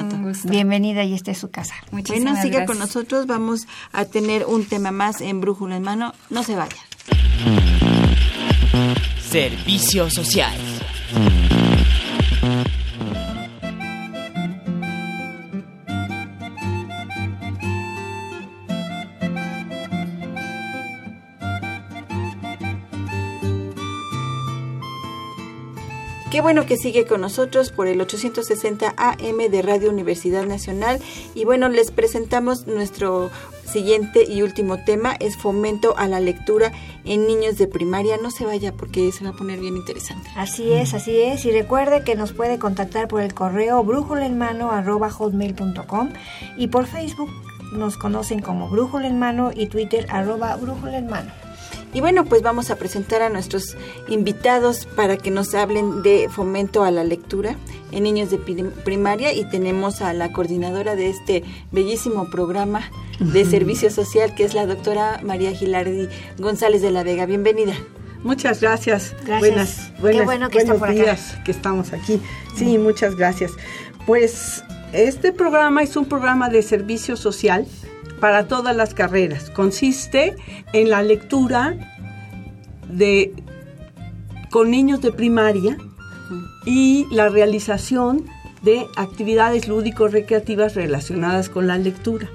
Bienvenida 0.44 1.04
y 1.04 1.14
esta 1.14 1.30
es 1.30 1.38
su 1.38 1.50
casa. 1.50 1.74
Muchísimas 1.90 2.34
bueno, 2.34 2.42
siga 2.42 2.66
con 2.66 2.78
nosotros. 2.78 3.26
Vamos 3.26 3.66
a 3.92 4.04
tener 4.04 4.44
un 4.46 4.64
tema 4.64 4.90
más 4.90 5.20
en 5.20 5.40
Brújula 5.40 5.76
en 5.76 5.82
Mano. 5.82 6.12
No 6.30 6.42
se 6.42 6.54
vaya. 6.54 6.76
Servicio 9.30 10.10
social. 10.10 10.54
Qué 26.36 26.42
bueno 26.42 26.66
que 26.66 26.76
sigue 26.76 27.06
con 27.06 27.22
nosotros 27.22 27.72
por 27.72 27.86
el 27.86 27.98
860 27.98 28.94
AM 28.98 29.38
de 29.50 29.62
Radio 29.62 29.88
Universidad 29.88 30.44
Nacional. 30.44 31.00
Y 31.34 31.46
bueno, 31.46 31.70
les 31.70 31.90
presentamos 31.90 32.66
nuestro 32.66 33.30
siguiente 33.64 34.22
y 34.30 34.42
último 34.42 34.84
tema, 34.84 35.16
es 35.18 35.38
fomento 35.38 35.96
a 35.96 36.06
la 36.08 36.20
lectura 36.20 36.72
en 37.06 37.26
niños 37.26 37.56
de 37.56 37.66
primaria. 37.66 38.18
No 38.18 38.30
se 38.30 38.44
vaya 38.44 38.74
porque 38.74 39.10
se 39.12 39.24
va 39.24 39.30
a 39.30 39.32
poner 39.32 39.60
bien 39.60 39.78
interesante. 39.78 40.28
Así 40.36 40.74
es, 40.74 40.92
así 40.92 41.18
es. 41.18 41.42
Y 41.46 41.52
recuerde 41.52 42.04
que 42.04 42.16
nos 42.16 42.34
puede 42.34 42.58
contactar 42.58 43.08
por 43.08 43.22
el 43.22 43.32
correo 43.32 43.82
brújula 43.82 44.26
y 46.58 46.66
por 46.66 46.86
Facebook 46.86 47.30
nos 47.72 47.96
conocen 47.96 48.42
como 48.42 48.68
Brújula 48.68 49.06
en 49.06 49.18
Mano 49.18 49.52
y 49.54 49.68
Twitter 49.68 50.06
arroba 50.10 50.54
Brújula 50.56 50.98
en 50.98 51.06
Mano. 51.06 51.45
Y 51.96 52.00
bueno, 52.00 52.26
pues 52.26 52.42
vamos 52.42 52.70
a 52.70 52.76
presentar 52.76 53.22
a 53.22 53.30
nuestros 53.30 53.74
invitados 54.06 54.84
para 54.84 55.16
que 55.16 55.30
nos 55.30 55.54
hablen 55.54 56.02
de 56.02 56.28
fomento 56.28 56.84
a 56.84 56.90
la 56.90 57.04
lectura 57.04 57.56
en 57.90 58.02
niños 58.02 58.30
de 58.30 58.36
primaria 58.36 59.32
y 59.32 59.48
tenemos 59.48 60.02
a 60.02 60.12
la 60.12 60.30
coordinadora 60.30 60.94
de 60.94 61.08
este 61.08 61.42
bellísimo 61.72 62.28
programa 62.28 62.82
de 63.18 63.46
servicio 63.46 63.88
social 63.88 64.34
que 64.34 64.44
es 64.44 64.52
la 64.52 64.66
doctora 64.66 65.22
María 65.24 65.52
Gilardi 65.52 66.10
González 66.36 66.82
de 66.82 66.90
la 66.90 67.02
Vega. 67.02 67.24
Bienvenida. 67.24 67.72
Muchas 68.22 68.60
gracias. 68.60 69.14
Gracias. 69.24 69.40
Buenas, 69.40 69.92
buenas 69.98 70.20
Qué 70.20 70.24
bueno 70.26 70.50
que 70.50 70.58
buenos 70.58 70.78
por 70.78 70.90
días 70.90 71.38
que 71.46 71.50
estamos 71.50 71.94
aquí. 71.94 72.20
Sí, 72.54 72.76
muchas 72.76 73.16
gracias. 73.16 73.52
Pues 74.04 74.62
este 74.92 75.32
programa 75.32 75.82
es 75.82 75.96
un 75.96 76.04
programa 76.04 76.50
de 76.50 76.60
servicio 76.60 77.16
social 77.16 77.66
para 78.20 78.48
todas 78.48 78.74
las 78.74 78.94
carreras. 78.94 79.50
Consiste 79.50 80.36
en 80.72 80.90
la 80.90 81.02
lectura 81.02 81.76
de 82.88 83.32
con 84.50 84.70
niños 84.70 85.00
de 85.00 85.12
primaria 85.12 85.76
y 86.64 87.06
la 87.10 87.28
realización 87.28 88.24
de 88.62 88.86
actividades 88.96 89.68
lúdico-recreativas 89.68 90.74
relacionadas 90.74 91.48
con 91.48 91.66
la 91.66 91.78
lectura. 91.78 92.28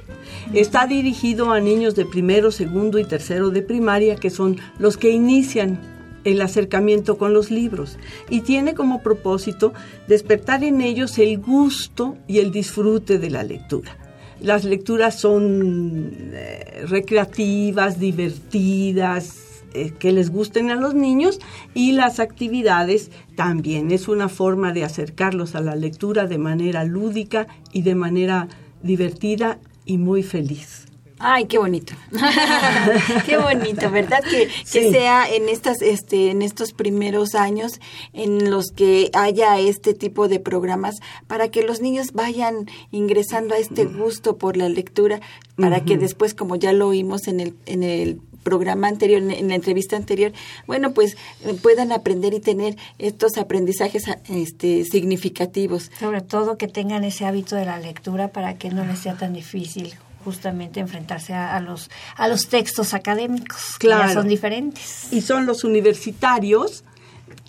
Está 0.54 0.86
dirigido 0.88 1.52
a 1.52 1.60
niños 1.60 1.96
de 1.96 2.06
primero, 2.06 2.52
segundo 2.52 3.00
y 3.00 3.06
tercero 3.06 3.50
de 3.50 3.62
primaria, 3.62 4.16
que 4.16 4.30
son 4.30 4.58
los 4.80 4.98
que 4.98 5.10
inician 5.10 5.80
el 6.24 6.42
acercamiento 6.42 7.18
con 7.18 7.34
los 7.34 7.50
libros 7.52 7.98
y 8.30 8.42
tiene 8.42 8.76
como 8.76 9.02
propósito 9.02 9.74
despertar 10.08 10.64
en 10.64 10.82
ellos 10.82 11.18
el 11.18 11.40
gusto 11.40 12.18
y 12.28 12.40
el 12.40 12.52
disfrute 12.52 13.18
de 13.18 13.30
la 13.30 13.44
lectura. 13.44 13.98
Las 14.42 14.64
lecturas 14.64 15.20
son 15.20 16.12
eh, 16.34 16.84
recreativas, 16.88 18.00
divertidas, 18.00 19.64
eh, 19.74 19.94
que 20.00 20.12
les 20.12 20.32
gusten 20.32 20.72
a 20.72 20.76
los 20.76 20.96
niños 20.96 21.40
y 21.76 21.92
las 21.92 22.20
actividades 22.20 23.12
también. 23.36 23.92
Es 23.92 24.08
una 24.08 24.30
forma 24.30 24.74
de 24.74 24.84
acercarlos 24.84 25.54
a 25.54 25.62
la 25.62 25.76
lectura 25.76 26.26
de 26.26 26.40
manera 26.40 26.84
lúdica 26.84 27.48
y 27.72 27.84
de 27.84 27.94
manera 27.94 28.48
divertida 28.82 29.60
y 29.86 30.00
muy 30.00 30.24
feliz. 30.24 30.91
Ay, 31.24 31.46
qué 31.46 31.60
bonito. 31.60 31.94
qué 33.26 33.38
bonito, 33.38 33.92
¿verdad? 33.92 34.24
Que, 34.24 34.48
que 34.72 34.92
sea 34.92 35.30
en 35.30 35.50
estas 35.50 35.82
este 35.82 36.32
en 36.32 36.42
estos 36.42 36.74
primeros 36.74 37.36
años 37.36 37.80
en 38.14 38.50
los 38.50 38.72
que 38.72 39.12
haya 39.14 39.60
este 39.60 39.94
tipo 39.94 40.28
de 40.28 40.40
programas 40.40 41.00
para 41.28 41.50
que 41.50 41.64
los 41.64 41.80
niños 41.80 42.14
vayan 42.14 42.68
ingresando 42.92 43.54
a 43.54 43.60
este 43.60 43.86
gusto 43.86 44.38
por 44.38 44.58
la 44.58 44.68
lectura 44.68 45.22
para 45.58 45.86
que 45.86 45.98
después 45.98 46.34
como 46.34 46.56
ya 46.56 46.74
lo 46.74 46.88
oímos 46.88 47.28
en 47.28 47.40
el 47.40 47.56
en 47.66 47.84
el 47.84 48.20
programa 48.44 48.88
anterior, 48.88 49.22
en 49.22 49.50
la 49.50 49.56
entrevista 49.56 49.96
anterior, 49.96 50.32
bueno, 50.66 50.94
pues 50.94 51.16
eh, 51.46 51.54
puedan 51.62 51.92
aprender 51.92 52.34
y 52.34 52.40
tener 52.40 52.76
estos 52.98 53.38
aprendizajes 53.38 54.06
este, 54.30 54.84
significativos. 54.84 55.92
Sobre 56.00 56.22
todo 56.22 56.58
que 56.58 56.68
tengan 56.68 57.04
ese 57.04 57.26
hábito 57.26 57.56
de 57.56 57.66
la 57.66 57.78
lectura 57.78 58.30
para 58.30 58.58
que 58.58 58.72
no 58.72 58.84
les 58.84 58.98
sea 58.98 59.16
tan 59.16 59.34
difícil 59.34 59.94
justamente 60.24 60.80
enfrentarse 60.80 61.34
a, 61.34 61.60
los 61.60 61.90
a 62.16 62.28
los 62.28 62.48
textos 62.48 62.94
académicos 62.94 63.76
claro. 63.80 64.08
que 64.08 64.14
son 64.14 64.28
diferentes 64.28 65.12
y 65.12 65.22
son 65.22 65.46
los 65.46 65.64
universitarios 65.64 66.84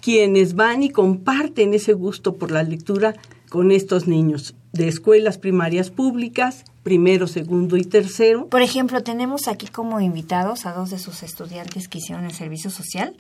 quienes 0.01 0.55
van 0.55 0.83
y 0.83 0.91
comparten 0.91 1.75
ese 1.75 1.93
gusto 1.93 2.37
por 2.37 2.51
la 2.51 2.62
lectura 2.62 3.14
con 3.49 3.70
estos 3.70 4.07
niños 4.07 4.55
de 4.73 4.89
escuelas 4.89 5.39
primarias 5.39 5.91
públicas, 5.91 6.64
primero, 6.83 7.27
segundo 7.27 7.77
y 7.77 7.85
tercero. 7.85 8.49
Por 8.49 8.62
ejemplo, 8.62 9.03
tenemos 9.03 9.47
aquí 9.47 9.66
como 9.66 10.01
invitados 10.01 10.64
a 10.66 10.73
dos 10.73 10.91
de 10.91 10.99
sus 10.99 11.23
estudiantes 11.23 11.89
que 11.89 11.99
hicieron 11.99 12.25
el 12.25 12.33
servicio 12.33 12.70
social. 12.70 13.14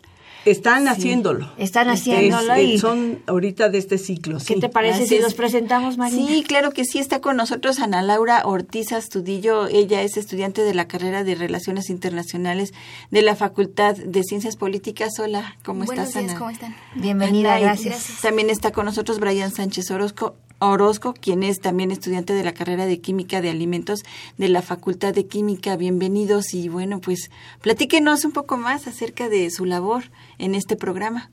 Están 0.44 0.88
haciéndolo. 0.88 1.52
Están 1.56 1.88
haciéndolo 1.88 2.60
y 2.60 2.78
son 2.78 3.22
ahorita 3.26 3.68
de 3.68 3.78
este 3.78 3.98
ciclo. 3.98 4.38
¿Qué 4.44 4.56
te 4.56 4.68
parece 4.68 5.06
si 5.06 5.18
los 5.18 5.34
presentamos, 5.34 5.98
María? 5.98 6.26
Sí, 6.26 6.44
claro 6.46 6.72
que 6.72 6.84
sí. 6.84 6.98
Está 6.98 7.20
con 7.20 7.36
nosotros 7.36 7.80
Ana 7.80 8.02
Laura 8.02 8.42
Ortiz 8.44 8.92
Astudillo. 8.92 9.66
Ella 9.66 10.02
es 10.02 10.16
estudiante 10.16 10.62
de 10.62 10.74
la 10.74 10.88
carrera 10.88 11.24
de 11.24 11.34
Relaciones 11.34 11.90
Internacionales 11.90 12.72
de 13.10 13.22
la 13.22 13.36
Facultad 13.36 13.96
de 13.96 14.22
Ciencias 14.24 14.56
Políticas. 14.56 15.18
Hola, 15.18 15.56
¿cómo 15.64 15.84
estás, 15.84 16.16
Ana? 16.16 16.38
¿cómo 16.38 16.50
están? 16.50 16.74
Bienvenida, 16.94 17.58
gracias. 17.58 18.20
También 18.20 18.50
está 18.50 18.72
con 18.72 18.86
nosotros 18.86 19.20
Brian 19.20 19.52
Sánchez 19.52 19.90
Orozco. 19.90 20.36
Orozco, 20.68 21.14
quien 21.14 21.42
es 21.42 21.60
también 21.60 21.90
estudiante 21.90 22.32
de 22.32 22.44
la 22.44 22.52
carrera 22.52 22.86
de 22.86 23.00
Química 23.00 23.40
de 23.40 23.50
Alimentos 23.50 24.02
de 24.38 24.48
la 24.48 24.62
Facultad 24.62 25.12
de 25.12 25.26
Química. 25.26 25.76
Bienvenidos 25.76 26.54
y 26.54 26.68
bueno, 26.68 27.00
pues 27.00 27.30
platíquenos 27.60 28.24
un 28.24 28.32
poco 28.32 28.56
más 28.56 28.86
acerca 28.86 29.28
de 29.28 29.50
su 29.50 29.64
labor 29.64 30.04
en 30.38 30.54
este 30.54 30.76
programa. 30.76 31.30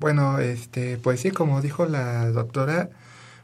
Bueno, 0.00 0.38
este, 0.38 0.96
pues 0.96 1.20
sí, 1.20 1.30
como 1.30 1.60
dijo 1.60 1.86
la 1.86 2.30
doctora, 2.30 2.90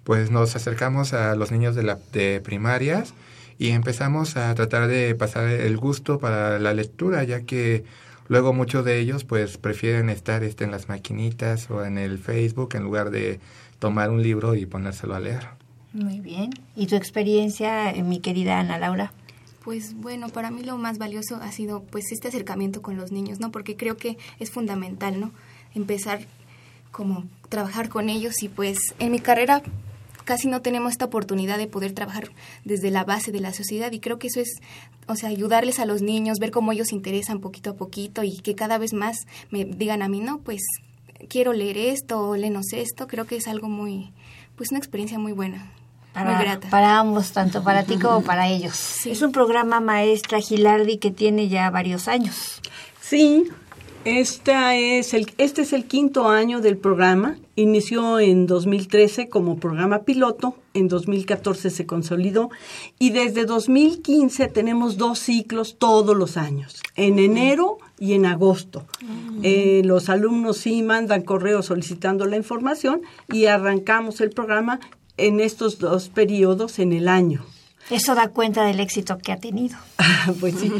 pues 0.05 0.31
nos 0.31 0.57
acercamos 0.57 1.13
a 1.13 1.35
los 1.37 1.53
niños 1.53 1.75
de, 1.75 1.83
la, 1.83 1.99
de 2.13 2.41
primarias 2.41 3.15
y 3.59 3.71
empezamos 3.71 4.37
a 4.37 4.55
tratar 4.55 4.89
de 4.89 5.15
pasar 5.15 5.49
el 5.49 5.77
gusto 5.77 6.19
para 6.19 6.59
la 6.59 6.75
lectura, 6.75 7.23
ya 7.25 7.43
que 7.43 7.85
luego 8.29 8.53
muchos 8.53 8.85
de 8.85 8.99
ellos 8.99 9.25
pues 9.25 9.59
prefieren 9.59 10.09
estar 10.09 10.43
este, 10.43 10.65
en 10.65 10.71
las 10.71 10.89
maquinitas 10.89 11.71
o 11.71 11.85
en 11.85 11.99
el 11.99 12.19
Facebook 12.19 12.75
en 12.75 12.83
lugar 12.83 13.11
de 13.11 13.41
tomar 13.81 14.11
un 14.11 14.23
libro 14.23 14.55
y 14.55 14.67
ponérselo 14.67 15.17
a 15.17 15.21
leer. 15.21 15.49
Muy 15.93 16.21
bien. 16.21 16.51
¿Y 16.77 16.87
tu 16.87 16.95
experiencia, 16.95 17.91
eh, 17.91 18.05
mi 18.05 18.21
querida 18.21 18.61
Ana 18.61 18.79
Laura? 18.79 19.13
Pues 19.65 19.95
bueno, 19.95 20.29
para 20.29 20.51
mí 20.51 20.63
lo 20.63 20.79
más 20.79 20.99
valioso 20.99 21.37
ha 21.37 21.51
sido 21.51 21.83
pues 21.83 22.13
este 22.13 22.29
acercamiento 22.29 22.81
con 22.81 22.97
los 22.97 23.11
niños, 23.11 23.41
¿no? 23.41 23.51
Porque 23.51 23.77
creo 23.77 23.97
que 23.97 24.17
es 24.39 24.51
fundamental, 24.51 25.19
¿no? 25.19 25.33
Empezar 25.75 26.21
como 26.93 27.25
trabajar 27.49 27.89
con 27.89 28.09
ellos 28.09 28.43
y 28.43 28.49
pues 28.49 28.79
en 28.99 29.11
mi 29.11 29.19
carrera 29.19 29.63
casi 30.25 30.49
no 30.49 30.63
tenemos 30.63 30.93
esta 30.93 31.07
oportunidad 31.07 31.59
de 31.59 31.67
poder 31.67 31.93
trabajar 31.93 32.31
desde 32.65 32.91
la 32.91 33.05
base 33.05 33.33
de 33.33 33.41
la 33.41 33.53
sociedad 33.53 33.91
y 33.91 34.01
creo 34.01 34.19
que 34.19 34.29
eso 34.29 34.41
es, 34.41 34.61
o 35.09 35.17
sea, 35.17 35.29
ayudarles 35.29 35.81
a 35.81 35.87
los 35.87 36.03
niños, 36.03 36.39
ver 36.39 36.53
cómo 36.53 36.73
ellos 36.73 36.89
se 36.89 36.95
interesan 36.95 37.41
poquito 37.41 37.71
a 37.71 37.77
poquito 37.77 38.23
y 38.23 38.39
que 38.39 38.55
cada 38.55 38.79
vez 38.79 38.93
más 38.93 39.17
me 39.51 39.65
digan 39.65 40.03
a 40.03 40.09
mí, 40.09 40.21
no, 40.21 40.39
pues 40.39 40.63
quiero 41.29 41.53
leer 41.53 41.77
esto 41.79 42.21
o 42.21 42.37
lenos 42.37 42.73
esto, 42.73 43.07
creo 43.07 43.27
que 43.27 43.37
es 43.37 43.49
algo 43.49 43.69
muy, 43.69 44.13
pues 44.57 44.71
una 44.71 44.79
experiencia 44.79 45.19
muy 45.19 45.33
buena. 45.33 45.73
Para, 46.13 46.35
muy 46.35 46.43
grata. 46.43 46.69
para 46.71 46.99
ambos, 46.99 47.31
tanto 47.31 47.63
para 47.63 47.85
ti 47.85 47.97
como 47.97 48.23
para 48.23 48.49
ellos. 48.49 49.07
Es 49.07 49.23
un 49.23 49.31
programa 49.31 49.79
maestra 49.79 50.41
Gilardi 50.41 50.99
que 50.99 51.13
tiene 51.13 51.49
ya 51.49 51.71
varios 51.71 52.09
años. 52.09 52.61
Sí, 53.01 53.45
esta 54.05 54.75
es 54.75 55.15
el, 55.15 55.33
este 55.39 55.63
es 55.63 55.73
el 55.73 55.85
quinto 55.85 56.29
año 56.29 56.61
del 56.61 56.79
programa. 56.79 57.37
Inició 57.61 58.19
en 58.19 58.47
2013 58.47 59.29
como 59.29 59.59
programa 59.59 60.05
piloto, 60.05 60.55
en 60.73 60.89
2014 60.89 61.69
se 61.69 61.85
consolidó 61.85 62.49
y 62.99 63.11
desde 63.11 63.45
2015 63.45 64.49
tenemos 64.49 64.97
dos 64.97 65.19
ciclos 65.19 65.77
todos 65.77 66.17
los 66.17 66.39
años, 66.39 66.81
en 66.97 67.19
enero 67.19 67.77
y 67.99 68.15
en 68.15 68.25
agosto. 68.25 68.87
Eh, 69.43 69.83
los 69.85 70.09
alumnos 70.09 70.57
sí 70.57 70.83
mandan 70.83 71.21
correos 71.21 71.67
solicitando 71.67 72.25
la 72.25 72.39
información 72.39 73.03
y 73.31 73.45
arrancamos 73.45 74.23
el 74.23 74.31
programa 74.31 74.81
en 75.19 75.39
estos 75.39 75.79
dos 75.79 76.09
periodos 76.09 76.79
en 76.79 76.95
el 76.95 77.09
año. 77.09 77.45
Eso 77.91 78.15
da 78.15 78.29
cuenta 78.29 78.65
del 78.65 78.79
éxito 78.79 79.19
que 79.19 79.33
ha 79.33 79.37
tenido. 79.39 79.77
pues 80.41 80.55
sí. 80.55 80.73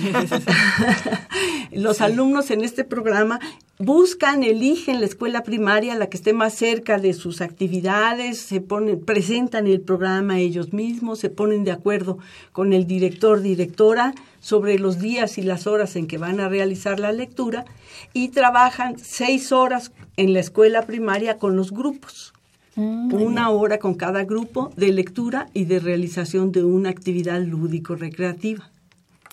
Los 1.73 2.01
alumnos 2.01 2.51
en 2.51 2.63
este 2.63 2.85
programa 2.85 3.41
buscan, 3.79 4.45
eligen 4.45 5.01
la 5.01 5.07
escuela 5.07 5.43
primaria, 5.43 5.97
la 5.97 6.09
que 6.09 6.17
esté 6.17 6.33
más 6.33 6.55
cerca 6.55 6.99
de 6.99 7.13
sus 7.13 7.41
actividades, 7.41 8.39
se 8.39 8.61
ponen, 8.61 9.01
presentan 9.01 9.67
el 9.67 9.81
programa 9.81 10.39
ellos 10.39 10.73
mismos, 10.73 11.19
se 11.19 11.31
ponen 11.31 11.65
de 11.65 11.73
acuerdo 11.73 12.19
con 12.53 12.73
el 12.73 12.87
director, 12.87 13.41
directora 13.41 14.15
sobre 14.41 14.79
los 14.79 14.99
días 15.01 15.39
y 15.39 15.43
las 15.43 15.67
horas 15.67 15.97
en 15.97 16.07
que 16.07 16.19
van 16.19 16.41
a 16.41 16.49
realizar 16.49 17.01
la 17.01 17.13
lectura 17.13 17.65
y 18.13 18.29
trabajan 18.29 18.99
seis 18.99 19.51
horas 19.51 19.93
en 20.17 20.33
la 20.33 20.41
escuela 20.41 20.83
primaria 20.83 21.39
con 21.39 21.57
los 21.57 21.73
grupos. 21.73 22.35
Mm, 22.81 23.13
una 23.15 23.51
hora 23.51 23.79
con 23.79 23.95
cada 23.95 24.25
grupo 24.25 24.73
de 24.77 24.91
lectura 24.93 25.49
y 25.53 25.65
de 25.65 25.81
realización 25.81 26.51
de 26.51 26.65
una 26.65 26.89
actividad 26.89 27.39
lúdico-recreativa. 27.43 28.71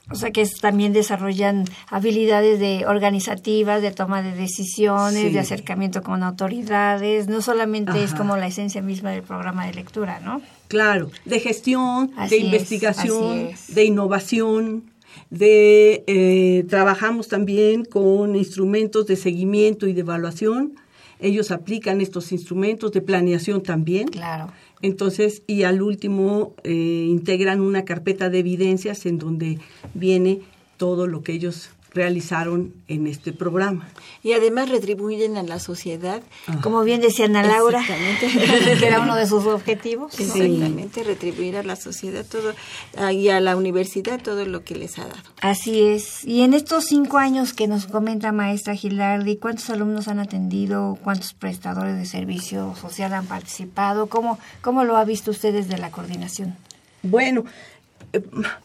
O 0.10 0.16
sea 0.16 0.32
que 0.32 0.46
también 0.62 0.94
desarrollan 0.94 1.66
habilidades 1.90 2.60
de 2.60 2.86
organizativas, 2.86 3.82
de 3.82 3.92
toma 3.92 4.22
de 4.22 4.34
decisiones, 4.34 5.22
Sí. 5.22 5.30
de 5.32 5.40
acercamiento 5.40 6.02
con 6.02 6.24
autoridades. 6.24 7.28
No 7.28 7.42
solamente 7.42 8.04
es 8.04 8.14
como 8.14 8.38
la 8.38 8.48
esencia 8.48 8.82
misma 8.82 9.12
del 9.12 9.24
programa 9.24 9.66
de 9.66 9.74
lectura, 9.74 10.20
¿no? 10.22 10.42
Claro, 10.70 11.10
de 11.26 11.40
gestión, 11.40 12.12
Así 12.18 12.36
de 12.36 12.38
es, 12.40 12.46
investigación, 12.46 13.38
es. 13.48 13.74
de 13.76 13.84
innovación, 13.86 14.84
de 15.30 16.04
eh, 16.08 16.66
trabajamos 16.70 17.28
también 17.28 17.84
con 17.86 18.36
instrumentos 18.36 19.08
de 19.08 19.16
seguimiento 19.18 19.88
y 19.88 19.94
de 19.94 20.02
evaluación. 20.02 20.74
Ellos 21.20 21.52
aplican 21.52 22.02
estos 22.02 22.32
instrumentos 22.32 22.92
de 22.92 23.02
planeación 23.02 23.64
también. 23.64 24.08
Claro. 24.08 24.52
Entonces, 24.82 25.44
y 25.48 25.64
al 25.64 25.82
último 25.82 26.54
eh, 26.64 26.72
integran 27.10 27.62
una 27.62 27.86
carpeta 27.86 28.30
de 28.30 28.40
evidencias 28.40 29.06
en 29.06 29.18
donde 29.18 29.60
viene 29.94 30.42
todo 30.78 31.08
lo 31.08 31.24
que 31.24 31.34
ellos 31.34 31.72
realizaron 31.94 32.74
en 32.88 33.08
este 33.08 33.34
programa. 33.34 33.88
Y 34.24 34.34
además 34.34 34.70
retribuyen 34.70 35.38
a 35.38 35.44
la 35.44 35.60
sociedad. 35.60 36.22
Como 36.62 36.84
bien 36.84 37.02
decía 37.02 37.26
Ana 37.26 37.44
Laura, 37.44 37.84
que 38.20 38.86
era 38.88 39.00
uno 39.00 39.16
de 39.16 39.26
sus 39.26 39.46
objetivos. 39.46 40.20
¿no? 40.20 40.26
Exactamente, 40.26 41.04
retribuir 41.04 41.58
a 41.58 41.64
la 41.64 41.76
sociedad 41.76 42.26
todo 42.26 42.54
ah, 42.98 43.12
y 43.12 43.30
a 43.30 43.40
la 43.40 43.56
universidad 43.56 44.22
todo 44.22 44.46
lo 44.46 44.64
que 44.64 44.76
les 44.76 45.00
ha 45.00 45.04
dado. 45.04 45.18
Así 45.42 45.82
es. 45.82 46.24
Y 46.26 46.42
en 46.42 46.54
estos 46.54 46.86
cinco 46.86 47.18
años 47.18 47.54
que 47.54 47.68
nos 47.68 47.88
comenta 47.88 48.32
maestra 48.32 48.76
Gilardi, 48.76 49.38
¿cuántos 49.38 49.70
alumnos 49.70 50.08
han 50.08 50.20
atendido? 50.20 50.98
¿Cuántos 51.04 51.34
prestadores 51.34 51.98
de 51.98 52.06
servicio 52.06 52.76
social 52.80 53.14
han 53.14 53.26
participado? 53.26 54.08
¿Cómo, 54.08 54.40
cómo 54.62 54.84
lo 54.84 54.98
ha 54.98 55.06
visto 55.06 55.32
usted 55.32 55.54
desde 55.54 55.78
la 55.78 55.92
coordinación? 55.92 56.56
Bueno, 57.04 57.46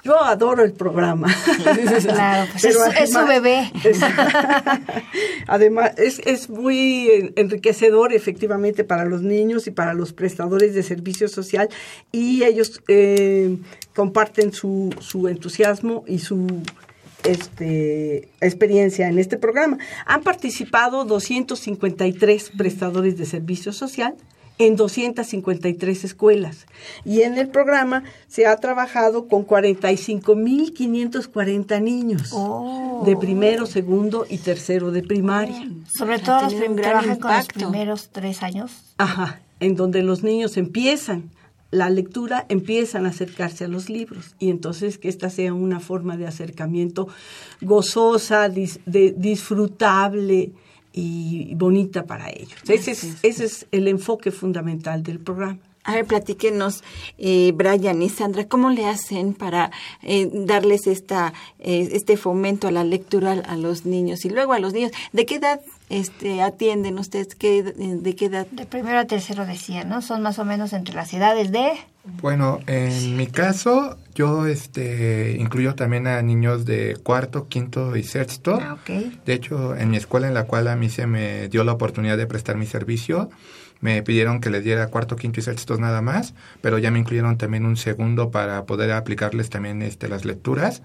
yo 0.04 0.22
adoro 0.22 0.62
el 0.64 0.72
programa. 0.72 1.28
Claro, 2.02 2.48
pues 2.52 2.62
Pero 2.62 2.84
es, 2.86 3.00
es 3.02 3.12
su 3.12 3.26
bebé. 3.26 3.70
es- 3.84 4.00
además, 5.46 5.92
es, 5.96 6.20
es 6.24 6.48
muy 6.50 7.08
en- 7.10 7.32
enriquecedor 7.36 8.12
efectivamente 8.12 8.84
para 8.84 9.04
los 9.04 9.22
niños 9.22 9.66
y 9.66 9.70
para 9.70 9.94
los 9.94 10.12
prestadores 10.12 10.74
de 10.74 10.82
servicio 10.82 11.28
social 11.28 11.68
y 12.10 12.44
ellos 12.44 12.82
eh, 12.88 13.56
comparten 13.94 14.52
su, 14.52 14.94
su 15.00 15.28
entusiasmo 15.28 16.04
y 16.06 16.18
su 16.18 16.46
este, 17.24 18.28
experiencia 18.40 19.08
en 19.08 19.18
este 19.18 19.36
programa. 19.36 19.78
Han 20.06 20.22
participado 20.22 21.04
253 21.04 22.50
prestadores 22.56 23.16
de 23.16 23.26
servicio 23.26 23.72
social 23.72 24.14
en 24.58 24.76
253 24.76 26.04
escuelas. 26.04 26.66
Y 27.04 27.22
en 27.22 27.36
el 27.38 27.48
programa 27.48 28.04
se 28.28 28.46
ha 28.46 28.56
trabajado 28.56 29.26
con 29.28 29.46
45.540 29.46 31.80
niños 31.82 32.30
Oh. 32.32 33.02
de 33.04 33.16
primero, 33.16 33.66
segundo 33.66 34.26
y 34.28 34.38
tercero 34.38 34.90
de 34.90 35.02
primaria. 35.02 35.68
Sobre 35.96 36.18
todo 36.18 36.42
los 36.42 36.54
trabajan 36.76 37.18
con 37.18 37.34
los 37.36 37.46
primeros 37.48 38.08
tres 38.12 38.42
años. 38.42 38.94
Ajá, 38.98 39.40
en 39.60 39.74
donde 39.76 40.02
los 40.02 40.22
niños 40.22 40.56
empiezan 40.56 41.30
la 41.70 41.88
lectura, 41.88 42.44
empiezan 42.50 43.06
a 43.06 43.08
acercarse 43.08 43.64
a 43.64 43.68
los 43.68 43.88
libros 43.88 44.34
y 44.38 44.50
entonces 44.50 44.98
que 44.98 45.08
esta 45.08 45.30
sea 45.30 45.54
una 45.54 45.80
forma 45.80 46.18
de 46.18 46.26
acercamiento 46.26 47.08
gozosa, 47.62 48.50
dis- 48.50 48.80
de- 48.84 49.14
disfrutable 49.16 50.52
y 50.92 51.54
bonita 51.54 52.04
para 52.04 52.30
ellos. 52.30 52.54
Ese 52.68 52.92
es, 52.92 53.16
ese 53.22 53.44
es 53.44 53.66
el 53.72 53.88
enfoque 53.88 54.30
fundamental 54.30 55.02
del 55.02 55.18
programa. 55.18 55.58
A 55.84 55.94
ver, 55.94 56.04
platíquenos, 56.04 56.84
eh, 57.18 57.50
Brian 57.52 58.02
y 58.02 58.08
Sandra, 58.08 58.46
¿cómo 58.46 58.70
le 58.70 58.86
hacen 58.86 59.34
para 59.34 59.72
eh, 60.02 60.30
darles 60.32 60.86
esta, 60.86 61.32
eh, 61.58 61.88
este 61.92 62.16
fomento 62.16 62.68
a 62.68 62.70
la 62.70 62.84
lectura 62.84 63.32
a 63.32 63.56
los 63.56 63.84
niños 63.84 64.24
y 64.24 64.30
luego 64.30 64.52
a 64.52 64.60
los 64.60 64.74
niños? 64.74 64.92
¿De 65.12 65.26
qué 65.26 65.36
edad 65.36 65.60
este, 65.88 66.40
atienden 66.40 67.00
ustedes? 67.00 67.34
¿Qué, 67.34 67.64
¿De 67.64 68.14
qué 68.14 68.26
edad? 68.26 68.46
De 68.52 68.64
primero 68.64 69.00
a 69.00 69.06
tercero 69.06 69.44
decía, 69.44 69.82
¿no? 69.82 70.02
Son 70.02 70.22
más 70.22 70.38
o 70.38 70.44
menos 70.44 70.72
entre 70.72 70.94
las 70.94 71.12
edades 71.14 71.50
de... 71.50 71.72
Bueno, 72.04 72.58
en 72.66 73.16
mi 73.16 73.28
caso, 73.28 73.96
yo 74.14 74.46
este 74.46 75.36
incluyo 75.38 75.74
también 75.74 76.06
a 76.06 76.20
niños 76.22 76.64
de 76.64 76.96
cuarto, 77.02 77.48
quinto 77.48 77.96
y 77.96 78.02
sexto. 78.02 78.58
Ah, 78.60 78.74
ok. 78.74 79.24
De 79.24 79.32
hecho, 79.32 79.76
en 79.76 79.90
mi 79.90 79.96
escuela 79.96 80.26
en 80.26 80.34
la 80.34 80.44
cual 80.44 80.66
a 80.68 80.76
mí 80.76 80.88
se 80.88 81.06
me 81.06 81.48
dio 81.48 81.62
la 81.62 81.72
oportunidad 81.72 82.16
de 82.18 82.26
prestar 82.26 82.56
mi 82.56 82.66
servicio, 82.66 83.30
me 83.82 84.02
pidieron 84.02 84.40
que 84.40 84.48
les 84.48 84.62
diera 84.62 84.86
cuarto, 84.86 85.16
quinto 85.16 85.40
y 85.40 85.42
sexto 85.42 85.76
nada 85.76 86.02
más, 86.02 86.34
pero 86.60 86.78
ya 86.78 86.92
me 86.92 87.00
incluyeron 87.00 87.36
también 87.36 87.66
un 87.66 87.76
segundo 87.76 88.30
para 88.30 88.64
poder 88.64 88.92
aplicarles 88.92 89.50
también 89.50 89.82
este 89.82 90.08
las 90.08 90.24
lecturas. 90.24 90.82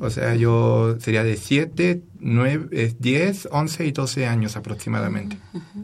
O 0.00 0.08
sea, 0.08 0.34
yo 0.34 0.96
sería 0.98 1.24
de 1.24 1.36
7, 1.36 2.00
9, 2.20 2.96
10, 2.98 3.48
11 3.50 3.86
y 3.86 3.92
12 3.92 4.26
años 4.26 4.56
aproximadamente. 4.56 5.36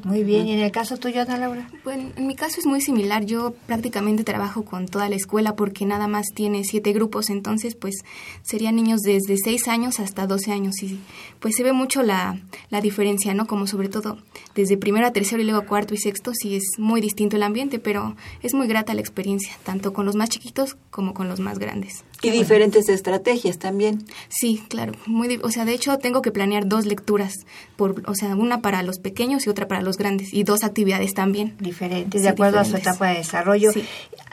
Muy 0.04 0.24
bien. 0.24 0.46
¿Y 0.46 0.52
en 0.52 0.60
el 0.60 0.72
caso 0.72 0.96
tuyo, 0.96 1.22
Ana 1.22 1.38
Laura? 1.38 1.68
Bueno, 1.84 2.10
en 2.16 2.26
mi 2.26 2.34
caso 2.34 2.60
es 2.60 2.66
muy 2.66 2.80
similar. 2.80 3.24
Yo 3.24 3.54
prácticamente 3.66 4.24
trabajo 4.24 4.64
con 4.64 4.86
toda 4.86 5.08
la 5.08 5.16
escuela 5.16 5.56
porque 5.56 5.86
nada 5.86 6.08
más 6.08 6.26
tiene 6.34 6.64
siete 6.64 6.92
grupos, 6.92 7.30
entonces 7.30 7.74
pues 7.74 7.96
serían 8.42 8.76
niños 8.76 9.00
desde 9.02 9.36
seis 9.38 9.68
años 9.68 10.00
hasta 10.00 10.26
12 10.26 10.52
años 10.52 10.82
y 10.82 11.00
pues 11.40 11.56
se 11.56 11.62
ve 11.62 11.72
mucho 11.72 12.02
la, 12.02 12.40
la 12.70 12.80
diferencia, 12.80 13.34
¿no? 13.34 13.46
Como 13.46 13.66
sobre 13.66 13.88
todo 13.88 14.18
desde 14.54 14.76
primero 14.76 15.06
a 15.06 15.12
tercero 15.12 15.42
y 15.42 15.44
luego 15.44 15.60
a 15.60 15.66
cuarto 15.66 15.94
y 15.94 15.98
sexto 15.98 16.32
sí 16.34 16.56
es 16.56 16.64
muy 16.78 17.00
distinto 17.00 17.36
el 17.36 17.42
ambiente, 17.42 17.78
pero 17.78 18.16
es 18.42 18.54
muy 18.54 18.66
grata 18.66 18.94
la 18.94 19.00
experiencia, 19.00 19.52
tanto 19.64 19.92
con 19.92 20.06
los 20.06 20.14
más 20.16 20.30
chiquitos 20.30 20.76
como 20.90 21.14
con 21.14 21.28
los 21.28 21.40
más 21.40 21.58
grandes. 21.58 22.04
Y 22.24 22.30
diferentes 22.30 22.88
estrategias 22.88 23.58
también. 23.58 24.04
Sí, 24.28 24.62
claro, 24.68 24.92
muy, 25.06 25.38
o 25.42 25.50
sea, 25.50 25.64
de 25.64 25.74
hecho 25.74 25.98
tengo 25.98 26.22
que 26.22 26.30
planear 26.30 26.66
dos 26.66 26.86
lecturas, 26.86 27.34
por, 27.76 28.02
o 28.06 28.14
sea, 28.14 28.34
una 28.36 28.60
para 28.60 28.82
los 28.82 28.98
pequeños 28.98 29.46
y 29.46 29.50
otra 29.50 29.68
para 29.68 29.82
los 29.82 29.96
grandes 29.96 30.32
y 30.32 30.44
dos 30.44 30.64
actividades 30.64 31.14
también. 31.14 31.56
Diferentes, 31.60 32.20
Sí, 32.20 32.24
de 32.24 32.30
acuerdo 32.30 32.58
a 32.58 32.64
su 32.64 32.76
etapa 32.76 33.08
de 33.08 33.18
desarrollo. 33.18 33.72
Sí. 33.72 33.84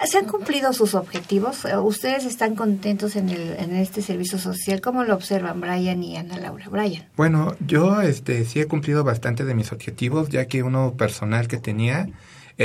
¿Se 0.06 0.18
han 0.18 0.26
cumplido 0.26 0.74
sus 0.74 0.96
objetivos? 0.96 1.66
Eh, 1.66 1.78
¿Ustedes 1.78 2.26
están 2.26 2.56
contentos 2.56 3.16
en, 3.16 3.30
el, 3.30 3.56
en 3.58 3.76
este 3.76 4.02
servicio 4.02 4.39
social? 4.39 4.82
¿Cómo 4.82 5.04
lo 5.04 5.14
observan 5.14 5.62
Brian 5.62 6.04
y 6.04 6.18
Ana 6.18 6.38
Laura? 6.38 6.68
Brian. 6.70 7.06
Bueno, 7.16 7.56
yo 7.66 8.02
este 8.02 8.46
sí 8.46 8.60
he 8.60 8.66
cumplido 8.66 9.04
bastante 9.04 9.46
de 9.46 9.54
mis 9.54 9.72
objetivos, 9.72 10.30
ya 10.30 10.46
que 10.46 10.64
uno 10.64 10.94
personal 10.94 11.48
que 11.48 11.58
tenía 11.58 12.08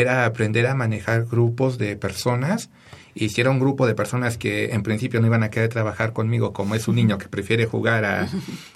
era 0.00 0.24
aprender 0.24 0.66
a 0.66 0.74
manejar 0.74 1.24
grupos 1.24 1.78
de 1.78 1.96
personas. 1.96 2.70
Y 3.14 3.30
si 3.30 3.40
era 3.40 3.50
un 3.50 3.58
grupo 3.58 3.86
de 3.86 3.94
personas 3.94 4.36
que 4.36 4.72
en 4.74 4.82
principio 4.82 5.20
no 5.20 5.26
iban 5.26 5.42
a 5.42 5.50
querer 5.50 5.70
trabajar 5.70 6.12
conmigo, 6.12 6.52
como 6.52 6.74
es 6.74 6.86
un 6.86 6.96
niño 6.96 7.16
que 7.16 7.28
prefiere 7.28 7.64
jugar 7.64 8.04
a, 8.04 8.28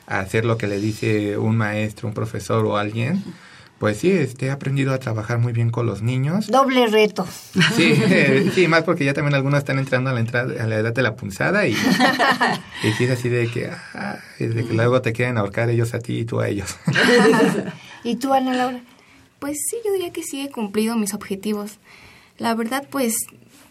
a 0.07 0.21
hacer 0.21 0.47
lo 0.47 0.57
que 0.57 0.66
le 0.66 0.81
dice 0.81 1.37
un 1.37 1.57
maestro, 1.57 2.09
un 2.09 2.14
profesor 2.14 2.64
o 2.64 2.79
alguien, 2.79 3.23
pues 3.81 3.97
sí, 3.97 4.11
este, 4.12 4.47
he 4.47 4.51
aprendido 4.51 4.93
a 4.93 4.99
trabajar 4.99 5.39
muy 5.39 5.55
bien 5.55 5.71
con 5.71 5.87
los 5.87 6.03
niños. 6.03 6.49
Doble 6.49 6.87
reto. 6.87 7.27
Sí, 7.75 7.95
sí, 8.55 8.68
más 8.68 8.83
porque 8.83 9.07
ya 9.07 9.14
también 9.14 9.35
algunos 9.35 9.61
están 9.61 9.79
entrando 9.79 10.11
a 10.11 10.12
la 10.12 10.21
entrada, 10.21 10.62
a 10.62 10.66
la 10.66 10.77
edad 10.77 10.93
de 10.93 11.01
la 11.01 11.16
punzada 11.16 11.66
y, 11.66 11.73
y 11.73 12.93
sí 12.99 13.05
es 13.05 13.11
así 13.11 13.31
de 13.31 13.51
que, 13.51 13.71
ah, 13.95 14.18
de 14.39 14.66
que 14.66 14.75
luego 14.75 15.01
te 15.01 15.14
quieren 15.14 15.39
ahorcar 15.39 15.71
ellos 15.71 15.95
a 15.95 15.99
ti 15.99 16.18
y 16.18 16.25
tú 16.27 16.41
a 16.41 16.49
ellos. 16.49 16.77
¿Y 18.05 18.16
tú, 18.16 18.35
Ana 18.35 18.53
Laura? 18.55 18.81
Pues 19.41 19.59
sí, 19.68 19.76
yo 19.84 19.93
diría 19.93 20.11
que 20.12 20.22
sí 20.22 20.41
he 20.41 20.51
cumplido 20.51 20.97
mis 20.97 21.14
objetivos. 21.14 21.78
La 22.38 22.55
verdad, 22.55 22.86
pues 22.91 23.14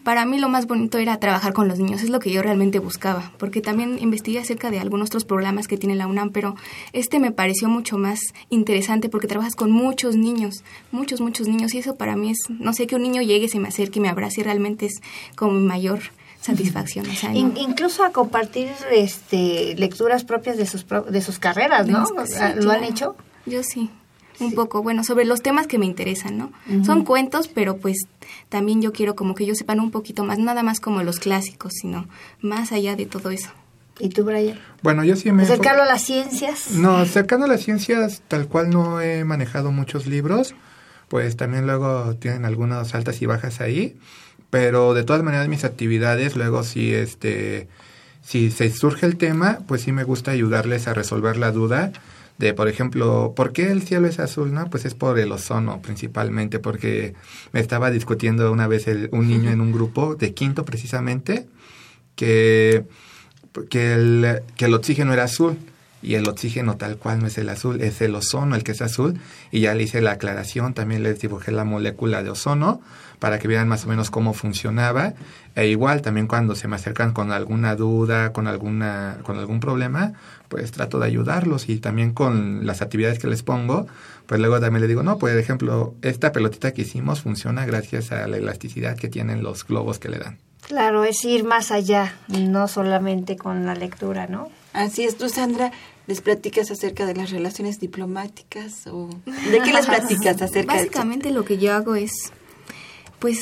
para 0.04 0.24
mí 0.24 0.38
lo 0.38 0.48
más 0.48 0.66
bonito 0.66 0.96
era 0.98 1.18
trabajar 1.20 1.52
con 1.52 1.68
los 1.68 1.78
niños, 1.78 2.02
es 2.02 2.08
lo 2.08 2.20
que 2.20 2.30
yo 2.30 2.40
realmente 2.42 2.78
buscaba, 2.78 3.32
porque 3.38 3.60
también 3.60 3.98
investigué 4.00 4.38
acerca 4.38 4.70
de 4.70 4.78
algunos 4.80 5.08
otros 5.10 5.24
programas 5.26 5.68
que 5.68 5.76
tiene 5.76 5.94
la 5.94 6.06
UNAM, 6.06 6.30
pero 6.30 6.56
este 6.94 7.18
me 7.18 7.32
pareció 7.32 7.68
mucho 7.68 7.98
más 7.98 8.20
interesante 8.48 9.08
porque 9.10 9.26
trabajas 9.26 9.54
con 9.56 9.70
muchos 9.70 10.16
niños, 10.16 10.62
muchos, 10.90 11.20
muchos 11.20 11.48
niños, 11.48 11.74
y 11.74 11.78
eso 11.78 11.96
para 11.96 12.16
mí 12.16 12.30
es, 12.30 12.38
no 12.48 12.72
sé, 12.72 12.86
que 12.86 12.96
un 12.96 13.02
niño 13.02 13.20
llegue, 13.20 13.48
se 13.48 13.58
me 13.60 13.68
acerque, 13.68 14.00
me 14.00 14.08
abrace, 14.08 14.42
realmente 14.42 14.86
es 14.86 15.02
como 15.36 15.52
mi 15.52 15.66
mayor 15.66 16.00
satisfacción. 16.40 17.04
O 17.10 17.14
sea, 17.14 17.34
In- 17.34 17.52
no- 17.54 17.60
incluso 17.60 18.02
a 18.02 18.10
compartir 18.10 18.68
este, 18.90 19.74
lecturas 19.76 20.24
propias 20.24 20.56
de 20.56 20.64
sus, 20.66 20.86
de 21.10 21.20
sus 21.20 21.38
carreras, 21.38 21.86
¿no? 21.86 22.06
Sí, 22.06 22.12
¿Lo 22.14 22.70
han 22.70 22.78
claro. 22.78 22.84
hecho? 22.84 23.16
Yo 23.44 23.62
sí, 23.62 23.90
un 24.40 24.54
poco, 24.54 24.82
bueno, 24.82 25.04
sobre 25.04 25.24
los 25.24 25.42
temas 25.42 25.66
que 25.66 25.78
me 25.78 25.86
interesan, 25.86 26.38
¿no? 26.38 26.52
Son 26.84 27.04
cuentos, 27.04 27.48
pero 27.48 27.76
pues 27.76 27.98
también 28.48 28.82
yo 28.82 28.92
quiero 28.92 29.14
como 29.14 29.34
que 29.34 29.44
ellos 29.44 29.58
sepan 29.58 29.80
un 29.80 29.90
poquito 29.90 30.24
más, 30.24 30.38
nada 30.38 30.62
más 30.62 30.80
como 30.80 31.02
los 31.02 31.18
clásicos, 31.18 31.72
sino 31.74 32.08
más 32.40 32.72
allá 32.72 32.96
de 32.96 33.06
todo 33.06 33.30
eso. 33.30 33.50
¿Y 33.98 34.08
tú, 34.08 34.24
Brian? 34.24 34.58
Bueno, 34.82 35.04
yo 35.04 35.14
sí 35.14 35.30
me... 35.30 35.42
Acercarlo 35.42 35.82
a 35.82 35.86
las 35.86 36.02
ciencias. 36.02 36.72
No, 36.72 37.04
cercano 37.04 37.44
a 37.44 37.48
las 37.48 37.60
ciencias, 37.60 38.22
tal 38.28 38.48
cual 38.48 38.70
no 38.70 39.00
he 39.00 39.24
manejado 39.24 39.72
muchos 39.72 40.06
libros, 40.06 40.54
pues 41.08 41.36
también 41.36 41.66
luego 41.66 42.14
tienen 42.16 42.44
algunas 42.44 42.94
altas 42.94 43.20
y 43.20 43.26
bajas 43.26 43.60
ahí, 43.60 43.98
pero 44.48 44.94
de 44.94 45.04
todas 45.04 45.22
maneras 45.22 45.48
mis 45.48 45.64
actividades 45.64 46.34
luego 46.34 46.64
sí, 46.64 46.94
este, 46.94 47.68
si 48.22 48.50
se 48.50 48.70
surge 48.70 49.06
el 49.06 49.16
tema, 49.16 49.58
pues 49.66 49.82
sí 49.82 49.92
me 49.92 50.04
gusta 50.04 50.30
ayudarles 50.30 50.88
a 50.88 50.94
resolver 50.94 51.36
la 51.36 51.52
duda 51.52 51.92
de, 52.40 52.54
por 52.54 52.68
ejemplo, 52.68 53.34
¿por 53.36 53.52
qué 53.52 53.70
el 53.70 53.82
cielo 53.82 54.08
es 54.08 54.18
azul? 54.18 54.52
No, 54.52 54.68
pues 54.70 54.84
es 54.86 54.94
por 54.94 55.18
el 55.18 55.30
ozono 55.30 55.80
principalmente, 55.82 56.58
porque 56.58 57.14
me 57.52 57.60
estaba 57.60 57.90
discutiendo 57.90 58.50
una 58.50 58.66
vez 58.66 58.86
un 59.12 59.28
niño 59.28 59.50
en 59.50 59.60
un 59.60 59.70
grupo 59.70 60.16
de 60.16 60.34
quinto 60.34 60.64
precisamente, 60.64 61.46
que 62.16 62.84
que 63.68 63.94
el, 63.94 64.42
que 64.56 64.66
el 64.66 64.74
oxígeno 64.74 65.12
era 65.12 65.24
azul 65.24 65.56
y 66.02 66.14
el 66.14 66.28
oxígeno 66.28 66.76
tal 66.76 66.96
cual 66.96 67.20
no 67.20 67.26
es 67.26 67.38
el 67.38 67.48
azul, 67.48 67.80
es 67.80 68.00
el 68.00 68.14
ozono 68.14 68.56
el 68.56 68.64
que 68.64 68.72
es 68.72 68.82
azul 68.82 69.20
y 69.50 69.60
ya 69.60 69.74
le 69.74 69.82
hice 69.82 70.00
la 70.00 70.12
aclaración, 70.12 70.74
también 70.74 71.02
les 71.02 71.20
dibujé 71.20 71.52
la 71.52 71.64
molécula 71.64 72.22
de 72.22 72.30
ozono 72.30 72.80
para 73.18 73.38
que 73.38 73.48
vieran 73.48 73.68
más 73.68 73.84
o 73.84 73.88
menos 73.88 74.10
cómo 74.10 74.32
funcionaba 74.32 75.14
e 75.54 75.66
igual 75.68 76.00
también 76.00 76.26
cuando 76.26 76.54
se 76.54 76.68
me 76.68 76.76
acercan 76.76 77.12
con 77.12 77.32
alguna 77.32 77.76
duda, 77.76 78.32
con 78.32 78.46
alguna 78.46 79.18
con 79.22 79.38
algún 79.38 79.60
problema, 79.60 80.12
pues 80.48 80.70
trato 80.72 80.98
de 80.98 81.06
ayudarlos 81.06 81.68
y 81.68 81.78
también 81.78 82.12
con 82.12 82.66
las 82.66 82.82
actividades 82.82 83.18
que 83.18 83.26
les 83.26 83.42
pongo, 83.42 83.86
pues 84.26 84.40
luego 84.40 84.60
también 84.60 84.80
les 84.80 84.88
digo, 84.88 85.02
no, 85.02 85.18
por 85.18 85.30
ejemplo, 85.30 85.94
esta 86.02 86.32
pelotita 86.32 86.72
que 86.72 86.82
hicimos 86.82 87.20
funciona 87.20 87.66
gracias 87.66 88.12
a 88.12 88.26
la 88.26 88.36
elasticidad 88.36 88.96
que 88.96 89.08
tienen 89.08 89.42
los 89.42 89.66
globos 89.66 89.98
que 89.98 90.08
le 90.08 90.18
dan. 90.18 90.38
Claro, 90.66 91.04
es 91.04 91.24
ir 91.24 91.44
más 91.44 91.72
allá, 91.72 92.14
no 92.28 92.68
solamente 92.68 93.36
con 93.36 93.66
la 93.66 93.74
lectura, 93.74 94.28
¿no? 94.28 94.48
Así 94.72 95.04
es, 95.04 95.18
tú, 95.18 95.28
Sandra, 95.28 95.72
¿Les 96.10 96.20
platicas 96.20 96.70
acerca 96.72 97.06
de 97.06 97.14
las 97.14 97.30
relaciones 97.30 97.78
diplomáticas 97.78 98.88
o 98.88 99.08
de 99.26 99.60
qué 99.64 99.72
les 99.72 99.86
platicas 99.86 100.42
acerca 100.42 100.74
Básicamente 100.74 101.30
lo 101.30 101.44
que 101.44 101.56
yo 101.56 101.72
hago 101.72 101.94
es 101.94 102.10
pues 103.20 103.38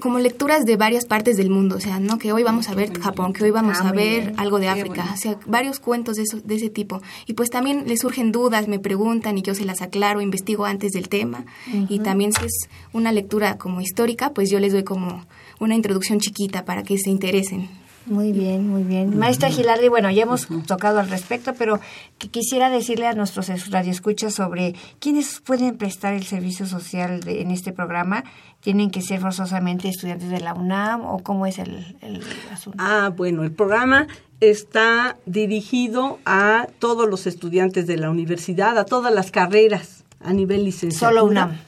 como 0.00 0.18
lecturas 0.18 0.64
de 0.66 0.76
varias 0.76 1.06
partes 1.06 1.36
del 1.38 1.48
mundo, 1.48 1.76
o 1.76 1.80
sea, 1.80 1.98
no 1.98 2.18
que 2.18 2.32
hoy 2.34 2.42
vamos 2.42 2.68
a 2.68 2.74
ver 2.74 2.92
Japón, 3.00 3.32
que 3.32 3.42
hoy 3.42 3.50
vamos 3.50 3.78
Ah, 3.80 3.88
a 3.88 3.92
muy 3.94 3.96
ver 3.96 4.20
bien. 4.26 4.34
algo 4.38 4.58
de 4.60 4.68
África, 4.68 4.96
bueno. 5.02 5.12
o 5.14 5.16
sea, 5.16 5.38
varios 5.46 5.80
cuentos 5.80 6.16
de, 6.16 6.22
eso- 6.24 6.40
de 6.44 6.54
ese 6.56 6.68
tipo. 6.68 7.00
Y 7.26 7.32
pues 7.32 7.48
también 7.50 7.84
les 7.88 8.00
surgen 8.00 8.32
dudas, 8.32 8.68
me 8.68 8.78
preguntan 8.78 9.38
y 9.38 9.42
yo 9.42 9.54
se 9.54 9.64
las 9.64 9.80
aclaro, 9.80 10.20
investigo 10.20 10.66
antes 10.66 10.92
del 10.92 11.08
tema. 11.08 11.46
Y 11.88 12.00
también 12.00 12.32
si 12.34 12.44
es 12.44 12.68
una 12.92 13.12
lectura 13.12 13.56
como 13.56 13.80
histórica, 13.80 14.30
pues 14.34 14.50
yo 14.50 14.60
les 14.60 14.72
doy 14.74 14.84
como 14.84 15.24
una 15.58 15.74
introducción 15.74 16.20
chiquita 16.20 16.66
para 16.66 16.82
que 16.82 16.98
se 16.98 17.08
interesen. 17.08 17.70
Muy 18.06 18.32
bien, 18.32 18.68
muy 18.68 18.82
bien. 18.82 19.18
Maestra 19.18 19.48
Gilardi, 19.48 19.88
bueno, 19.88 20.10
ya 20.10 20.24
hemos 20.24 20.46
tocado 20.66 20.98
al 21.00 21.08
respecto, 21.08 21.54
pero 21.54 21.80
que 22.18 22.28
quisiera 22.28 22.68
decirle 22.68 23.06
a 23.06 23.14
nuestros 23.14 23.48
es- 23.48 23.70
radioescuchas 23.70 24.34
sobre 24.34 24.74
quiénes 24.98 25.40
pueden 25.40 25.78
prestar 25.78 26.12
el 26.12 26.24
servicio 26.24 26.66
social 26.66 27.20
de- 27.20 27.40
en 27.40 27.50
este 27.50 27.72
programa. 27.72 28.24
¿Tienen 28.60 28.90
que 28.90 29.00
ser 29.00 29.20
forzosamente 29.20 29.88
estudiantes 29.88 30.28
de 30.28 30.40
la 30.40 30.52
UNAM 30.54 31.02
o 31.06 31.18
cómo 31.22 31.46
es 31.46 31.58
el, 31.58 31.96
el 32.02 32.22
asunto? 32.52 32.78
Ah, 32.80 33.10
bueno, 33.14 33.42
el 33.42 33.52
programa 33.52 34.06
está 34.40 35.16
dirigido 35.24 36.18
a 36.26 36.66
todos 36.78 37.08
los 37.08 37.26
estudiantes 37.26 37.86
de 37.86 37.96
la 37.96 38.10
universidad, 38.10 38.76
a 38.78 38.84
todas 38.84 39.14
las 39.14 39.30
carreras 39.30 40.04
a 40.20 40.32
nivel 40.34 40.64
licenciatura. 40.64 41.10
Solo 41.10 41.24
UNAM. 41.24 41.58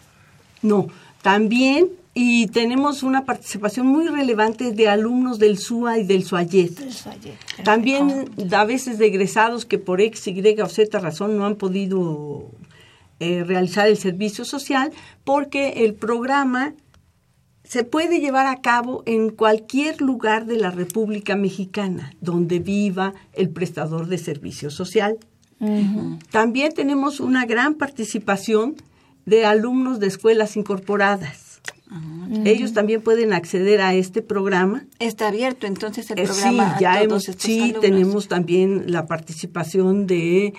No, 0.63 0.89
también 1.23 1.89
y 2.19 2.47
tenemos 2.47 3.03
una 3.03 3.27
participación 3.27 3.89
muy 3.89 4.09
relevante 4.09 4.73
de 4.73 4.89
alumnos 4.89 5.39
del 5.39 5.59
SUA 5.59 5.99
y 5.99 6.05
del 6.05 6.25
SUAYET. 6.25 6.81
También 7.63 8.31
a 8.53 8.65
veces 8.65 8.97
de 8.97 9.09
egresados 9.09 9.67
que 9.67 9.77
por 9.77 10.01
X, 10.01 10.27
Y 10.29 10.61
o 10.63 10.67
Z 10.67 10.99
razón 10.99 11.37
no 11.37 11.45
han 11.45 11.57
podido 11.57 12.51
eh, 13.21 13.45
realizar 13.45 13.87
el 13.87 13.99
servicio 13.99 14.47
social 14.47 14.93
porque 15.25 15.85
el 15.85 15.93
programa 15.93 16.73
se 17.65 17.85
puede 17.85 18.19
llevar 18.19 18.47
a 18.47 18.63
cabo 18.63 19.03
en 19.05 19.29
cualquier 19.29 20.01
lugar 20.01 20.47
de 20.47 20.57
la 20.57 20.71
República 20.71 21.37
Mexicana 21.37 22.15
donde 22.23 22.61
viva 22.61 23.13
el 23.35 23.51
prestador 23.51 24.07
de 24.07 24.17
servicio 24.17 24.71
social. 24.71 25.19
También 26.31 26.73
tenemos 26.73 27.21
una 27.21 27.45
gran 27.45 27.75
participación 27.75 28.75
de 29.27 29.45
alumnos 29.45 30.01
de 30.01 30.07
escuelas 30.07 30.57
incorporadas. 30.57 31.46
Ellos 32.45 32.73
también 32.73 33.01
pueden 33.03 33.33
acceder 33.33 33.81
a 33.81 33.95
este 33.95 34.21
programa. 34.23 34.85
Está 34.99 35.29
abierto 35.29 35.67
entonces 35.67 36.11
el 36.11 36.19
Eh, 36.19 36.25
programa 36.25 36.75
sí, 36.77 36.83
ya 36.83 36.93
a 36.93 36.95
todos 36.97 37.05
hemos, 37.05 37.29
estos 37.29 37.43
sí 37.45 37.61
alumnos. 37.61 37.81
tenemos 37.81 38.29
también 38.29 38.85
la 38.93 39.07
participación 39.07 40.07
de 40.07 40.53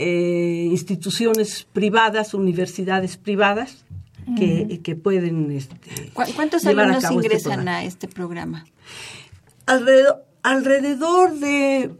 eh, 0.00 0.68
instituciones 0.70 1.66
privadas, 1.72 2.34
universidades 2.34 3.16
privadas 3.16 3.84
que, 4.36 4.80
que 4.82 4.94
pueden 4.94 5.50
este, 5.52 6.10
¿Cu- 6.12 6.22
¿Cuántos 6.36 6.66
a 6.66 6.70
alumnos 6.70 7.02
este 7.04 7.14
ingresan 7.14 7.68
a 7.68 7.84
este 7.84 8.08
programa? 8.08 8.64
Alrededor, 9.66 10.24
alrededor 10.42 11.38
de 11.38 11.90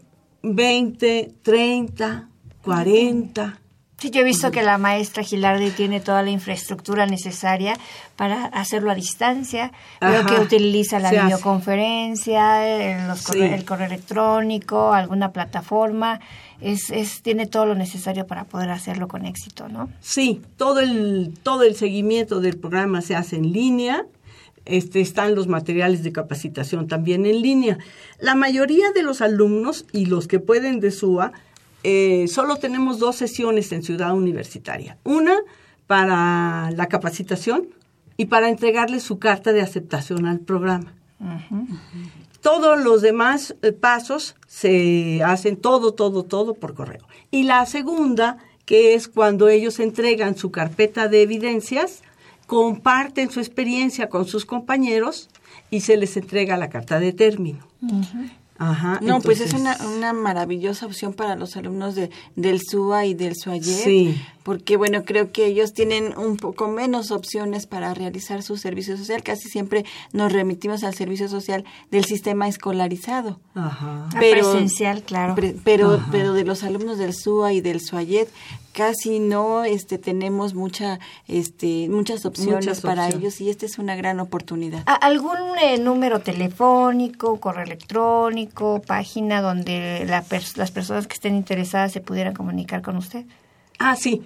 20, 0.43 1.33
30, 1.41 2.29
40. 2.61 3.59
Sí, 3.99 4.11
yo 4.11 4.21
he 4.21 4.23
visto 4.23 4.49
que 4.51 4.63
la 4.63 4.77
maestra 4.77 5.23
Gilardi 5.23 5.71
tiene 5.71 5.99
toda 5.99 6.23
la 6.23 6.29
infraestructura 6.29 7.05
necesaria 7.05 7.75
para 8.15 8.45
hacerlo 8.45 8.91
a 8.91 8.95
distancia. 8.95 9.71
Ajá, 9.99 10.25
que 10.25 10.39
utiliza 10.41 10.99
la 10.99 11.09
se 11.09 11.21
videoconferencia, 11.21 12.65
el, 13.01 13.07
los 13.07 13.23
corre- 13.23 13.47
Sí. 13.49 13.53
el 13.53 13.65
correo 13.65 13.87
electrónico, 13.87 14.93
alguna 14.93 15.31
plataforma. 15.31 16.19
Es, 16.61 16.89
es, 16.89 17.21
tiene 17.21 17.45
todo 17.45 17.65
lo 17.65 17.75
necesario 17.75 18.25
para 18.27 18.43
poder 18.45 18.69
hacerlo 18.71 19.07
con 19.07 19.25
éxito, 19.25 19.69
¿no? 19.69 19.89
Sí, 20.01 20.41
todo 20.57 20.79
el, 20.81 21.33
todo 21.43 21.63
el 21.63 21.75
seguimiento 21.75 22.41
del 22.41 22.57
programa 22.57 23.01
se 23.01 23.15
hace 23.15 23.37
en 23.37 23.51
línea. 23.53 24.05
Este, 24.65 24.99
están 25.01 25.35
los 25.35 25.47
materiales 25.47 26.03
de 26.03 26.11
capacitación 26.11 26.87
también 26.87 27.25
en 27.25 27.41
línea. 27.41 27.77
La 28.19 28.35
mayoría 28.35 28.91
de 28.93 29.03
los 29.03 29.21
alumnos 29.21 29.85
y 29.93 30.05
los 30.05 30.27
que 30.27 30.39
pueden 30.39 30.79
de 30.79 30.91
SUA, 30.91 31.31
eh, 31.83 32.27
solo 32.27 32.57
tenemos 32.57 32.99
dos 32.99 33.15
sesiones 33.15 33.71
en 33.71 33.83
Ciudad 33.83 34.13
Universitaria. 34.13 34.97
Una 35.03 35.37
para 35.87 36.71
la 36.71 36.87
capacitación 36.87 37.69
y 38.17 38.25
para 38.25 38.49
entregarles 38.49 39.03
su 39.03 39.17
carta 39.17 39.53
de 39.53 39.61
aceptación 39.61 40.25
al 40.25 40.39
programa. 40.39 40.93
Todos 42.41 42.81
los 42.81 43.01
demás 43.01 43.55
eh, 43.61 43.71
pasos 43.71 44.35
se 44.47 45.21
hacen 45.23 45.57
todo, 45.57 45.93
todo, 45.93 46.23
todo 46.23 46.53
por 46.53 46.73
correo. 46.73 47.05
Y 47.31 47.43
la 47.43 47.65
segunda, 47.65 48.37
que 48.65 48.93
es 48.93 49.07
cuando 49.07 49.49
ellos 49.49 49.79
entregan 49.79 50.37
su 50.37 50.51
carpeta 50.51 51.07
de 51.07 51.21
evidencias, 51.21 52.01
comparten 52.45 53.29
su 53.31 53.39
experiencia 53.39 54.09
con 54.09 54.25
sus 54.25 54.45
compañeros 54.45 55.29
y 55.69 55.81
se 55.81 55.97
les 55.97 56.17
entrega 56.17 56.57
la 56.57 56.69
carta 56.69 56.99
de 56.99 57.13
término. 57.13 57.67
Ajá, 58.61 58.99
No, 59.01 59.21
pues 59.21 59.39
es 59.39 59.53
una, 59.53 59.77
una 59.95 60.11
maravillosa 60.13 60.85
opción 60.85 61.13
para 61.13 61.35
los 61.37 61.55
alumnos 61.55 61.95
de, 61.95 62.09
del 62.35 62.59
SUA 62.61 63.05
y 63.05 63.13
del 63.13 63.33
SUAYET. 63.35 63.83
Sí. 63.83 64.21
Porque, 64.43 64.77
bueno, 64.77 65.05
creo 65.05 65.31
que 65.31 65.45
ellos 65.45 65.73
tienen 65.73 66.17
un 66.17 66.35
poco 66.35 66.67
menos 66.67 67.11
opciones 67.11 67.67
para 67.67 67.93
realizar 67.93 68.41
su 68.43 68.57
servicio 68.57 68.97
social. 68.97 69.23
Casi 69.23 69.47
siempre 69.47 69.85
nos 70.11 70.33
remitimos 70.33 70.83
al 70.83 70.93
servicio 70.95 71.27
social 71.29 71.63
del 71.91 72.03
sistema 72.05 72.47
escolarizado. 72.47 73.39
Ajá. 73.55 74.09
Ah, 74.13 74.19
presencial, 74.19 75.03
claro. 75.03 75.35
pre- 75.35 75.55
pero, 75.63 75.93
Ajá. 75.95 76.07
pero 76.11 76.33
de 76.33 76.43
los 76.43 76.63
alumnos 76.63 76.97
del 76.97 77.13
SUA 77.13 77.53
y 77.53 77.61
del 77.61 77.79
SUAYET 77.79 78.27
casi 78.73 79.19
no 79.19 79.63
este, 79.63 79.97
tenemos 79.97 80.53
mucha, 80.53 80.99
este, 81.27 81.87
muchas 81.89 82.25
opciones 82.25 82.65
Muchas 82.65 82.81
para 82.81 83.05
opciones. 83.05 83.15
ellos 83.15 83.41
y 83.41 83.49
esta 83.49 83.65
es 83.65 83.77
una 83.79 83.95
gran 83.95 84.19
oportunidad. 84.19 84.83
¿A- 84.85 84.93
¿Algún 84.95 85.37
eh, 85.61 85.77
número 85.79 86.19
telefónico, 86.21 87.39
correo 87.39 87.63
electrónico, 87.63 88.81
página 88.85 89.41
donde 89.41 90.05
la 90.07 90.23
pers- 90.23 90.55
las 90.57 90.71
personas 90.71 91.07
que 91.07 91.13
estén 91.15 91.35
interesadas 91.35 91.91
se 91.91 92.01
pudieran 92.01 92.33
comunicar 92.33 92.81
con 92.81 92.97
usted? 92.97 93.25
Ah, 93.79 93.95
sí. 93.95 94.21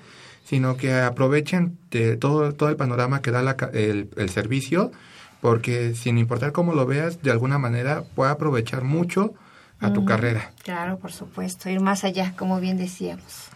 sino 0.50 0.76
que 0.76 0.92
aprovechen 0.92 1.78
de 1.92 2.16
todo, 2.16 2.52
todo 2.54 2.70
el 2.70 2.76
panorama 2.76 3.22
que 3.22 3.30
da 3.30 3.40
la 3.40 3.56
ca- 3.56 3.70
el, 3.72 4.10
el 4.16 4.30
servicio, 4.30 4.90
porque 5.40 5.94
sin 5.94 6.18
importar 6.18 6.50
cómo 6.50 6.74
lo 6.74 6.86
veas, 6.86 7.22
de 7.22 7.30
alguna 7.30 7.56
manera 7.58 8.02
puede 8.16 8.32
aprovechar 8.32 8.82
mucho 8.82 9.32
a 9.78 9.92
tu 9.92 10.04
carrera. 10.04 10.50
Claro, 10.64 10.98
por 10.98 11.12
supuesto. 11.12 11.70
Ir 11.70 11.80
más 11.80 12.02
allá, 12.02 12.34
como 12.36 12.58
bien 12.58 12.76
decíamos. 12.78 13.48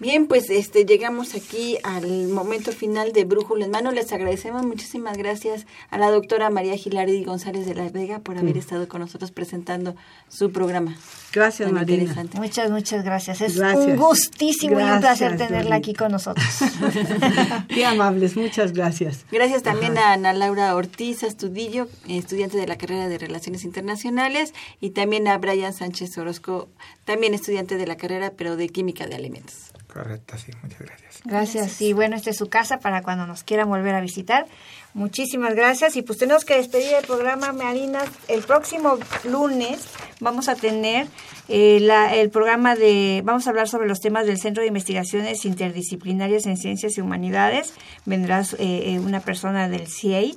Bien, 0.00 0.26
pues 0.26 0.48
este 0.48 0.86
llegamos 0.86 1.34
aquí 1.34 1.76
al 1.82 2.28
momento 2.28 2.72
final 2.72 3.12
de 3.12 3.24
Brújula 3.24 3.66
en 3.66 3.70
Mano. 3.70 3.92
Les 3.92 4.10
agradecemos 4.12 4.64
muchísimas 4.64 5.18
gracias 5.18 5.66
a 5.90 5.98
la 5.98 6.10
doctora 6.10 6.48
María 6.48 6.74
Gilardi 6.74 7.22
González 7.22 7.66
de 7.66 7.74
la 7.74 7.86
Vega 7.90 8.18
por 8.20 8.38
haber 8.38 8.56
estado 8.56 8.88
con 8.88 9.02
nosotros 9.02 9.30
presentando 9.30 9.94
su 10.28 10.52
programa. 10.52 10.96
Gracias, 11.34 11.68
Tan 11.68 11.74
Marina. 11.74 11.98
interesante. 11.98 12.38
Muchas, 12.38 12.70
muchas 12.70 13.04
gracias. 13.04 13.42
Es 13.42 13.58
Gracias. 13.58 13.86
un 13.86 13.96
gustísimo 13.96 14.80
y 14.80 14.82
un 14.82 15.00
placer 15.00 15.32
tenerla 15.36 15.58
Dorita. 15.58 15.74
aquí 15.76 15.92
con 15.92 16.12
nosotros. 16.12 16.46
Qué 17.68 17.84
amables, 17.84 18.36
muchas 18.36 18.72
gracias. 18.72 19.26
Gracias 19.30 19.62
también 19.62 19.98
a 19.98 20.14
Ana 20.14 20.32
Laura 20.32 20.74
Ortiz 20.76 21.22
Astudillo, 21.24 21.88
estudiante 22.08 22.56
de 22.56 22.66
la 22.66 22.78
carrera 22.78 23.06
de 23.08 23.18
Relaciones 23.18 23.64
Internacionales, 23.64 24.54
y 24.80 24.90
también 24.90 25.28
a 25.28 25.36
Brian 25.36 25.74
Sánchez 25.74 26.16
Orozco, 26.16 26.68
también 27.04 27.34
estudiante 27.34 27.76
de 27.76 27.86
la 27.86 27.98
carrera, 27.98 28.32
pero 28.34 28.56
de 28.56 28.70
Química 28.70 29.06
de 29.06 29.14
Alimentos. 29.16 29.69
Correcto, 29.92 30.38
sí, 30.38 30.52
muchas 30.62 30.78
gracias. 30.80 31.20
Gracias. 31.24 31.80
Y 31.82 31.92
bueno, 31.92 32.14
esta 32.16 32.30
es 32.30 32.36
su 32.36 32.48
casa 32.48 32.78
para 32.78 33.02
cuando 33.02 33.26
nos 33.26 33.42
quieran 33.42 33.68
volver 33.68 33.94
a 33.94 34.00
visitar. 34.00 34.46
Muchísimas 34.94 35.54
gracias. 35.54 35.96
Y 35.96 36.02
pues 36.02 36.18
tenemos 36.18 36.44
que 36.44 36.56
despedir 36.56 36.94
el 36.94 37.04
programa, 37.06 37.52
Marina. 37.52 38.00
El 38.28 38.42
próximo 38.42 38.98
lunes 39.24 39.80
vamos 40.20 40.48
a 40.48 40.54
tener 40.54 41.06
eh, 41.48 41.78
la- 41.80 42.14
el 42.14 42.30
programa 42.30 42.76
de, 42.76 43.22
vamos 43.24 43.46
a 43.46 43.50
hablar 43.50 43.68
sobre 43.68 43.88
los 43.88 43.98
temas 44.00 44.26
del 44.26 44.38
Centro 44.38 44.62
de 44.62 44.68
Investigaciones 44.68 45.44
Interdisciplinarias 45.44 46.46
en 46.46 46.56
Ciencias 46.56 46.96
y 46.96 47.00
Humanidades. 47.00 47.74
Vendrá 48.06 48.40
eh, 48.58 48.94
eh, 48.94 48.98
una 49.00 49.20
persona 49.20 49.68
del 49.68 49.86
SAGE. 49.88 50.36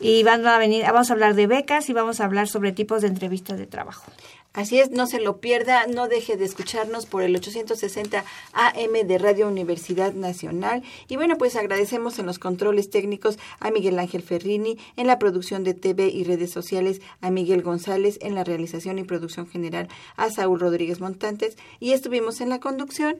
Y 0.00 0.22
van 0.24 0.46
a 0.46 0.58
venir, 0.58 0.82
vamos 0.84 1.08
a 1.10 1.12
hablar 1.14 1.34
de 1.34 1.46
becas 1.46 1.88
y 1.88 1.92
vamos 1.92 2.20
a 2.20 2.24
hablar 2.24 2.48
sobre 2.48 2.72
tipos 2.72 3.00
de 3.02 3.08
entrevistas 3.08 3.58
de 3.58 3.66
trabajo. 3.66 4.10
Así 4.54 4.78
es, 4.78 4.90
no 4.90 5.06
se 5.06 5.20
lo 5.20 5.38
pierda, 5.40 5.86
no 5.86 6.08
deje 6.08 6.36
de 6.36 6.44
escucharnos 6.44 7.06
por 7.06 7.22
el 7.22 7.34
860 7.34 8.24
AM 8.52 9.06
de 9.06 9.18
Radio 9.18 9.48
Universidad 9.48 10.12
Nacional. 10.12 10.82
Y 11.08 11.16
bueno, 11.16 11.38
pues 11.38 11.56
agradecemos 11.56 12.18
en 12.18 12.26
los 12.26 12.38
controles 12.38 12.90
técnicos 12.90 13.38
a 13.60 13.70
Miguel 13.70 13.98
Ángel 13.98 14.22
Ferrini, 14.22 14.78
en 14.96 15.06
la 15.06 15.18
producción 15.18 15.64
de 15.64 15.74
TV 15.74 16.08
y 16.08 16.24
redes 16.24 16.50
sociales 16.50 17.00
a 17.20 17.30
Miguel 17.30 17.62
González, 17.62 18.18
en 18.20 18.34
la 18.34 18.44
realización 18.44 18.98
y 18.98 19.04
producción 19.04 19.46
general 19.46 19.88
a 20.16 20.30
Saúl 20.30 20.60
Rodríguez 20.60 21.00
Montantes. 21.00 21.56
Y 21.80 21.92
estuvimos 21.92 22.40
en 22.40 22.50
la 22.50 22.60
conducción. 22.60 23.16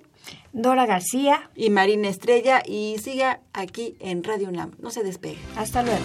Dora 0.52 0.86
García. 0.86 1.50
Y 1.54 1.70
Marina 1.70 2.08
Estrella. 2.08 2.62
Y 2.66 2.96
siga 3.02 3.40
aquí 3.52 3.96
en 4.00 4.22
Radio 4.22 4.48
UNAM. 4.48 4.72
No 4.78 4.90
se 4.90 5.02
despegue. 5.02 5.38
Hasta 5.56 5.82
luego. 5.82 6.04